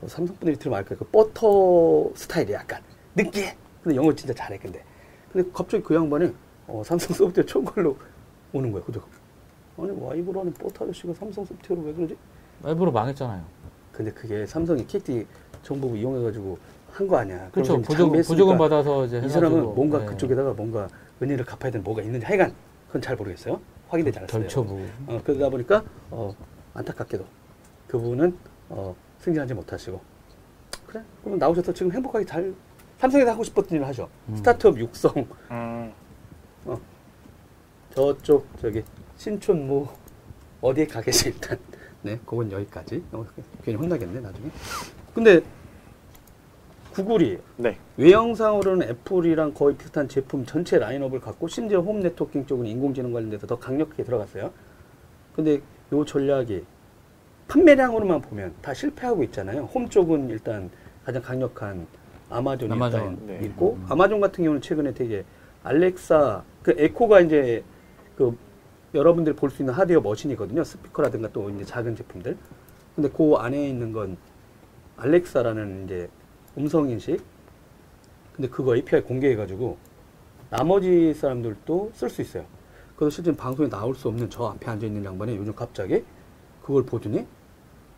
어, 0.01 0.07
삼성 0.07 0.36
분들이 0.38 0.57
들으면 0.57 0.79
알거예요 0.79 0.97
그 0.99 1.05
버터 1.05 2.09
스타일이 2.15 2.53
약간 2.53 2.81
느끼해 3.15 3.55
근데 3.84 3.95
영어 3.97 4.13
진짜 4.13 4.34
잘해 4.34 4.57
근데. 4.57 4.84
근데 5.31 5.49
갑자기 5.53 5.84
그 5.84 5.93
양반이 5.95 6.34
어, 6.67 6.81
삼성 6.86 7.13
소프트웨어 7.15 7.45
총괄로 7.45 7.97
오는 8.53 8.71
거예요 8.71 8.86
그죠 8.86 9.01
아니 9.77 9.89
와이브로 9.91 10.39
하는 10.41 10.53
버터 10.53 10.86
아저씨가 10.86 11.13
삼성 11.13 11.43
소프트웨어로 11.43 11.88
왜 11.88 11.93
그러지? 11.93 12.17
외부로 12.63 12.91
망했잖아요. 12.91 13.43
근데 13.91 14.11
그게 14.11 14.45
삼성이 14.45 14.86
KT 14.88 15.25
정보부 15.63 15.97
이용해가지고 15.97 16.57
한 16.93 17.07
거 17.07 17.17
아니야. 17.17 17.49
그렇죠. 17.51 17.81
보조금, 17.81 18.21
보조금 18.21 18.57
받아서 18.57 19.05
이제 19.05 19.19
이 19.25 19.27
사람은 19.27 19.73
뭔가 19.73 19.97
네. 19.99 20.05
그쪽에다가 20.05 20.53
뭔가 20.53 20.88
은혜를 21.21 21.43
갚아야 21.43 21.71
되는 21.71 21.84
뭐가 21.84 22.03
있는지 22.03 22.23
하여간 22.25 22.53
그건 22.88 23.01
잘 23.01 23.15
모르겠어요. 23.15 23.59
확인되지 23.89 24.19
않았어요. 24.19 24.41
결처부. 24.43 24.79
어, 25.07 25.19
그러다 25.23 25.49
보니까 25.49 25.84
어, 26.11 26.36
안타깝게도 26.75 27.25
그분은 27.88 28.38
어, 28.69 28.95
승진하지 29.19 29.55
못하시고. 29.55 29.99
그래. 30.86 31.01
그럼 31.23 31.39
나오셔서 31.39 31.73
지금 31.73 31.91
행복하게 31.91 32.25
잘 32.25 32.53
삼성에서 33.03 33.31
하고 33.31 33.43
싶었던 33.43 33.75
일을 33.75 33.87
하죠 33.87 34.09
음. 34.29 34.35
스타트업 34.37 34.79
육성 34.79 35.27
음, 35.51 35.91
저쪽 37.93 38.47
저기 38.61 38.81
신촌무 39.17 39.87
어디에 40.61 40.87
가 40.87 41.01
계시 41.01 41.27
일단 41.27 41.59
네 42.01 42.17
그건 42.25 42.49
여기까지 42.49 43.03
어, 43.11 43.25
괜히 43.61 43.77
혼나겠네 43.77 44.21
나중에 44.21 44.49
근데 45.13 45.41
구글이 46.93 47.39
네. 47.57 47.77
외형상으로는 47.97 48.87
애플이랑 48.87 49.53
거의 49.53 49.75
비슷한 49.75 50.07
제품 50.07 50.45
전체 50.45 50.77
라인업을 50.77 51.19
갖고 51.19 51.47
심지어 51.47 51.81
홈 51.81 51.99
네트워킹 52.01 52.45
쪽은 52.45 52.67
인공지능 52.67 53.11
관련돼서 53.11 53.47
더 53.47 53.57
강력하게 53.57 54.03
들어갔어요. 54.03 54.51
근데 55.35 55.59
요 55.91 56.05
전략이 56.05 56.63
판매량으로만 57.47 58.21
보면 58.21 58.53
다 58.61 58.75
실패하고 58.75 59.23
있잖아요. 59.23 59.63
홈 59.73 59.89
쪽은 59.89 60.29
일단 60.29 60.69
가장 61.03 61.23
강력한 61.23 61.87
아마존이 62.34 62.71
아마존, 62.71 63.19
네. 63.27 63.39
있고 63.43 63.77
음. 63.79 63.86
아마존 63.89 64.19
같은 64.19 64.43
경우는 64.43 64.61
최근에 64.61 64.93
되게 64.93 65.23
알렉사 65.63 66.43
그 66.63 66.73
에코가 66.77 67.21
이제 67.21 67.63
그 68.17 68.36
여러분들이 68.93 69.36
볼 69.36 69.49
수 69.49 69.61
있는 69.61 69.73
하드웨어 69.73 70.01
머신이거든요. 70.01 70.63
스피커라든가 70.63 71.29
또 71.31 71.49
이제 71.49 71.63
작은 71.63 71.95
제품들. 71.95 72.38
근데 72.95 73.09
그 73.09 73.34
안에 73.36 73.67
있는 73.69 73.91
건 73.91 74.17
알렉사라는 74.97 75.86
이제 75.86 76.09
음성 76.57 76.89
인식. 76.89 77.23
근데 78.36 78.49
그거 78.49 78.75
API 78.75 79.01
공개해가지고 79.01 79.77
나머지 80.49 81.13
사람들도 81.13 81.91
쓸 81.93 82.09
수 82.09 82.21
있어요. 82.21 82.45
그래서 82.95 83.15
실제 83.15 83.36
방송에 83.36 83.69
나올 83.69 83.95
수 83.95 84.07
없는 84.07 84.29
저 84.29 84.45
앞에 84.45 84.69
앉아 84.69 84.86
있는 84.86 85.03
양반이 85.03 85.36
요즘 85.36 85.53
갑자기 85.55 86.03
그걸 86.61 86.86
보더니 86.86 87.25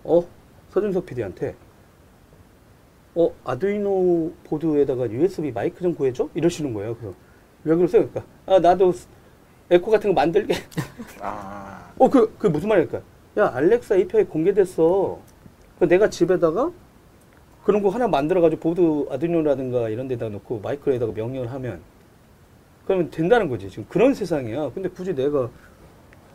어 0.03 0.25
서준석 0.69 1.05
PD한테 1.05 1.55
어 3.15 3.33
아두이노 3.45 4.33
보드에다가 4.43 5.09
USB 5.09 5.51
마이크 5.51 5.81
좀 5.81 5.95
구해줘 5.95 6.29
이러시는 6.35 6.73
거예요. 6.73 6.95
그래서 6.95 7.15
왜 7.63 7.75
그러세요? 7.75 8.07
그러니까 8.09 8.23
아 8.45 8.59
나도 8.59 8.93
에코 9.69 9.89
같은 9.89 10.09
거 10.11 10.13
만들게. 10.13 10.53
아, 11.21 11.91
어, 11.97 12.09
그, 12.09 12.35
그 12.37 12.47
무슨 12.47 12.69
말일까? 12.69 13.01
야, 13.37 13.51
알렉사 13.55 13.95
API 13.95 14.25
공개됐어. 14.25 15.19
그 15.79 15.87
내가 15.87 16.09
집에다가 16.09 16.71
그런 17.63 17.81
거 17.81 17.89
하나 17.89 18.07
만들어가지고 18.07 18.61
보드 18.61 19.07
아두이노라든가 19.11 19.89
이런 19.89 20.07
데다 20.07 20.29
놓고 20.29 20.59
마이크로에다가 20.59 21.13
명령을 21.13 21.51
하면 21.51 21.81
그러면 22.85 23.09
된다는 23.09 23.49
거지. 23.49 23.69
지금 23.69 23.85
그런 23.89 24.13
세상이야. 24.13 24.71
근데 24.73 24.87
굳이 24.89 25.15
내가 25.15 25.49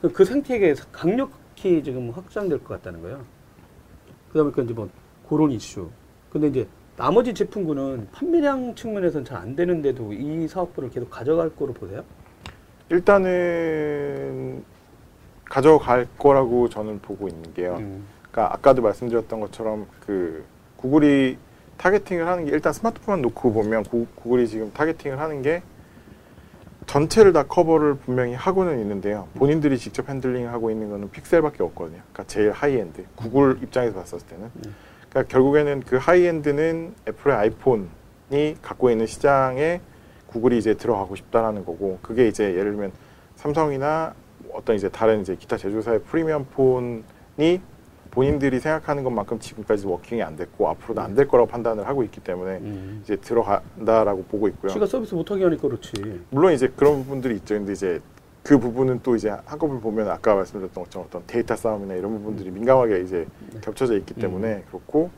그, 0.03 0.11
그 0.11 0.25
생태계에 0.25 0.75
강력히 0.91 1.83
지금 1.85 2.11
확장될 2.11 2.59
것 2.59 2.69
같다는 2.69 3.01
거야. 3.01 3.23
그러다 4.33 4.51
보니까 4.51 4.63
이제 4.63 4.75
뭐 4.75 4.89
그런 5.29 5.53
이슈. 5.53 5.89
근데 6.31 6.49
이제 6.49 6.67
나머지 6.97 7.35
제품군은 7.35 8.09
판매량 8.13 8.75
측면에서는 8.75 9.25
잘 9.25 9.39
안 9.39 9.57
되는데도 9.57 10.13
이 10.13 10.47
사업부를 10.49 10.91
계속 10.91 11.11
가져갈 11.11 11.51
거로 11.57 11.73
보세요? 11.73 12.05
일단은 12.91 14.63
가져갈 15.45 16.07
거라고 16.19 16.69
저는 16.69 17.01
보고 17.01 17.29
있는 17.29 17.53
게요. 17.55 17.77
음. 17.79 18.05
그러니까 18.31 18.55
아까도 18.55 18.83
말씀드렸던 18.83 19.41
것처럼 19.41 19.87
그 20.07 20.45
구글이 20.77 21.39
targeting을 21.79 22.27
하는 22.27 22.45
게 22.45 22.53
일단 22.53 22.73
스마트폰만 22.73 23.23
놓고 23.23 23.53
보면 23.53 23.85
구, 23.85 24.07
구글이 24.17 24.47
지금 24.49 24.71
targeting을 24.73 25.19
하는 25.19 25.43
게 25.43 25.63
전체를 26.87 27.33
다 27.33 27.45
커버를 27.45 27.95
분명히 27.95 28.35
하고는 28.35 28.79
있는데요. 28.81 29.29
본인들이 29.35 29.79
직접 29.79 30.09
handling하고 30.09 30.71
있는 30.71 30.91
거는 30.91 31.11
픽셀밖에 31.11 31.63
없거든요. 31.63 32.01
그러니까 32.13 32.25
제일 32.27 32.51
하이엔드. 32.53 33.05
구글 33.17 33.59
입장에서 33.63 33.95
봤었을 33.95 34.27
때는. 34.27 34.51
음. 34.67 34.75
그러니까 35.11 35.31
결국에는 35.31 35.83
그 35.87 35.97
high-end는 35.97 36.95
애플의 37.09 37.37
아이폰이 37.37 38.57
갖고 38.63 38.91
있는 38.91 39.07
시장에 39.07 39.81
구글이 40.29 40.57
이제 40.59 40.75
들어가고 40.75 41.17
싶다라는 41.17 41.65
거고 41.65 41.99
그게 42.01 42.29
이제 42.29 42.45
예를 42.55 42.73
들면 42.73 42.93
삼성이나 43.35 44.15
어떤 44.53 44.77
이제 44.77 44.89
다른 44.89 45.21
이제 45.21 45.35
기타 45.37 45.57
제조사의 45.57 46.03
프리미엄 46.03 46.45
폰이 46.47 47.61
본인들이 48.13 48.59
생각하는 48.61 49.05
것만큼 49.05 49.39
지금까지 49.39 49.87
워킹이 49.87 50.23
안 50.23 50.37
됐고 50.37 50.69
앞으로도 50.69 51.01
안 51.01 51.15
될 51.15 51.29
거라고 51.29 51.49
판단을 51.49 51.87
하고 51.87 52.03
있기 52.05 52.21
때문에 52.21 52.59
음. 52.59 53.01
이제 53.05 53.17
들어간다라고 53.17 54.25
보고 54.25 54.49
있고요. 54.49 54.73
지가 54.73 54.87
서비스 54.87 55.15
못하게 55.15 55.45
하니까 55.45 55.63
그렇지. 55.69 55.93
물론 56.31 56.53
이제 56.53 56.69
그런 56.77 57.03
부분들이 57.05 57.37
있죠. 57.37 57.55
근데 57.55 57.73
이제 57.73 58.01
그 58.43 58.59
부분은 58.59 59.01
또 59.03 59.17
이제 59.17 59.31
한꺼번에 59.45 59.81
보면 59.81 60.09
아까 60.09 60.35
말씀드렸던 60.35 60.85
것처럼 60.85 61.07
어떤 61.09 61.23
데이터 61.27 61.55
싸움이나 61.55 61.95
이런 61.95 62.13
부분들이 62.13 62.51
민감하게 62.51 63.01
이제 63.01 63.27
겹쳐져 63.61 63.97
있기 63.99 64.15
때문에 64.15 64.65
그렇고 64.69 65.11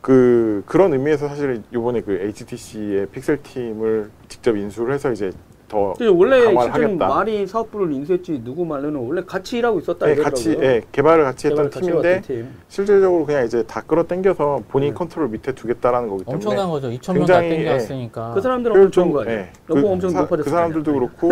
그 0.00 0.62
그런 0.66 0.92
의미에서 0.92 1.28
사실 1.28 1.62
이번에 1.72 2.00
그 2.00 2.12
HTC의 2.12 3.06
픽셀 3.06 3.42
팀을 3.42 4.10
직접 4.28 4.56
인수를 4.56 4.94
해서 4.94 5.12
이제 5.12 5.30
더 5.70 5.94
원래 6.12 6.44
강화를 6.52 6.74
하겠다. 6.74 7.06
말이 7.08 7.46
사업부를 7.46 7.92
인수했지 7.92 8.42
누구 8.42 8.64
말로는 8.64 8.98
원래 9.00 9.22
같이 9.24 9.58
일하고 9.58 9.78
있었다 9.78 10.04
네, 10.06 10.12
이러더라고요. 10.14 10.44
같이 10.54 10.58
예, 10.60 10.82
개발을 10.90 11.22
같이 11.24 11.46
했던 11.46 11.70
개발을 11.70 11.70
같이 11.70 11.86
팀인데 11.86 12.08
해왔던 12.08 12.36
팀. 12.36 12.48
실질적으로 12.68 13.24
그냥 13.24 13.46
이제 13.46 13.62
다 13.62 13.80
끌어당겨서 13.86 14.64
본인 14.68 14.88
네. 14.88 14.94
컨트롤 14.94 15.28
밑에 15.28 15.52
두겠다라는 15.52 16.08
거기 16.08 16.24
때문에 16.24 16.34
엄청난 16.34 16.68
거죠. 16.68 16.88
2천 16.88 17.12
명다 17.18 17.40
굉장히, 17.40 17.48
땡겨왔으니까. 17.64 18.32
그 18.34 18.40
사람들은 18.40 18.74
효율 18.76 18.84
엄청? 18.86 19.24
예, 19.28 19.48
그 19.64 19.86
엄청 19.86 20.10
사- 20.10 20.26
그 20.26 20.42
사람들도 20.42 20.92
그렇고 20.92 21.30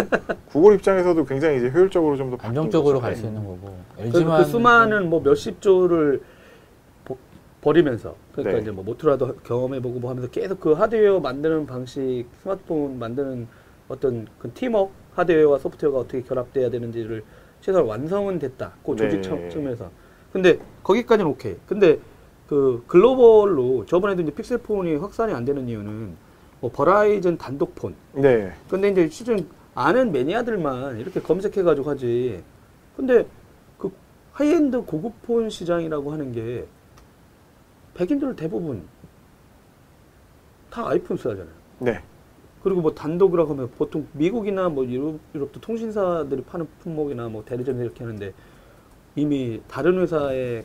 구글 0.53 0.75
입장에서도 0.77 1.25
굉장히 1.25 1.57
이제 1.59 1.71
효율적으로 1.71 2.17
좀 2.17 2.31
더 2.31 2.37
안정적으로. 2.41 3.01
갈 3.01 3.13
예. 3.13 3.17
수 3.17 3.27
있는 3.27 3.43
거고. 3.43 3.75
그, 3.97 4.03
LG만 4.03 4.39
그 4.45 4.49
수많은 4.49 5.11
뭐 5.11 5.21
몇십 5.21 5.61
조를 5.61 6.21
보- 7.05 7.17
버리면서 7.61 8.15
그러니까 8.33 8.57
네. 8.59 8.63
이제 8.63 8.71
뭐 8.71 8.85
모토라도 8.85 9.35
경험해보고 9.45 9.99
뭐 9.99 10.11
하면서 10.11 10.29
계속 10.31 10.61
그 10.61 10.75
하드웨어 10.75 11.19
만드는 11.19 11.67
방식, 11.67 12.27
스마트폰 12.43 12.99
만드는 13.01 13.49
어떤 13.89 14.27
그 14.39 14.51
팀워크 14.53 14.93
하드웨어와 15.15 15.59
소프트웨어가 15.59 15.99
어떻게 16.01 16.23
결합돼야 16.23 16.71
되는지를 16.71 17.25
최소한 17.61 17.87
완성은 17.89 18.39
됐다. 18.39 18.73
그 18.85 18.95
조직 18.97 19.17
네. 19.17 19.23
청- 19.23 19.51
측면에서. 19.51 19.91
근데 20.33 20.59
거기까지는 20.83 21.31
오케이. 21.31 21.57
근데 21.67 21.99
그 22.47 22.85
글로벌로 22.87 23.85
저번에도 23.87 24.23
이제 24.23 24.31
픽셀폰이 24.31 24.97
확산이 24.97 25.33
안 25.33 25.45
되는 25.45 25.69
이유는 25.69 26.15
뭐 26.61 26.71
버라이즌 26.71 27.37
단독폰 27.39 27.95
네. 28.15 28.53
근데 28.69 28.89
이제 28.91 29.09
시즌 29.09 29.47
아는 29.75 30.13
매니아들만 30.13 30.99
이렇게 30.99 31.21
검색해가지고 31.21 31.89
하지. 31.91 32.43
근데 32.97 33.27
그 33.79 33.91
하이엔드 34.33 34.83
고급폰 34.83 35.51
시장이라고 35.51 36.13
하는 36.13 36.33
게 36.33 36.67
백인들 37.95 38.35
대부분 38.37 38.83
다 40.71 40.89
아이폰 40.89 41.17
써야잖아요. 41.17 41.55
네. 41.81 42.01
그리고 42.63 42.81
뭐 42.81 42.95
단독이라고 42.95 43.53
하면 43.53 43.71
보통 43.79 44.07
미국이나 44.13 44.69
뭐 44.69 44.85
유럽, 44.87 45.19
유럽도 45.35 45.61
통신사들이 45.61 46.43
파는 46.43 46.67
품목이나 46.81 47.29
뭐 47.29 47.45
대리점 47.45 47.81
이렇게 47.81 48.05
하는데 48.05 48.33
이미 49.17 49.61
다른 49.69 49.99
회사의 50.01 50.65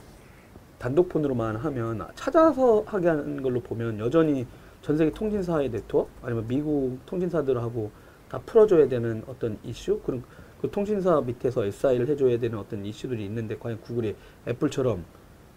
단독폰으로만 0.79 1.55
하면 1.55 2.07
찾아서 2.15 2.83
하게 2.85 3.07
하는 3.09 3.41
걸로 3.41 3.61
보면 3.61 3.99
여전히 3.99 4.45
전 4.81 4.97
세계 4.97 5.11
통신사의 5.11 5.71
네트워크 5.71 6.09
아니면 6.21 6.45
미국 6.47 6.99
통신사들하고 7.05 7.91
다 8.29 8.39
풀어줘야 8.45 8.87
되는 8.89 9.23
어떤 9.27 9.57
이슈 9.63 9.99
그런 10.01 10.23
그 10.61 10.69
통신사 10.71 11.21
밑에서 11.21 11.65
SI를 11.65 12.07
해줘야 12.09 12.37
되는 12.39 12.57
어떤 12.57 12.85
이슈들이 12.85 13.23
있는데 13.25 13.57
과연 13.57 13.79
구글이 13.81 14.15
애플처럼 14.47 15.05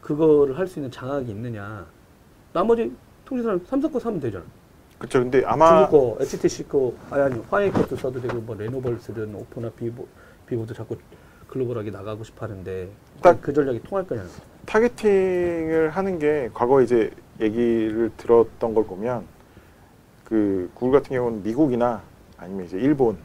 그거를 0.01 0.59
할 0.59 0.67
수 0.69 0.79
있는 0.79 0.91
장악이 0.91 1.31
있느냐 1.31 1.87
나머지 2.53 2.93
통신사는 3.25 3.65
삼성 3.67 3.91
거 3.91 3.99
사면 3.99 4.21
되잖아. 4.21 4.45
그렇죠. 4.99 5.21
근데 5.21 5.43
아마 5.45 5.87
중국 5.89 6.17
거, 6.19 6.23
HTC 6.25 6.69
거, 6.69 6.93
아니, 7.11 7.23
아니, 7.23 7.43
화웨이 7.51 7.71
것도 7.71 7.97
써도 7.97 8.21
되고, 8.21 8.39
뭐, 8.41 8.55
레노버를 8.57 8.99
쓰든, 8.99 9.35
오포나 9.35 9.71
비보, 9.71 10.07
비보도 10.47 10.73
자꾸 10.75 10.97
global하게 11.49 11.91
나가고 11.91 12.25
싶어 12.25 12.47
하는데, 12.47 12.89
딱- 13.23 13.35
딱 13.37 13.46
그 13.46 13.53
전략이 13.53 13.83
통할 13.83 14.07
거냐. 14.07 14.25
targeting을 14.65 15.91
하는 15.91 16.19
게 16.19 16.51
과거 16.53 16.81
이제 16.83 17.11
얘기를 17.41 18.11
들었던 18.17 18.75
걸 18.75 18.85
보면 18.85 19.25
그 20.25 20.69
구글 20.75 20.99
같은 21.01 21.15
경우는 21.17 21.43
미국이나 21.45 22.03
아니면 22.37 22.67
이제 22.67 22.77
일본 22.77 23.17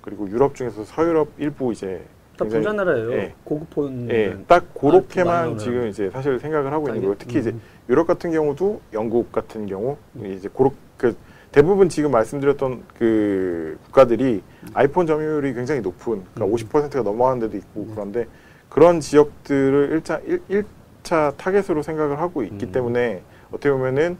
그리고 0.00 0.26
유럽 0.30 0.54
중에서 0.54 0.84
서유럽 0.84 1.28
일부 1.36 1.72
이제 1.72 2.02
다 2.38 2.44
굉장히- 2.46 2.64
부자 2.64 2.72
나라예요. 2.72 3.12
예. 3.12 3.34
고급폰. 3.44 4.08
예, 4.10 4.34
딱 4.46 4.62
음. 4.62 4.68
그렇게만. 4.80 5.58
지금 5.58 5.88
이제 5.88 6.08
사실 6.10 6.38
생각을 6.38 6.72
하고 6.72 6.88
있는? 6.88 7.02
거예요. 7.02 7.16
특히 7.18 7.40
이제 7.40 7.50
음. 7.50 7.60
유럽 7.90 8.06
같은 8.06 8.30
경우도 8.30 8.80
영국 8.94 9.30
같은 9.30 9.66
경우 9.66 9.98
이제 10.24 10.48
고로, 10.50 10.72
그 10.98 11.16
대부분 11.50 11.88
지금 11.88 12.10
말씀드렸던 12.10 12.82
그 12.98 13.78
국가들이 13.86 14.42
아이폰 14.74 15.06
점유율이 15.06 15.54
굉장히 15.54 15.80
높은 15.80 16.22
그러니까 16.34 16.44
음. 16.44 16.52
50%가 16.52 17.02
넘어가는 17.02 17.40
데도 17.40 17.56
있고 17.56 17.80
음. 17.82 17.90
그런데 17.94 18.26
그런 18.68 19.00
지역들을 19.00 19.92
일차 19.92 20.20
일, 20.48 20.66
차 21.02 21.32
타겟으로 21.38 21.82
생각을 21.82 22.18
하고 22.18 22.42
있기 22.42 22.66
음. 22.66 22.72
때문에 22.72 23.22
어떻게 23.48 23.70
보면은 23.70 24.18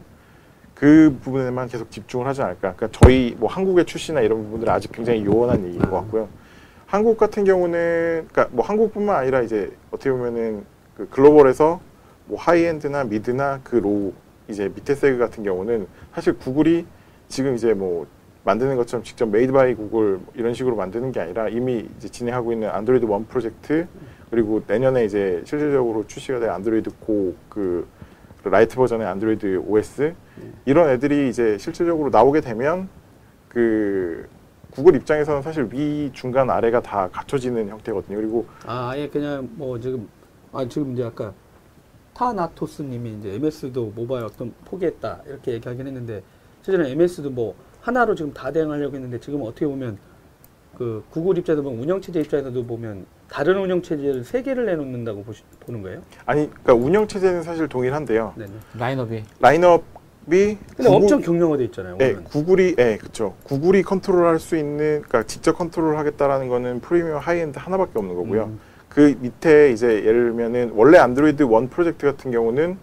그 0.73 1.15
부분에만 1.21 1.67
계속 1.67 1.91
집중을 1.91 2.25
하지 2.25 2.41
않을까. 2.41 2.73
그러니까 2.73 2.87
저희 2.91 3.35
뭐 3.37 3.49
한국의 3.49 3.85
출시나 3.85 4.21
이런 4.21 4.43
부분들은 4.43 4.73
아직 4.73 4.91
굉장히 4.93 5.23
요원한 5.25 5.63
얘기인 5.65 5.81
것 5.81 5.97
아. 5.97 6.01
같고요. 6.01 6.29
한국 6.87 7.17
같은 7.17 7.43
경우는 7.43 8.27
그러니까 8.31 8.47
뭐 8.51 8.65
한국뿐만 8.65 9.15
아니라 9.15 9.41
이제 9.41 9.71
어떻게 9.91 10.09
보면은 10.09 10.65
그 10.97 11.07
글로벌에서 11.09 11.79
뭐 12.25 12.39
high-end나 12.39 13.03
mid나 13.03 13.59
그 13.63 13.75
low 13.75 14.13
이제 14.49 14.67
밑에 14.73 14.95
seg 14.95 15.17
같은 15.17 15.43
경우는 15.43 15.87
사실 16.13 16.37
구글이 16.37 16.85
지금 17.27 17.55
이제 17.55 17.73
뭐 17.73 18.07
만드는 18.43 18.75
것처럼 18.77 19.03
직접 19.03 19.27
made 19.29 19.51
by 19.51 19.75
Google 19.75 20.17
뭐 20.17 20.33
이런 20.35 20.53
식으로 20.53 20.75
만드는 20.75 21.11
게 21.11 21.19
아니라 21.19 21.49
이미 21.49 21.87
이제 21.97 22.09
진행하고 22.09 22.51
있는 22.51 22.69
안드로이드 22.69 23.05
One 23.05 23.25
프로젝트 23.25 23.87
그리고 24.31 24.61
내년에 24.65 25.05
이제 25.05 25.41
실질적으로 25.45 26.05
출시가 26.07 26.39
될 26.39 26.49
안드로이드 26.49 26.91
Go 26.99 27.35
그 27.49 27.87
light 28.43 28.75
버전의 28.77 29.05
안드로이드 29.05 29.63
OS 29.67 30.13
이런 30.65 30.89
애들이 30.89 31.29
이제 31.29 31.57
실질적으로 31.57 32.09
나오게 32.09 32.41
되면 32.41 32.87
그 33.49 34.27
구글 34.71 34.95
입장에서는 34.95 35.41
사실 35.41 35.67
위 35.71 36.09
중간 36.13 36.49
아래가 36.49 36.81
다 36.81 37.09
갖춰지는 37.11 37.67
형태거든요. 37.67 38.15
그리고 38.15 38.45
아, 38.65 38.91
아예 38.91 39.09
그냥 39.09 39.49
뭐 39.55 39.77
지금, 39.79 40.07
아, 40.53 40.65
지금 40.67 40.93
이제 40.93 41.03
아까 41.03 41.33
타나토스 42.19 42.81
님이 42.81 43.13
이제 43.17 43.35
MS도 43.35 43.93
모바일 43.95 44.25
어떤 44.25 44.53
포기했다. 44.65 45.21
이렇게 45.25 45.53
얘기하긴 45.53 45.87
했는데, 45.87 46.21
실제는 46.63 46.87
MS도 46.87 47.29
뭐 47.29 47.55
하나로 47.79 48.13
지금 48.13 48.33
다 48.33 48.51
대응하려고 48.51 48.93
했는데, 48.93 49.17
지금 49.21 49.41
어떻게 49.43 49.65
보면 49.65 49.97
그 50.77 51.01
구글 51.09 51.37
입장에서 51.37 51.61
보면 51.63 51.79
운영체제 51.79 52.19
입장에서도 52.19 52.65
보면 52.65 53.05
다른 53.29 53.57
운영체제를 53.59 54.25
세 54.25 54.41
개를 54.43 54.65
내놓는다고 54.65 55.23
보시, 55.23 55.43
보는 55.61 55.81
거예요? 55.81 56.01
아니 56.25 56.49
그러니까 56.49 56.73
운영 56.73 57.07
체제는 57.07 57.41
사실 57.43 57.69
동일한데요. 57.69 58.33
네네. 58.35 58.51
라인업이 58.77 59.23
라인업이 59.39 59.83
근데 60.27 60.57
구글- 60.77 60.95
엄청 60.95 61.21
경량화돼 61.21 61.65
있잖아요. 61.65 61.97
네. 61.97 62.15
구글이 62.15 62.75
예, 62.79 62.97
그렇죠. 62.97 63.35
구글이 63.43 63.83
컨트롤할 63.83 64.39
수 64.39 64.55
있는 64.57 65.01
그러니까 65.03 65.23
직접 65.23 65.53
컨트롤하겠다라는 65.57 66.47
거는 66.47 66.79
프리미엄 66.81 67.19
하이엔드 67.19 67.59
하나밖에 67.59 67.91
없는 67.95 68.15
거고요. 68.15 68.43
음. 68.45 68.59
그 68.99 69.15
밑에 69.21 69.71
이제 69.71 69.87
예를 70.03 70.25
들면은 70.25 70.73
원래 70.75 70.97
안드로이드 70.97 71.43
One 71.43 71.69
프로젝트 71.69 72.05
같은 72.05 72.31
경우는 72.31 72.77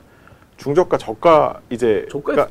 중저가 0.57 0.97
저가 0.97 1.61
이제. 1.69 2.07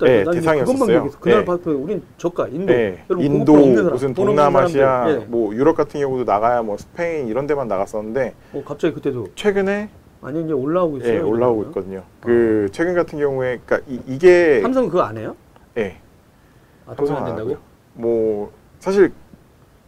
예, 0.05 0.24
난 0.24 0.36
이제 0.36 0.51
그것만 0.51 0.88
대상이었어요. 0.88 1.09
그날 1.20 1.39
예. 1.41 1.45
발표 1.45 1.72
우린 1.72 2.03
저가 2.20 2.47
인도. 2.49 2.72
네, 2.72 3.03
여러분 3.09 3.26
인도 3.26 3.55
무슨 3.89 4.13
동남아시아. 4.13 5.09
예. 5.09 5.16
뭐 5.26 5.51
유럽 5.55 5.76
같은 5.76 5.99
경우도 5.99 6.32
나가야 6.32 6.61
뭐 6.61 6.78
스페인 6.78 7.28
이런 7.28 7.47
데만 7.47 7.68
나갔었는데 7.68 8.36
어, 8.53 8.63
갑자기 8.63 8.93
그때도 8.93 9.30
최근에 9.34 9.89
아니 10.22 10.43
이제 10.43 10.53
올라오고 10.53 10.97
있어요. 10.97 11.13
예, 11.16 11.20
올라오고 11.22 11.61
지금. 11.63 11.72
있거든요. 11.72 12.03
그 12.22 12.70
최근 12.72 12.93
같은 12.93 13.18
경우에 13.18 13.59
그러니까 13.66 13.91
이, 13.91 13.99
이게 14.05 14.61
삼성 14.61 14.86
그거 14.86 15.01
안 15.01 15.18
해요? 15.18 15.36
예, 15.78 15.97
아, 16.86 16.93
삼성은 16.93 17.20
안 17.20 17.26
된다고? 17.36 17.57
뭐 17.95 18.51
사실 18.78 19.11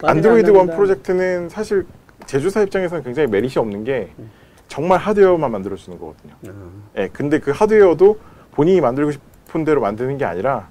안드로이드 0.02 0.50
안 0.50 0.56
One. 0.56 0.68
프로젝트는 0.70 1.50
사실 1.50 1.86
제조사 2.28 2.62
입장에서는 2.62 3.04
굉장히 3.04 3.30
merit이 3.30 3.58
없는 3.58 3.84
게 3.84 4.12
음. 4.20 4.30
정말 4.68 5.00
하드웨어만 5.00 5.50
만들어주는 5.52 5.98
거거든요. 5.98 6.34
아, 6.48 7.02
예, 7.02 7.08
근데 7.12 7.40
그 7.40 7.52
하드웨어도 7.52 8.20
본인이 8.52 8.82
만들고 8.82 9.12
싶은 9.12 9.64
대로 9.64 9.82
만드는 9.82 10.18
게 10.18 10.26
아니라 10.26 10.70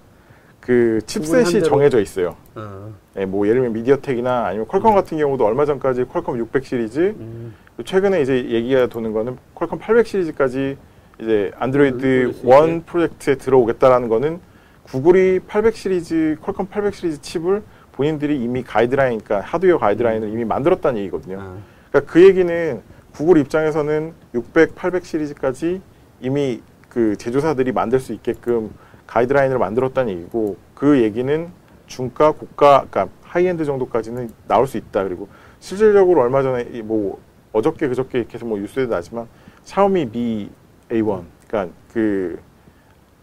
그 0.60 1.00
chipset이. 1.06 1.62
정해져 1.62 2.00
있어요. 2.00 2.36
아, 2.54 2.90
예, 3.16 3.24
뭐 3.24 3.46
예를 3.46 3.60
들면 3.62 3.72
미디어텍이나 3.72 4.46
아니면 4.46 4.68
퀄컴 4.68 4.94
같은 4.94 5.16
경우도 5.16 5.44
얼마 5.46 5.64
전까지 5.64 6.04
퀄컴 6.04 6.38
600 6.38 6.64
시리즈, 6.64 7.14
음. 7.18 7.54
최근에 7.84 8.20
이제 8.20 8.34
얘기가 8.50 8.86
도는 8.88 9.12
거는 9.12 9.38
퀄컴 9.54 9.78
800 9.78 10.06
시리즈까지 10.06 10.76
이제 11.20 11.50
음, 11.54 11.62
안드로이드 11.62 12.32
수 12.34 12.46
One. 12.48 12.82
프로젝트에 12.84 13.36
들어오겠다라는 13.36 14.08
거는 14.08 14.40
구글이 14.82 15.40
800 15.46 15.74
시리즈, 15.74 16.36
퀄컴 16.42 16.66
800 16.66 16.94
시리즈 16.94 17.20
칩을 17.22 17.62
본인들이 17.96 18.42
이미 18.42 18.62
가이드라인, 18.62 19.20
그러니까 19.20 19.48
하드웨어 19.48 19.78
가이드라인을 19.78 20.28
이미 20.28 20.44
만들었다는 20.44 21.00
얘기거든요. 21.00 21.40
아, 21.40 21.56
그러니까 21.90 22.12
그 22.12 22.22
얘기는 22.22 22.82
구글 23.12 23.38
입장에서는 23.38 24.12
600, 24.34 24.74
800 24.74 25.04
시리즈까지 25.04 25.80
이미 26.20 26.62
그 26.90 27.16
제조사들이 27.16 27.72
만들 27.72 27.98
수 27.98 28.12
있게끔 28.12 28.70
가이드라인을 29.06 29.58
만들었다는 29.58 30.12
얘기고 30.12 30.56
그 30.74 31.02
얘기는 31.02 31.50
중가, 31.86 32.32
고가, 32.32 32.86
그러니까 32.90 33.08
하이엔드 33.22 33.64
정도까지는 33.64 34.30
나올 34.46 34.66
수 34.66 34.76
있다. 34.76 35.04
그리고 35.04 35.28
실질적으로 35.58 36.20
얼마 36.20 36.42
전에 36.42 36.68
이뭐 36.72 37.18
어저께 37.52 37.88
그저께 37.88 38.26
계속 38.28 38.48
뭐 38.48 38.58
뉴스에 38.58 38.86
나지만 38.86 39.26
샤오미 39.62 40.10
미 40.10 40.50
A1 40.90 41.24
그러니까 41.46 41.74
그 41.92 42.38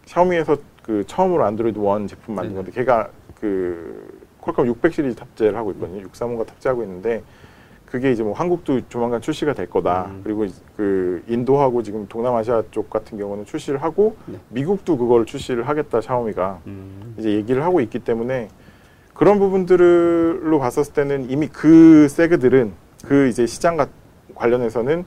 샤오미에서 0.06 0.58
그 0.82 1.04
처음으로 1.06 1.46
안드로이드 1.46 1.80
1 1.80 2.08
제품 2.08 2.36
만든 2.36 2.54
네네. 2.54 2.64
건데 2.64 2.72
걔가 2.72 3.10
그 3.40 4.23
퀄컴 4.44 4.68
600 4.68 4.94
시리즈 4.94 5.16
탑재를 5.16 5.56
하고 5.58 5.72
있거든요. 5.72 6.02
635가 6.08 6.46
탑재하고 6.46 6.84
있는데 6.84 7.24
그게 7.86 8.12
이제 8.12 8.24
뭐 8.24 8.34
한국도 8.34 8.82
조만간 8.90 9.22
출시가 9.22 9.54
될 9.54 9.70
거다. 9.70 10.08
음. 10.10 10.22
그리고 10.24 10.46
그 10.76 11.24
인도하고 11.28 11.84
지금 11.84 12.08
동남아시아 12.08 12.64
쪽 12.72 12.90
같은 12.90 13.18
경우는 13.18 13.46
출시를 13.46 13.82
하고 13.82 14.16
네. 14.26 14.38
미국도 14.50 14.98
그걸 14.98 15.26
출시를 15.26 15.68
하겠다 15.68 16.02
샤오미가 16.02 16.60
음. 16.68 17.16
이제 17.18 17.32
얘기를 17.34 17.64
하고 17.64 17.82
있기 17.82 18.00
때문에 18.00 18.50
그런 19.14 19.38
부분들로 19.38 20.58
봤었을 20.60 20.94
때는 20.94 21.30
이미 21.30 21.48
그 21.48 22.08
세그들은 22.10 22.74
그 23.06 23.28
이제 23.28 23.46
시장 23.46 23.78
과- 23.78 23.88
관련해서는 24.34 25.06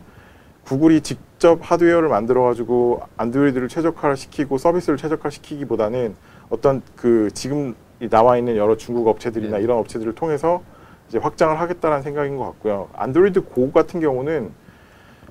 구글이 0.65 1.01
직접 1.01 1.59
하드웨어를 1.61 2.09
만들어 2.09 2.43
가지고 2.45 3.01
안드로이드를 3.17 3.69
최적화를 3.69 4.17
시키고 4.17 4.59
서비스를 4.59 4.97
최적화 4.97 5.31
시키기보다는 5.31 6.15
어떤 6.51 6.83
그 6.95 7.31
지금 7.35 7.71
이 7.71 7.75
나와 8.11 8.37
있는 8.37 8.57
여러 8.57 8.77
중국 8.77 9.09
업체들이나 9.09 9.57
네. 9.59 9.63
이런 9.63 9.79
업체들을 9.79 10.15
통해서 10.15 10.63
이제 11.09 11.19
확장을 11.19 11.59
하겠다라는 11.59 12.03
생각인 12.03 12.37
것 12.37 12.45
같고요. 12.45 12.89
안드로이드 12.95 13.43
고 13.45 13.71
같은 13.73 14.01
경우는 14.01 14.51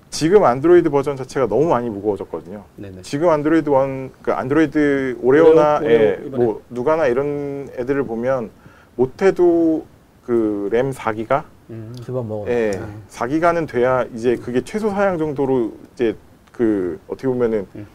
지금 0.09 0.43
안드로이드 0.45 0.89
버전 0.89 1.15
자체가 1.17 1.47
너무 1.47 1.67
많이 1.67 1.89
무거워졌거든요. 1.89 2.63
네네. 2.77 3.01
지금 3.01 3.29
안드로이드 3.29 3.69
원, 3.69 4.11
그 4.21 4.31
안드로이드 4.31 5.17
오레오나 5.21 5.79
오레오, 5.79 5.89
예, 5.91 5.97
오레오 5.97 6.27
이번에. 6.27 6.43
뭐 6.45 6.61
누가나 6.69 7.07
이런 7.07 7.69
애들을 7.77 8.03
보면 8.03 8.49
못해도 8.95 9.85
그 10.25 10.69
램 10.71 10.91
4기가 10.91 11.43
음. 11.69 11.93
먹어. 12.07 12.45
예, 12.47 12.71
아. 12.81 12.87
4기가는 13.09 13.67
돼야 13.67 14.05
이제 14.13 14.35
그게 14.37 14.61
최소 14.61 14.89
사양 14.89 15.17
정도로 15.17 15.73
이제 15.93 16.15
그 16.51 16.99
어떻게 17.07 17.27
보면은 17.27 17.67
음. 17.75 17.85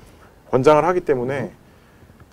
권장을 0.51 0.85
하기 0.85 1.01
때문에 1.01 1.51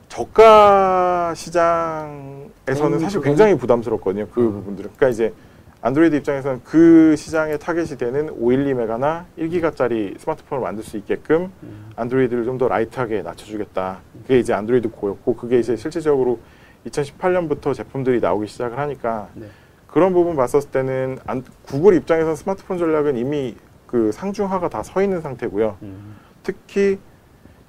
저가 0.08 1.34
시장에서는 1.36 2.94
음, 2.94 3.00
사실 3.00 3.22
굉장히 3.22 3.56
부담스럽거든요. 3.58 4.28
그 4.34 4.42
음. 4.42 4.52
부분들은. 4.54 4.92
그러니까 4.96 5.10
이제 5.10 5.34
안드로이드 5.82 6.16
입장에서는 6.16 6.62
그 6.64 7.16
시장의 7.16 7.60
타겟이 7.60 7.98
되는 7.98 8.28
512메가나 8.42 9.26
1기가짜리 9.38 10.18
스마트폰을 10.20 10.64
만들 10.64 10.84
수 10.84 10.98
있게끔 10.98 11.52
음. 11.64 11.90
안드로이드를 11.96 12.46
좀 12.46 12.58
더 12.58 12.68
라이트하게 12.68 13.22
낮춰주겠다. 13.22 14.00
그게 14.24 14.40
이제 14.40 14.54
안드로이드 14.54 14.90
고였고 14.90 15.36
그게 15.36 15.60
이제 15.60 15.76
실질적으로 15.76 16.40
2018년부터 16.88 17.74
제품들이 17.76 18.20
나오기 18.20 18.48
시작을 18.48 18.78
하니까 18.80 19.28
네. 19.36 19.46
그런 19.88 20.14
부분 20.14 20.36
봤었을 20.36 20.72
때는 20.72 21.20
안- 21.28 21.44
구글 21.64 21.94
입장에서 21.96 22.34
스마트폰 22.36 22.78
전략은 22.80 23.18
이미 23.18 23.56
그 23.86 24.12
상중하가 24.12 24.70
다 24.70 24.82
서 24.84 25.02
있는 25.04 25.22
상태고요. 25.22 25.78
음. 25.84 26.16
특히 26.44 26.98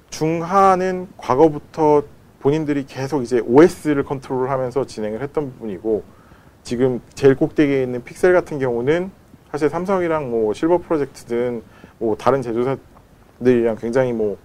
중하는 0.09 1.07
과거부터 1.17 2.01
본인들이 2.39 2.85
계속 2.85 3.21
이제 3.21 3.39
OS를 3.39 4.03
컨트롤하면서 4.03 4.85
진행을 4.85 5.21
했던 5.21 5.51
부분이고 5.51 6.03
지금 6.63 7.01
제일 7.13 7.35
꼭대기에 7.35 7.83
있는 7.83 8.03
픽셀 8.03 8.33
같은 8.33 8.59
경우는 8.59 9.11
사실 9.51 9.69
삼성이랑 9.69 10.29
뭐 10.29 10.53
실버 10.53 10.79
프로젝트든 10.79 11.63
뭐 11.97 12.15
다른 12.15 12.41
제조사들이랑 12.41 13.77
굉장히 13.79 14.13
뭐 14.13 14.37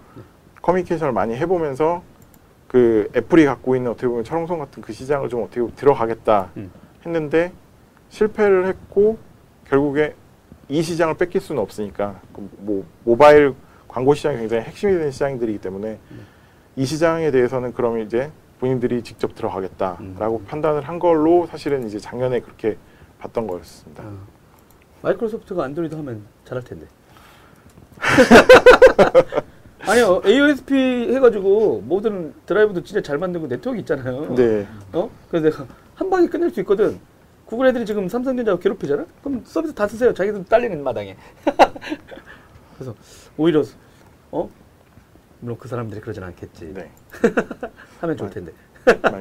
커뮤니케이션을 0.62 1.12
많이 1.12 1.36
해보면서 1.36 2.03
그 2.68 3.11
애플이 3.14 3.45
갖고 3.45 3.76
있는 3.76 3.90
어떻게 3.90 4.09
보면 4.09 4.24
철옹성 4.24 4.59
같은 4.59 4.82
그 4.82 4.92
시장을 4.92 5.28
좀 5.28 5.42
어떻게 5.42 5.61
보면 5.61 5.76
들어가겠다 5.76 6.51
음. 6.57 6.72
했는데 7.05 7.53
실패를 8.09 8.66
했고 8.66 9.18
결국에 9.68 10.14
이 10.68 10.82
시장을 10.82 11.14
뺏길 11.14 11.40
수는 11.40 11.61
없으니까 11.61 12.20
그뭐 12.32 12.84
모바일 13.05 13.55
광고 13.86 14.14
시장이 14.14 14.38
굉장히 14.38 14.64
핵심이 14.64 14.92
되는 14.92 15.11
시장들이기 15.11 15.59
때문에 15.59 15.99
이 16.77 16.85
시장에 16.85 17.31
대해서는 17.31 17.72
그럼 17.72 18.01
이제 18.01 18.31
본인들이 18.59 19.03
직접 19.03 19.35
들어가겠다라고 19.35 20.39
음. 20.39 20.45
판단을 20.47 20.83
한 20.83 20.99
걸로 20.99 21.47
사실은 21.47 21.87
이제 21.87 21.99
작년에 21.99 22.41
그렇게 22.41 22.77
봤던 23.18 23.47
거였습니다. 23.47 24.03
아. 24.03 24.16
마이크로소프트가 25.03 25.64
안드로이드 25.64 25.95
하면 25.95 26.25
잘할 26.45 26.64
텐데. 26.64 26.87
아니요, 29.87 30.22
AOSP 30.25 30.75
해가지고 31.14 31.83
모든 31.85 32.33
드라이브도 32.47 32.83
진짜 32.85 33.03
잘 33.03 33.18
만들고 33.18 33.49
네트워크 33.49 33.79
있잖아요. 33.81 34.35
네, 34.35 34.66
어? 34.93 35.11
그래서 35.29 35.51
내가 35.51 35.66
한 35.95 36.09
방에 36.09 36.27
끝낼 36.27 36.51
수 36.51 36.61
있거든. 36.61 36.99
구글 37.45 37.66
애들이 37.66 37.85
지금 37.85 38.09
삼성전자 38.09 38.57
괴롭히잖아? 38.57 39.05
그럼 39.22 39.43
서비스 39.45 39.75
다 39.75 39.87
쓰세요. 39.87 40.14
자기들 40.14 40.45
딸리는 40.47 40.83
마당에. 40.83 41.16
그래서 42.75 42.95
오히려, 43.37 43.62
어? 44.31 44.49
물론 45.45 45.59
그 45.59 45.68
사람들이 45.68 46.01
그러진 46.01 46.22
않겠지. 46.22 46.72
네, 46.72 46.90
하면 48.01 48.16
좋을 48.16 48.30
텐데. 48.30 48.51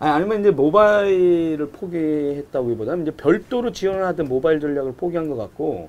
아니, 0.00 0.10
아니면 0.10 0.40
이제 0.40 0.50
모바일을 0.50 1.68
포기했다기보다는 1.70 3.02
이제 3.04 3.12
별도로 3.12 3.70
지원을 3.70 4.04
하던 4.06 4.26
모바일 4.26 4.58
전략을 4.58 4.94
포기한 4.94 5.28
것 5.28 5.36
같고 5.36 5.88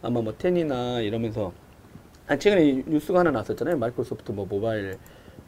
아마 0.00 0.22
뭐 0.22 0.34
텐이나 0.36 1.00
이러면서 1.00 1.52
아 2.26 2.38
최근에 2.38 2.84
뉴스가 2.86 3.18
하나 3.18 3.30
났었잖아요. 3.30 3.76
마이크로소프트 3.76 4.32
뭐 4.32 4.46
모바일 4.48 4.96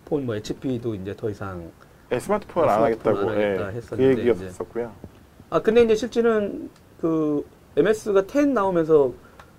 폰 0.04 0.26
뭐 0.26 0.36
HP도 0.36 0.94
이제 0.96 1.16
더 1.16 1.30
이상 1.30 1.72
네, 2.10 2.20
스마트폰을 2.20 2.68
아, 2.68 2.74
안 2.74 2.78
스마트폰 2.92 3.16
하겠다고 3.16 3.30
안 3.30 3.36
하겠다 3.38 3.68
예, 3.68 3.70
그 3.70 3.76
했었는데 3.78 4.20
얘기였었고요. 4.28 4.92
아 5.48 5.62
근데 5.62 5.82
이제 5.82 5.94
실제는 5.94 6.68
그 7.00 7.46
MS가 7.78 8.24
10 8.30 8.48
나오면서 8.48 9.14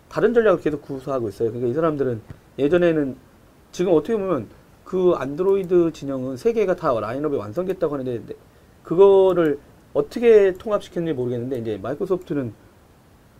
다른 0.10 0.32
전략을 0.32 0.62
계속 0.62 0.84
구사하고 0.84 1.30
있어요. 1.30 1.50
그러니까 1.50 1.72
이 1.72 1.74
사람들은 1.74 2.22
예전에는 2.60 3.16
지금 3.72 3.94
어떻게 3.94 4.16
보면 4.16 4.48
그 4.84 5.14
안드로이드 5.16 5.92
진영은 5.94 6.38
세 6.38 6.54
개가 6.54 6.76
다 6.76 6.98
라인업이 7.00 7.36
완성됐다고 7.36 7.94
하는데 7.94 8.22
네, 8.26 8.34
그거를 8.84 9.60
어떻게 9.94 10.54
통합시켰는지 10.54 11.16
모르겠는데 11.16 11.58
이제 11.60 11.80
마이크로소프트는 11.82 12.54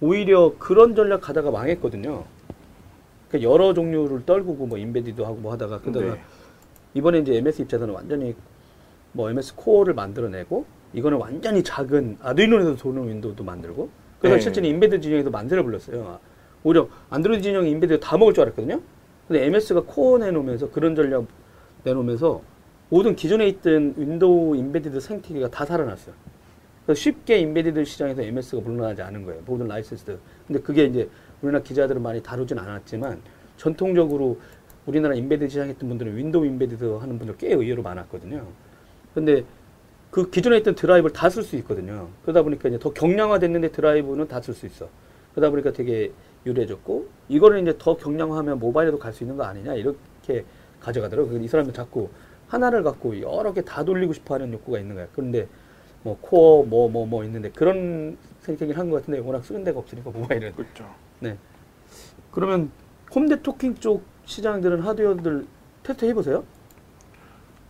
오히려 0.02 0.54
그런 0.58 0.96
전략 0.96 1.22
가다가 1.22 1.52
망했거든요. 1.52 2.26
그러니까 3.30 3.52
여러 3.52 3.74
종류를 3.74 4.26
떨구고 4.26 4.66
뭐 4.66 4.78
embedded 4.78 5.22
하고 5.22 5.36
뭐 5.36 5.52
하다가 5.54 5.82
그러다가 5.82 6.16
네. 6.16 6.22
이번에 6.94 7.20
이제 7.20 7.36
MS 7.36 7.64
입장에서는 7.64 7.94
완전히 7.94 8.36
뭐 9.12 9.30
MS 9.30 9.56
Core를 9.56 9.94
만들어내고 9.94 10.66
이거는 10.94 11.18
완전히 11.18 11.64
작은 11.64 12.18
아두이노에서 12.22 12.76
도는 12.76 13.08
윈도우도 13.08 13.44
만들고 13.44 13.90
그래서 14.20 14.36
네. 14.36 14.42
실제는 14.42 14.70
embed 14.70 15.02
진영에도 15.02 15.32
만들어 15.32 15.64
불렀어요. 15.64 16.20
오히려 16.64 16.88
안드로이드 17.10 17.44
진영이 17.44 17.70
embed 17.72 18.00
다 18.00 18.18
먹을 18.18 18.34
줄 18.34 18.44
알았거든요. 18.44 18.80
근데 19.28 19.46
MS가 19.46 19.82
Core 19.86 20.18
내놓으면서 20.20 20.70
그런 20.72 20.96
전략 20.96 21.26
내놓으면서 21.84 22.42
모든 22.90 23.16
기존에 23.16 23.48
있던 23.48 23.96
윈도우 23.98 24.56
embedded 24.56 25.00
생태계가 25.00 25.50
다 25.50 25.66
살아났어요. 25.66 26.14
그래서 26.86 27.00
쉽게 27.00 27.40
embedded 27.40 27.86
시장에서 27.86 28.22
MS가 28.22 28.62
물러나지 28.62 29.02
않은 29.02 29.26
거예요. 29.26 29.42
모든 29.46 29.68
라이센스. 29.68 30.20
근데 30.46 30.60
그게 30.62 30.86
이제 30.86 31.10
우리나라 31.42 31.64
기자들은 31.64 32.02
많이 32.02 32.22
다루진 32.22 32.60
않았지만 32.60 33.22
전통적으로 33.58 34.40
우리나라 34.86 35.16
embedded 35.16 35.50
시장 35.50 35.70
했던 35.70 35.88
분들은 35.90 36.16
윈도우 36.18 36.46
embedded 36.46 36.84
하는 36.84 37.18
분들 37.18 37.38
꽤 37.38 37.54
의외로 37.54 37.82
많았거든요. 37.82 38.46
근데 39.14 39.44
그 40.12 40.30
기존에 40.30 40.58
있던 40.58 40.76
드라이브를 40.76 41.14
다 41.14 41.30
쓸 41.30 41.42
수 41.44 41.56
있거든요. 41.58 42.10
그러다 42.24 42.44
보니까 42.44 42.70
이제 42.70 42.78
더 42.78 42.92
경량화됐는데 42.94 43.72
드라이브는 43.72 44.28
다 44.28 44.42
쓸 44.42 44.54
수 44.54 44.66
있어. 44.66 44.90
그러다 45.32 45.50
보니까 45.50 45.72
되게 45.72 46.12
유리해졌고 46.46 47.08
이거를 47.30 47.62
이제 47.62 47.76
더 47.78 47.96
경량화하면 47.96 48.60
모바일에도 48.60 49.00
갈 49.00 49.14
수 49.14 49.24
있는 49.24 49.38
거 49.38 49.44
아니냐 49.44 49.74
이렇게 49.76 50.46
가져가더라고요. 50.80 51.40
이 51.40 51.48
사람은 51.48 51.74
자꾸 51.74 52.10
하나를 52.48 52.84
갖고 52.84 53.20
여러 53.22 53.54
개 53.54 53.62
다 53.62 53.84
돌리고 53.84 54.14
싶어 54.14 54.36
하는 54.36 54.52
욕구가 54.54 54.80
있는 54.80 54.96
거야. 54.96 55.08
그런데 55.14 55.48
뭐 56.04 56.18
Core 56.22 56.64
뭐 56.66 56.90
뭐뭐 56.90 57.24
있는데 57.26 57.50
그런 57.52 58.18
생각을 58.42 58.78
한 58.78 58.88
것 58.88 59.02
같은데 59.02 59.20
워낙 59.26 59.44
쓰는 59.46 59.64
데가 59.64 59.80
없으니까 59.80 60.12
모바일은. 60.12 60.54
그렇죠. 60.54 60.86
네. 61.20 61.38
그러면 62.32 62.72
home 63.16 63.26
networking 63.28 63.76
쪽 63.76 64.04
시장들은 64.26 64.82
하드웨어들 64.82 65.46
테스트 65.84 66.06
해보세요. 66.06 66.44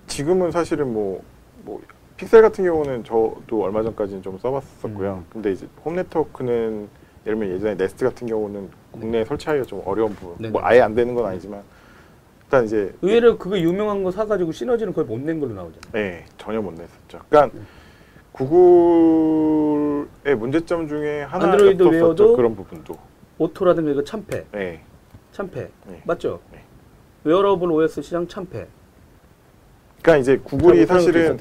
지금은 0.08 0.52
사실은 0.52 0.92
뭐, 0.94 1.24
뭐 1.64 1.82
픽셀 2.18 2.42
같은 2.42 2.64
경우는 2.64 3.04
저도 3.04 3.62
얼마 3.64 3.84
전까지는 3.84 4.22
좀 4.22 4.38
써봤었고요. 4.40 5.14
음. 5.14 5.26
근데 5.30 5.52
이제 5.52 5.68
home 5.86 5.96
network는 5.96 6.88
예를 7.26 7.40
들면 7.40 7.56
예전에 7.56 7.76
네스트 7.76 8.06
같은 8.06 8.28
경우는 8.28 8.70
국내에 8.92 9.26
설치하기가 9.26 9.66
좀 9.66 9.82
어려운 9.86 10.14
부분. 10.14 10.36
네네. 10.38 10.52
뭐 10.52 10.62
아예 10.64 10.82
안 10.82 10.94
되는 10.94 11.16
건 11.16 11.26
아니지만 11.26 11.62
일단 12.44 12.66
이제 12.66 12.94
의외로 13.02 13.38
그거 13.38 13.58
유명한 13.58 14.04
거 14.04 14.12
사가지고 14.12 14.52
시너지는 14.52 14.94
거의 14.94 15.08
못 15.08 15.20
낸 15.20 15.40
걸로 15.40 15.54
나오잖아요. 15.54 15.92
네, 15.94 16.26
전혀 16.38 16.62
못 16.62 16.74
냈었죠. 16.74 17.20
그러니까 17.30 17.58
네. 17.58 17.64
구글의 18.34 20.36
문제점 20.38 20.88
중에 20.88 21.24
안드로이드 21.24 21.84
하나였었죠. 21.84 21.90
웨어도 21.90 22.36
그런 22.36 22.56
부분도. 22.56 22.98
오토라든가 23.38 23.92
이거 23.92 24.04
참패, 24.04 24.46
네. 24.52 24.82
참패. 25.32 25.70
네. 25.88 26.02
맞죠? 26.06 26.40
네. 26.52 26.60
wearable 27.24 27.72
OS 27.72 28.02
시장 28.02 28.28
참패. 28.28 28.68
그러니까 30.02 30.22
이제 30.22 30.38
구글이 30.44 30.86
것도 30.86 31.00
사실은 31.00 31.38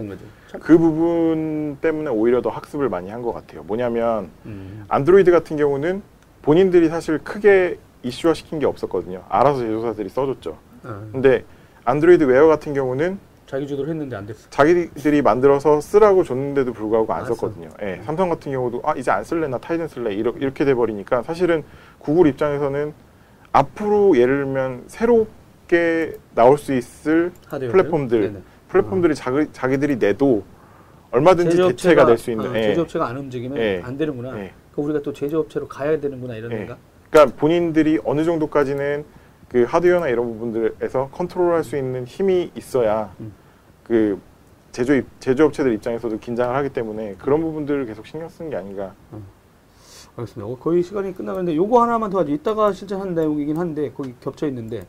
그 0.61 0.79
부분 0.79 1.79
때문에 1.81 2.11
오히려 2.11 2.43
더 2.43 2.51
학습을 2.51 2.89
많이 2.89 3.11
한 3.11 3.23
것 3.23 3.33
같아요. 3.33 3.63
뭐냐면 3.63 4.31
음. 4.47 4.85
안드로이드 4.89 5.31
같은 5.31 5.57
경우는 5.57 6.03
본인들이 6.43 6.89
사실 6.89 7.19
크게 7.19 7.79
이슈화 8.03 8.35
시킨 8.35 8.59
게 8.59 8.67
없었거든요. 8.67 9.23
알아서 9.29 9.61
제조사들이 9.61 10.09
써줬죠. 10.09 10.59
어, 10.85 11.09
근데 11.13 11.45
안드로이드 11.85 12.25
웨어 12.25 12.49
같은 12.49 12.75
경우는 12.75 13.19
자기 13.47 13.67
주도로 13.67 13.89
했는데 13.91 14.17
안 14.17 14.27
됐어. 14.27 14.49
자기들이 14.51 15.23
만들어서 15.23 15.81
쓰라고 15.81 16.25
줬는데도 16.25 16.73
불구하고 16.73 17.13
안안 17.13 17.27
써. 17.27 17.35
썼거든요. 17.35 17.69
예, 17.83 18.01
삼성 18.05 18.29
같은 18.29 18.51
경우도 18.51 18.81
아 18.85 18.95
이제 18.97 19.11
안 19.11 19.23
쓸래 19.25 19.47
나 19.47 19.59
타이젠 19.59 19.89
쓸래 19.89 20.13
이렇게, 20.15 20.41
이렇게 20.41 20.65
돼 20.65 20.75
버리니까 20.75 21.23
사실은 21.23 21.63
구글 21.99 22.27
입장에서는 22.27 22.93
앞으로 23.53 24.17
예를 24.17 24.45
들면 24.45 24.85
새롭게 24.89 26.15
나올 26.35 26.59
수 26.59 26.75
있을 26.75 27.33
하드웨어 27.49 27.71
플랫폼들, 27.73 28.21
네네. 28.23 28.39
플랫폼들이 28.77 29.15
자기, 29.15 29.47
자기들이 29.53 29.99
내도 29.99 30.43
얼마든지 31.11 31.57
제조업체가- 31.59 31.69
대체가 31.77 32.07
될 32.07 32.17
수 32.17 32.31
있는 32.31 32.51
어, 32.51 32.57
예. 32.57 32.63
제조업체가 32.63 33.07
안 33.07 33.19
움직이면 33.19 33.59
예. 33.59 33.83
안 33.85 33.99
되는구나. 33.99 34.39
예. 34.41 34.53
그 34.75 34.81
우리가 34.81 35.03
또 35.03 35.13
제조업체로 35.13 35.69
가야 35.69 36.01
되는구나 36.01 36.37
이런 36.37 36.51
예. 36.53 36.57
생각. 36.59 36.79
그러니까 37.11 37.37
본인들이 37.37 38.01
어느 38.05 38.25
정도까지는 38.25 39.05
그 39.51 39.65
하드웨어나 39.65 40.09
이런 40.09 40.27
부분들에서 40.33 41.11
컨트롤할 41.13 41.63
수 41.63 41.77
있는 41.77 42.07
힘이 42.07 42.51
있어야 42.57 43.15
음. 43.21 43.35
그 43.85 44.19
제조 44.71 44.95
입- 44.95 45.21
제조업체들 45.21 45.75
입장에서도 45.75 46.19
긴장을 46.19 46.57
하기 46.57 46.71
때문에 46.71 47.17
그런 47.19 47.43
부분들을 47.43 47.85
계속 47.85 48.07
신경 48.07 48.31
쓰는 48.31 48.51
게 48.51 48.57
아닌가. 48.57 48.95
알겠습니다. 50.17 50.51
어, 50.51 50.57
거의 50.59 50.83
시간이 50.83 51.13
끝나가는데 51.15 51.55
요거 51.57 51.83
하나만 51.83 52.09
더 52.09 52.21
하죠. 52.21 52.33
이따가 52.33 52.73
실제 52.73 52.95
한 52.95 53.15
내용이긴 53.15 53.59
한데 53.59 53.91
거기 53.95 54.15
겹쳐 54.21 54.47
있는데 54.49 54.87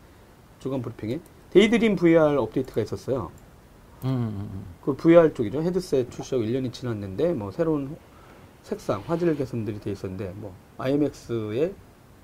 주간 0.60 0.82
브리핑에 0.82 1.20
데이드림 1.50 1.98
VR 1.98 2.38
업데이트가 2.38 2.80
있었어요. 2.82 3.30
음. 4.04 4.66
그 4.82 4.96
VR 4.96 5.34
쪽이죠. 5.34 5.62
헤드셋 5.62 6.12
출시하고 6.12 6.46
1년이 6.46 6.74
지났는데 6.74 7.34
뭐 7.34 7.52
새로운 7.52 7.96
색상, 8.64 9.02
화질 9.06 9.36
개선들이 9.36 9.80
돼 9.80 9.92
있었는데 9.92 10.34
뭐 10.36 10.54
IMAX의 10.78 11.74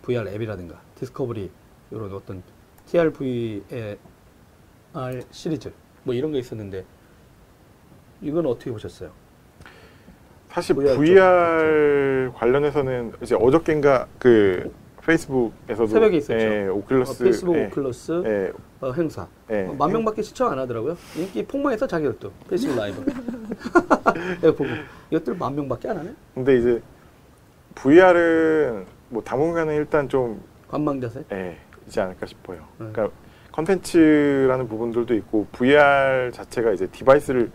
VR 0.02 0.30
앱이라든가 0.30 0.82
디스커버리 0.96 1.52
이런 1.92 2.14
어떤 2.14 2.44
TRVLR 2.88 5.22
시리즈 5.32 5.72
뭐 6.04 6.16
이런 6.16 6.32
게 6.32 6.40
있었는데 6.40 6.86
이건 8.22 8.46
어떻게 8.46 8.72
보셨어요? 8.72 9.12
사실 10.50 10.76
VR 10.76 10.96
쪽. 10.96 11.02
VR 11.02 12.32
관련해서는 12.36 13.14
이제 13.22 13.36
어저께인가 13.36 14.08
그 14.18 14.74
페이스북에서도 15.10 15.88
새벽에 15.88 16.18
있었죠. 16.18 16.34
예, 16.34 16.68
오큘러스 16.68 17.22
어, 17.22 17.24
페이스북 17.24 17.56
예, 17.56 17.66
오큘러스 17.66 18.24
예, 18.26 18.52
어, 18.82 18.92
행사 18.92 19.28
예. 19.50 19.66
어, 19.66 19.74
만 19.74 19.92
명밖에 19.92 20.22
시청 20.22 20.52
안 20.52 20.60
하더라고요. 20.60 20.96
인기 21.16 21.44
폭망해서 21.46 21.88
자기들도 21.88 22.32
페이스북 22.48 22.78
라이브. 22.78 23.04
내가 24.42 24.56
보고 24.56 24.66
이것들 25.10 25.36
만 25.36 25.56
명밖에 25.56 25.90
안 25.90 25.98
하네. 25.98 26.14
근데 26.36 26.58
이제 26.58 26.82
VR은 27.76 28.86
뭐 29.10 29.24
당분간은 29.24 29.76
일단 29.76 30.08
좀 30.08 30.42
관망 30.68 31.02
자세. 31.02 31.24
예, 31.32 31.58
이지 31.88 32.00
않을까 32.00 32.28
싶어요. 32.28 32.60
음. 32.80 32.92
그러니까 32.94 33.10
컨텐츠라는 33.54 34.68
부분들도 34.68 35.16
있고 35.16 35.48
VR 35.52 36.30
자체가 36.32 36.72
이제 36.72 36.86
device를 36.88 37.52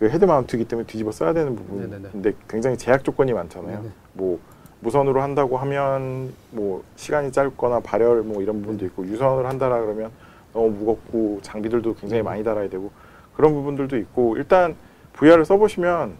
그 0.00 0.08
head 0.08 0.24
mount이기 0.24 0.64
때문에 0.64 0.86
뒤집어 0.86 1.12
써야 1.12 1.32
되는 1.32 1.54
네네네. 1.54 2.08
부분인데 2.08 2.32
굉장히 2.48 2.76
제약 2.76 3.04
조건이 3.04 3.32
많잖아요. 3.32 3.76
네네. 3.76 3.92
뭐 4.14 4.40
무선으로 4.80 5.20
한다고 5.20 5.58
하면 5.58 6.32
뭐 6.50 6.82
시간이 6.96 7.32
짧거나 7.32 7.80
발열 7.80 8.22
뭐 8.22 8.42
이런 8.42 8.60
부분도 8.60 8.84
있고 8.86 9.06
유선으로 9.06 9.46
한다라 9.46 9.80
그러면 9.80 10.10
너무 10.52 10.70
무겁고 10.70 11.40
장비들도 11.42 11.94
굉장히 11.94 12.22
음. 12.22 12.24
많이 12.24 12.42
달아야 12.42 12.68
되고 12.68 12.90
그런 13.36 13.52
부분들도 13.52 13.96
있고 13.98 14.36
일단 14.36 14.74
VR을 15.12 15.44
써보시면 15.44 16.14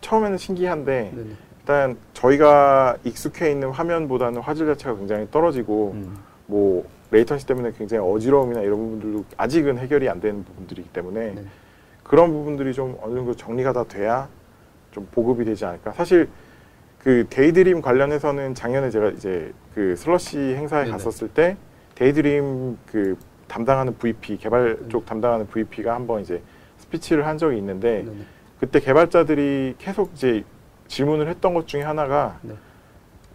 처음에는 0.00 0.36
신기한데 0.38 1.12
네네. 1.14 1.30
일단 1.60 1.96
저희가 2.12 2.96
익숙해 3.04 3.50
있는 3.50 3.70
화면보다는 3.70 4.40
화질 4.40 4.66
자체가 4.66 4.96
굉장히 4.96 5.28
떨어지고 5.30 5.92
음. 5.94 6.18
뭐 6.46 6.84
latency 7.10 7.46
때문에 7.46 7.72
굉장히 7.78 8.06
어지러움이나 8.06 8.60
이런 8.62 8.78
부분들도 8.78 9.24
아직은 9.36 9.78
해결이 9.78 10.08
안 10.08 10.20
되는 10.20 10.44
부분들이기 10.44 10.88
때문에 10.90 11.34
네. 11.34 11.44
그런 12.02 12.32
부분들이 12.32 12.74
좀 12.74 12.96
어느 13.00 13.14
정도 13.14 13.34
정리가 13.34 13.72
다 13.72 13.84
돼야 13.84 14.28
좀 14.90 15.06
보급이 15.12 15.44
되지 15.44 15.64
않을까. 15.64 15.92
사실 15.92 16.28
그 17.02 17.26
데이드림 17.28 17.82
관련해서는 17.82 18.54
작년에 18.54 18.90
제가 18.90 19.10
이제 19.10 19.52
그 19.74 19.96
슬러시 19.96 20.38
행사에 20.38 20.84
네네. 20.84 20.92
갔었을 20.92 21.28
때 21.28 21.56
데이드림 21.96 22.78
그 22.86 23.16
담당하는 23.48 23.96
VP 23.98 24.38
개발 24.38 24.78
음. 24.80 24.88
쪽 24.88 25.04
담당하는 25.04 25.46
VP가 25.48 25.94
한번 25.94 26.20
이제 26.20 26.40
스피치를 26.78 27.26
한 27.26 27.38
적이 27.38 27.58
있는데 27.58 28.04
네네. 28.04 28.16
그때 28.60 28.80
개발자들이 28.80 29.74
계속 29.78 30.12
이제 30.14 30.44
질문을 30.86 31.28
했던 31.28 31.54
것 31.54 31.66
중에 31.66 31.82
하나가 31.82 32.38
네. 32.42 32.54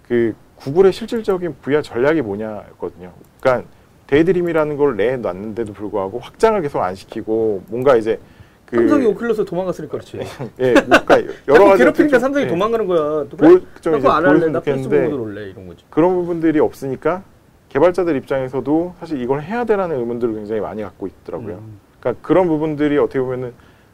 그 0.08 0.34
구글의 0.56 0.94
실질적인 0.94 1.58
VR 1.62 1.82
전략이 1.82 2.22
뭐냐였거든요. 2.22 3.12
그러니까 3.42 3.70
데이드림이라는 4.08 4.78
걸 4.78 4.96
내놨는데도 4.96 5.74
불구하고 5.74 6.20
확장을 6.20 6.60
계속 6.62 6.82
안 6.82 6.96
시키고 6.96 7.64
뭔가 7.68 7.98
이제 7.98 8.18
그 8.68 8.76
삼성이 8.76 9.06
오큘러스 9.06 9.46
도망갔으니까 9.46 9.92
그렇지. 9.94 10.20
예, 10.60 10.74
그러니까 10.74 11.22
여러 11.48 11.66
가지 11.66 11.84
괴롭히니까 11.84 12.18
좀, 12.18 12.20
삼성이 12.20 12.46
예, 12.46 12.50
도망가는 12.50 12.86
거야. 12.86 13.26
그래? 13.38 13.60
그거 13.82 14.12
안 14.12 14.26
할래. 14.26 14.48
나 14.50 14.60
모드로 14.60 15.22
올래. 15.22 15.50
이런 15.50 15.68
거지. 15.68 15.86
그런 15.90 16.14
부분들이 16.16 16.60
없으니까 16.60 17.24
개발자들 17.70 18.16
입장에서도 18.18 18.96
사실 19.00 19.22
이걸 19.22 19.42
해야 19.42 19.64
되라는 19.64 19.98
의문들을 19.98 20.34
굉장히 20.34 20.60
많이 20.60 20.84
갖고 20.84 21.08
있더라고요. 21.08 21.56
음. 21.56 21.80
그러니까 22.00 22.28
그런 22.28 22.48
부분들이 22.48 22.98
어떻게 22.98 23.20
보면은 23.20 23.54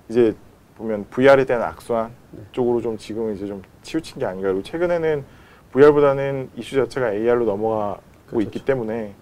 이제 0.09 0.33
보면 0.75 1.05
VR에 1.11 1.45
대한 1.45 1.61
악순환 1.61 2.11
네. 2.31 2.41
쪽으로 2.51 2.81
좀 2.81 2.97
지금은 2.97 3.35
이제 3.35 3.45
좀 3.45 3.61
치우친 3.83 4.19
게 4.19 4.25
아닌가. 4.25 4.47
그리고 4.47 4.63
최근에는 4.63 5.23
VR보다는 5.71 6.49
이슈 6.55 6.75
자체가 6.75 7.13
AR로 7.13 7.45
넘어가고 7.45 8.01
그렇죠. 8.27 8.41
있기 8.47 8.65
때문에 8.65 9.13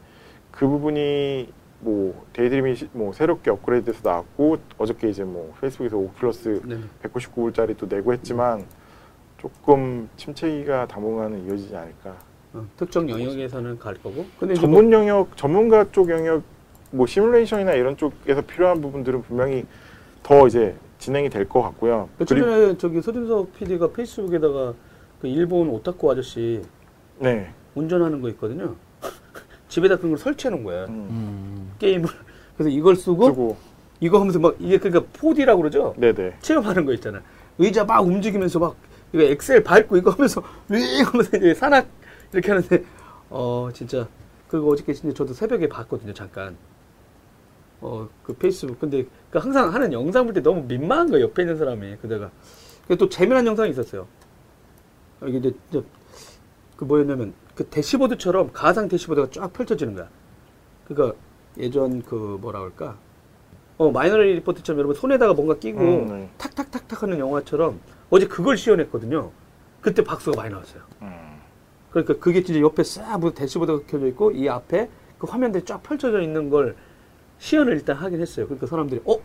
그 0.50 0.68
부분이 0.68 1.50
뭐 1.82 2.26
데이드림이 2.34 2.76
시- 2.76 2.90
뭐 2.94 3.12
새롭게 3.12 3.50
업그레이드돼서 3.52 4.08
나왔고 4.08 4.58
어저께 4.78 5.10
이제 5.10 5.24
뭐 5.24 5.54
페이스북에서 5.60 5.98
오큘러스 5.98 6.62
네네. 6.66 6.82
199불짜리 7.04 7.76
또 7.78 7.88
내고 7.88 8.14
했지만 8.14 8.64
조금 9.38 10.08
침체기가 10.18 10.88
당분간은 10.88 11.48
이어지지 11.48 11.76
않을까. 11.76 12.16
어, 12.54 12.66
특정 12.78 13.10
영역에서는 13.10 13.80
갈 13.80 13.96
거고. 13.96 14.26
근데 14.40 14.54
전문 14.54 14.92
영역, 14.92 15.36
전문가 15.36 15.90
쪽 15.92 16.10
영역, 16.10 16.44
뭐 16.92 17.08
시뮬레이션이나 17.08 17.74
이런 17.74 17.98
쪽에서 17.98 18.42
필요한 18.42 18.80
부분들은 18.82 19.24
분명히 19.24 19.66
더 20.22 20.46
이제 20.46 20.76
진행이 21.00 21.30
될 21.30 21.48
것 21.50 21.62
같고요. 21.64 22.10
며칠 22.20 22.38
그리고 22.38 22.50
전에 22.52 22.78
저기 22.78 23.02
서진석 23.02 23.54
PD가 23.54 23.92
페이스북에다가 23.92 24.74
그 25.22 25.28
일본 25.28 25.70
오타쿠 25.70 26.12
아저씨 26.12 26.62
네, 27.18 27.50
운전하는 27.74 28.22
거 28.22 28.30
있거든요. 28.30 28.76
집에다 29.72 29.96
그런 29.98 30.12
걸 30.12 30.18
설치해 30.20 30.52
놓은 30.52 30.64
거야. 30.64 30.84
음, 30.86 31.08
음. 31.10 31.72
게임을. 31.80 32.08
그래서 32.58 32.70
이걸 32.70 32.96
쓰고 32.96 33.26
쓰고, 33.28 33.58
이거 34.02 34.20
하면서 34.20 34.38
막 34.38 34.56
이게 34.60 34.78
그러니까 34.78 35.10
4D라고 35.14 35.58
그러죠. 35.58 35.96
네네. 35.98 36.38
체험하는 36.42 36.86
거 36.86 36.94
있잖아. 36.94 37.22
의자 37.58 37.86
막 37.86 38.02
움직이면서 38.02 38.60
막 38.60 38.76
이거 39.14 39.24
엑셀 39.24 39.64
밟고 39.64 39.96
이거 39.98 40.12
하면서 40.12 40.44
윙 40.70 40.82
하면서 41.06 41.38
이제 41.38 41.54
산악 41.54 41.88
이렇게 42.34 42.52
하는데 42.52 42.84
어 43.30 43.70
진짜 43.74 44.08
그리고 44.50 44.72
어저께 44.74 44.94
진짜 44.94 45.14
저도 45.16 45.34
새벽에 45.34 45.68
봤거든요 45.70 46.14
잠깐. 46.14 46.56
어 47.82 48.08
그 48.24 48.34
페이스북 48.34 48.80
근데 48.80 49.06
그 49.32 49.40
항상 49.40 49.74
하는 49.74 49.92
영상 49.94 50.26
볼 50.26 50.34
때 50.34 50.42
너무 50.42 50.62
민망한 50.68 51.10
거예요 51.10 51.26
옆에 51.26 51.44
있는 51.44 51.58
사람이 51.58 51.96
그다가 52.02 52.30
또 53.00 53.08
재미난 53.10 53.46
영상이 53.48 53.72
있었어요. 53.72 54.06
어, 55.22 55.28
이게 55.28 55.38
이제 55.40 55.54
그 56.82 56.86
뭐였냐면 56.86 57.36
그 57.54 57.64
대시보드처럼 57.66 58.54
가상 58.54 58.88
대시보드가 58.88 59.30
쫙 59.30 59.54
펼쳐지는 59.54 59.94
거야. 59.94 60.10
그러니까 60.88 61.16
예전 61.60 62.02
그 62.02 62.40
뭐라 62.42 62.58
그럴까 62.58 62.98
어 63.78 63.92
마이너리 63.92 64.34
리포트처럼 64.38 64.80
여러분 64.80 64.96
손에다가 64.96 65.36
뭔가 65.36 65.60
끼고 65.60 65.80
음, 65.80 66.08
네. 66.08 66.30
탁탁탁탁 66.40 67.04
하는 67.04 67.20
영화처럼 67.20 67.80
어제 68.10 68.26
그걸 68.26 68.58
시연했거든요. 68.58 69.30
그때 69.80 70.04
박수가 70.04 70.42
많이 70.42 70.52
나왔어요. 70.52 70.82
음, 71.04 71.40
그러니까 71.92 72.18
그게 72.18 72.42
진짜 72.44 72.60
옆에 72.62 72.84
싹 72.84 73.20
대시보드가 73.36 73.86
켜져 73.86 74.08
있고 74.08 74.32
이 74.32 74.50
앞에 74.50 74.90
그 75.20 75.28
화면들이 75.28 75.64
쫙 75.66 75.84
펼쳐져 75.84 76.20
있는 76.20 76.50
걸 76.50 76.76
시연을 77.38 77.74
일단 77.74 77.96
하긴 77.96 78.20
했어요. 78.22 78.48
그러니까 78.48 78.66
사람들이 78.66 79.02
어? 79.06 79.18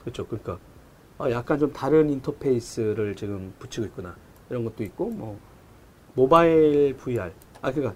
그렇죠. 0.00 0.26
그러니까 0.26 0.58
아, 1.18 1.30
약간 1.30 1.60
좀 1.60 1.72
다른 1.72 2.10
인터페이스를 2.10 3.14
지금 3.14 3.54
붙이고 3.60 3.86
있구나. 3.86 4.16
이런 4.50 4.64
것도 4.64 4.82
있고 4.82 5.10
뭐 5.10 5.38
모바일 6.14 6.96
VR 6.96 7.32
아 7.60 7.72
그러니까 7.72 7.94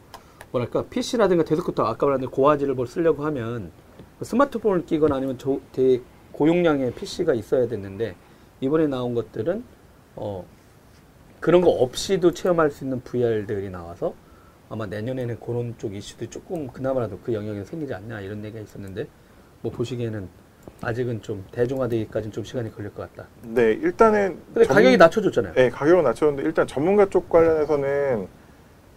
뭐랄까 0.51 0.85
PC라든가 0.85 1.45
데스크톱 1.45 1.87
아까 1.87 2.07
말한 2.07 2.31
고화질을 2.31 2.75
뭘 2.75 2.87
쓰려고 2.87 3.25
하면 3.25 3.71
스마트폰을 4.23 4.87
끼거나 4.87 5.17
아니면 5.17 5.37
저, 5.39 5.61
되게 5.73 6.03
고용량의 6.33 6.95
PC가 6.95 7.35
있어야 7.35 7.67
됐는데 7.67 8.17
이번에 8.61 8.87
나온 8.87 9.15
것들은 9.15 9.65
어 10.17 10.47
그런 11.41 11.61
거 11.61 11.71
없이도 11.71 12.33
체험할 12.33 12.71
수 12.71 12.85
있는 12.85 13.01
VR들이 13.03 13.71
나와서 13.71 14.15
아마 14.69 14.87
내년에는 14.87 15.39
그런 15.41 15.77
쪽 15.79 15.95
이슈도 15.95 16.31
조금 16.31 16.67
그나마라도 16.69 17.19
그 17.21 17.33
영역에 17.33 17.65
생기지 17.65 17.95
않냐 17.95 18.21
이런 18.21 18.45
얘기가 18.45 18.61
있었는데 18.61 19.07
뭐 19.63 19.71
보시기에는 19.71 20.29
아직은 20.83 21.23
좀 21.23 21.45
대중화되기까지는 21.53 22.33
좀 22.33 22.45
시간이 22.45 22.75
걸릴 22.75 22.93
것 22.95 23.11
같다. 23.15 23.29
네, 23.43 23.73
일단은 23.73 24.39
근데 24.53 24.67
전- 24.67 24.77
가격이 24.77 24.97
낮춰줬잖아요. 24.97 25.55
네, 25.55 25.71
가격은 25.71 26.05
낮췄는데 26.05 26.43
일단 26.43 26.67
전문가 26.67 27.07
쪽 27.07 27.29
관련해서는 27.29 28.27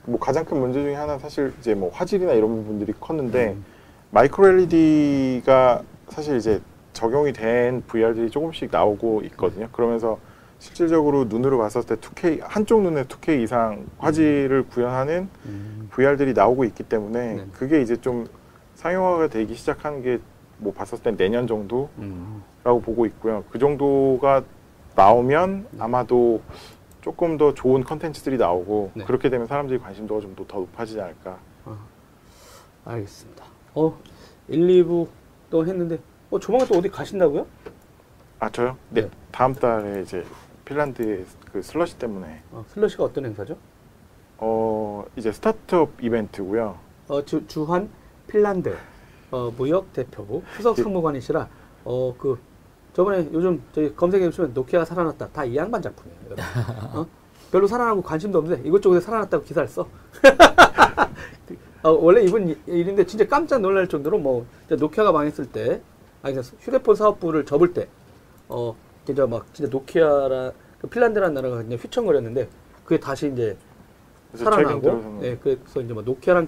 뭐 0.05 0.19
가장 0.19 0.45
큰 0.45 0.59
문제 0.59 0.81
중에 0.81 0.95
하나 0.95 1.17
사실 1.19 1.53
이제 1.59 1.73
뭐 1.75 1.89
화질이나 1.93 2.33
이런 2.33 2.49
부분들이 2.55 2.93
컸는데 2.99 3.49
음. 3.53 3.65
마이크로 4.11 4.47
LED가 4.49 5.83
사실 6.09 6.37
이제 6.37 6.59
적용이 6.93 7.31
된 7.33 7.83
VR들이 7.87 8.29
조금씩 8.29 8.69
나오고 8.71 9.21
있거든요. 9.25 9.69
그러면서 9.71 10.17
실질적으로 10.57 11.25
눈으로 11.25 11.57
봤을 11.59 11.83
때 11.83 11.95
2K 11.95 12.39
한쪽 12.43 12.81
눈에 12.81 13.03
2K 13.05 13.41
이상 13.43 13.85
화질을 13.99 14.63
구현하는 14.63 15.29
음. 15.45 15.87
VR들이 15.91 16.33
나오고 16.33 16.65
있기 16.65 16.83
때문에 16.83 17.33
네. 17.35 17.45
그게 17.53 17.81
이제 17.81 17.95
좀 17.95 18.27
상용화가 18.75 19.27
되기 19.27 19.53
시작하는 19.55 20.01
게 20.01 20.19
뭐 20.59 20.73
봤을 20.73 20.99
때 20.99 21.15
내년 21.15 21.47
정도라고 21.47 21.89
음. 21.99 22.43
보고 22.63 23.05
있고요. 23.07 23.43
그 23.49 23.57
정도가 23.59 24.43
나오면 24.95 25.67
아마도 25.79 26.41
조금 27.01 27.37
더 27.37 27.53
좋은 27.53 27.83
컨텐츠들이 27.83 28.37
나오고 28.37 28.91
네. 28.93 29.05
그렇게 29.05 29.29
되면 29.29 29.47
사람들이 29.47 29.79
관심도가 29.79 30.21
좀 30.21 30.35
더 30.35 30.59
높아지지 30.59 30.99
않을까. 31.01 31.37
알겠습니다. 32.85 33.45
어, 33.75 33.97
1, 34.47 34.67
2부 34.83 35.07
또 35.49 35.65
했는데, 35.65 35.99
어, 36.31 36.39
조만간 36.39 36.67
또 36.67 36.77
어디 36.79 36.89
가신다고요? 36.89 37.45
아 38.39 38.49
저요? 38.49 38.77
네. 38.89 39.01
네. 39.01 39.09
다음 39.31 39.53
달에 39.53 40.01
이제 40.01 40.25
핀란드의 40.65 41.25
그 41.51 41.61
슬러시 41.61 41.97
때문에 41.97 42.41
어, 42.51 42.63
슬러시가 42.69 43.03
어떤 43.03 43.25
행사죠? 43.25 43.57
어 44.37 45.03
이제 45.17 45.31
스타트업 45.31 46.01
이벤트고요. 46.01 46.77
어, 47.09 47.25
주, 47.25 47.45
주한 47.47 47.89
핀란드 48.27 48.75
어, 49.31 49.51
무역 49.55 49.91
대표부 49.93 50.41
수석 50.55 50.77
예. 50.79 50.83
상무관이시라 50.83 51.47
어, 51.85 52.15
그 52.17 52.37
저번에 52.93 53.27
요즘 53.31 53.61
저희 53.73 53.95
검색해 53.95 54.25
보시면 54.25 54.53
노키아가 54.53 54.85
살아났다 54.85 55.29
다 55.29 55.45
이 55.45 55.55
양반 55.55 55.81
작품이에요. 55.81 56.19
어? 56.99 57.05
별로 57.51 57.65
살아나고 57.67 58.01
관심도 58.01 58.37
없는데 58.39 58.67
이것저것에 58.67 58.99
살아났다고 59.05 59.43
기사를 59.43 59.67
써. 59.67 59.87
어, 61.81 61.91
원래 61.91 62.21
이분 62.23 62.49
이- 62.49 62.57
일인데 62.67 63.05
진짜 63.05 63.25
깜짝 63.27 63.59
놀랄 63.61 63.87
정도로 63.87 64.17
뭐 64.19 64.45
노키아가 64.69 65.11
망했을 65.11 65.45
때 65.51 65.81
아니 66.21 66.37
휴대폰 66.59 66.95
사업부를 66.95 67.45
접을 67.45 67.73
때 67.73 67.87
어, 68.49 68.75
진짜 69.05 69.25
막 69.25 69.45
진짜 69.53 69.69
노키아라 69.71 70.51
그 70.81 70.87
핀란드라는 70.87 71.33
나라가 71.33 71.57
그냥 71.57 71.79
휘청거렸는데 71.79 72.49
그게 72.83 72.99
다시 72.99 73.31
이제 73.31 73.57
살아나고, 74.35 74.81
들어서는 74.81 75.19
네, 75.21 75.37
그래서 75.41 75.81
이제 75.81 75.93
뭐 75.93 76.03
노키아랑 76.03 76.47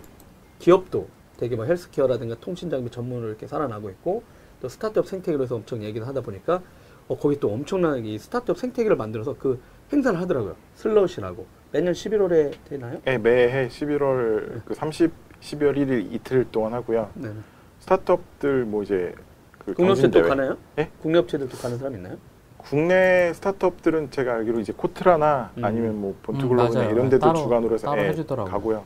기업도 0.59 1.07
되게 1.41 1.55
뭐 1.55 1.65
헬스케어라든가 1.65 2.35
통신 2.39 2.69
장비 2.69 2.91
전문으로 2.91 3.27
이렇게 3.29 3.47
살아나고 3.47 3.89
있고 3.89 4.21
또 4.61 4.69
스타트업 4.69 5.07
생태계로 5.07 5.43
해서 5.43 5.55
엄청 5.55 5.81
얘기를 5.83 6.07
하다 6.07 6.21
보니까 6.21 6.61
어, 7.07 7.17
거기 7.17 7.39
또 7.39 7.51
엄청난 7.51 8.05
이 8.05 8.19
스타트업 8.19 8.59
생태계를 8.59 8.95
만들어서 8.95 9.35
그 9.39 9.59
행사를 9.91 10.17
하더라고요. 10.21 10.55
슬러시라고 10.75 11.47
매년 11.71 11.93
11월에 11.93 12.53
되나요? 12.65 12.99
네, 13.03 13.17
매해 13.17 13.67
11월 13.69 14.61
그 14.65 14.75
30, 14.75 15.11
12월 15.41 15.75
1일 15.77 16.13
이틀 16.13 16.45
동안 16.51 16.73
하고요. 16.75 17.09
네. 17.15 17.31
스타트업들 17.79 18.65
뭐 18.65 18.83
이제 18.83 19.15
그 19.57 19.73
국내 19.73 19.91
업체도 19.93 20.11
경진대회. 20.11 20.29
가나요? 20.29 20.57
예? 20.77 20.91
국내 21.01 21.17
업체들도 21.17 21.57
가는 21.57 21.77
사람 21.79 21.95
있나요? 21.95 22.17
국내 22.57 23.31
스타트업들은 23.33 24.11
제가 24.11 24.33
알기로 24.35 24.59
이제 24.59 24.71
코트라나 24.77 25.49
음. 25.57 25.65
아니면 25.65 25.99
뭐 25.99 26.11
음, 26.11 26.17
본투글로브나 26.21 26.79
맞아요. 26.81 26.91
이런 26.93 27.09
따로- 27.09 27.33
주관으로 27.33 27.73
해서 27.73 27.87
따로 27.87 28.03
예, 28.03 28.09
해주더라고요. 28.09 28.51
가고요. 28.53 28.83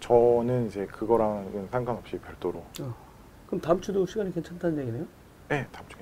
음. 0.00 0.36
저는 0.46 0.66
이제 0.68 0.86
그거랑은 0.86 1.68
상관없이 1.70 2.18
별도로. 2.18 2.64
그럼 3.46 3.60
다음 3.60 3.80
주도 3.80 4.06
시간이 4.06 4.32
괜찮다는 4.32 4.78
얘기네요? 4.78 5.04
네, 5.48 5.66
다음 5.72 5.84
주에. 5.88 6.00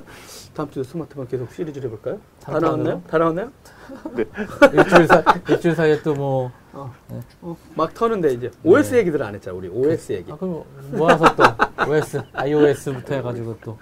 다음 0.54 0.70
주도 0.70 0.82
스마트폰 0.82 1.28
계속 1.28 1.52
시리즈를 1.52 1.88
해볼까요? 1.90 2.18
다? 2.40 2.58
나왔나요? 2.58 3.02
다 3.06 3.18
나왔나요? 3.18 3.52
일주일 4.72 5.06
사 5.06 5.22
일주일 5.48 5.74
사이에 5.74 6.02
또 6.02 6.14
뭐 6.14 6.50
어, 6.72 6.92
네. 7.08 7.20
어, 7.42 7.56
막 7.74 7.92
터는데 7.94 8.32
이제 8.32 8.50
OS 8.64 8.92
네. 8.92 8.98
얘기들 8.98 9.22
안 9.22 9.34
했잖아 9.34 9.56
우리 9.56 9.68
OS 9.68 10.12
얘기. 10.12 10.32
아, 10.32 10.36
그럼 10.36 10.64
모아서 10.92 11.24
또 11.36 11.90
OS, 11.90 12.22
iOS부터 12.32 13.14
해가지고 13.16 13.56
또 13.62 13.78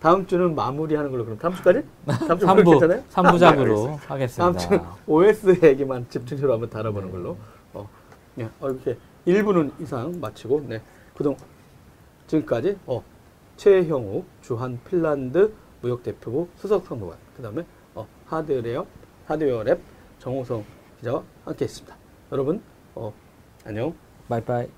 다음 0.00 0.24
주는 0.26 0.54
마무리하는 0.54 1.10
걸로 1.10 1.24
그럼 1.24 1.38
다음 1.38 1.54
주까지? 1.54 1.82
다음 2.06 2.38
주 2.38 2.46
3부, 2.46 2.70
괜찮아요? 2.70 3.02
3부작으로 3.12 3.84
다음 3.98 3.98
하겠습니다. 4.06 4.58
주는 4.58 4.80
OS 5.06 5.60
얘기만 5.64 6.06
집중적으로 6.08 6.52
한번 6.54 6.70
다뤄보는 6.70 7.10
걸로. 7.10 7.36
어, 8.44 8.48
네, 8.48 8.50
어, 8.60 8.70
이렇게 8.70 8.96
1부는 9.26 9.80
이상 9.80 10.20
마치고, 10.20 10.64
네, 10.68 10.82
그동 11.14 11.36
지금까지 12.26 12.78
어, 12.86 13.02
최형욱 13.56 14.26
주한 14.42 14.78
핀란드 14.88 15.52
무역대표부 15.80 16.48
수석 16.56 16.86
상무관, 16.86 17.18
그 17.36 17.42
다음에 17.42 17.64
어, 17.94 18.06
하드웨어 18.26 18.86
하드웨어 19.26 19.62
랩 19.64 19.80
정호성 20.18 20.64
기자와 20.98 21.22
함께했습니다. 21.44 21.96
여러분, 22.32 22.62
어, 22.94 23.12
안녕. 23.64 23.94
바이바이. 24.28 24.77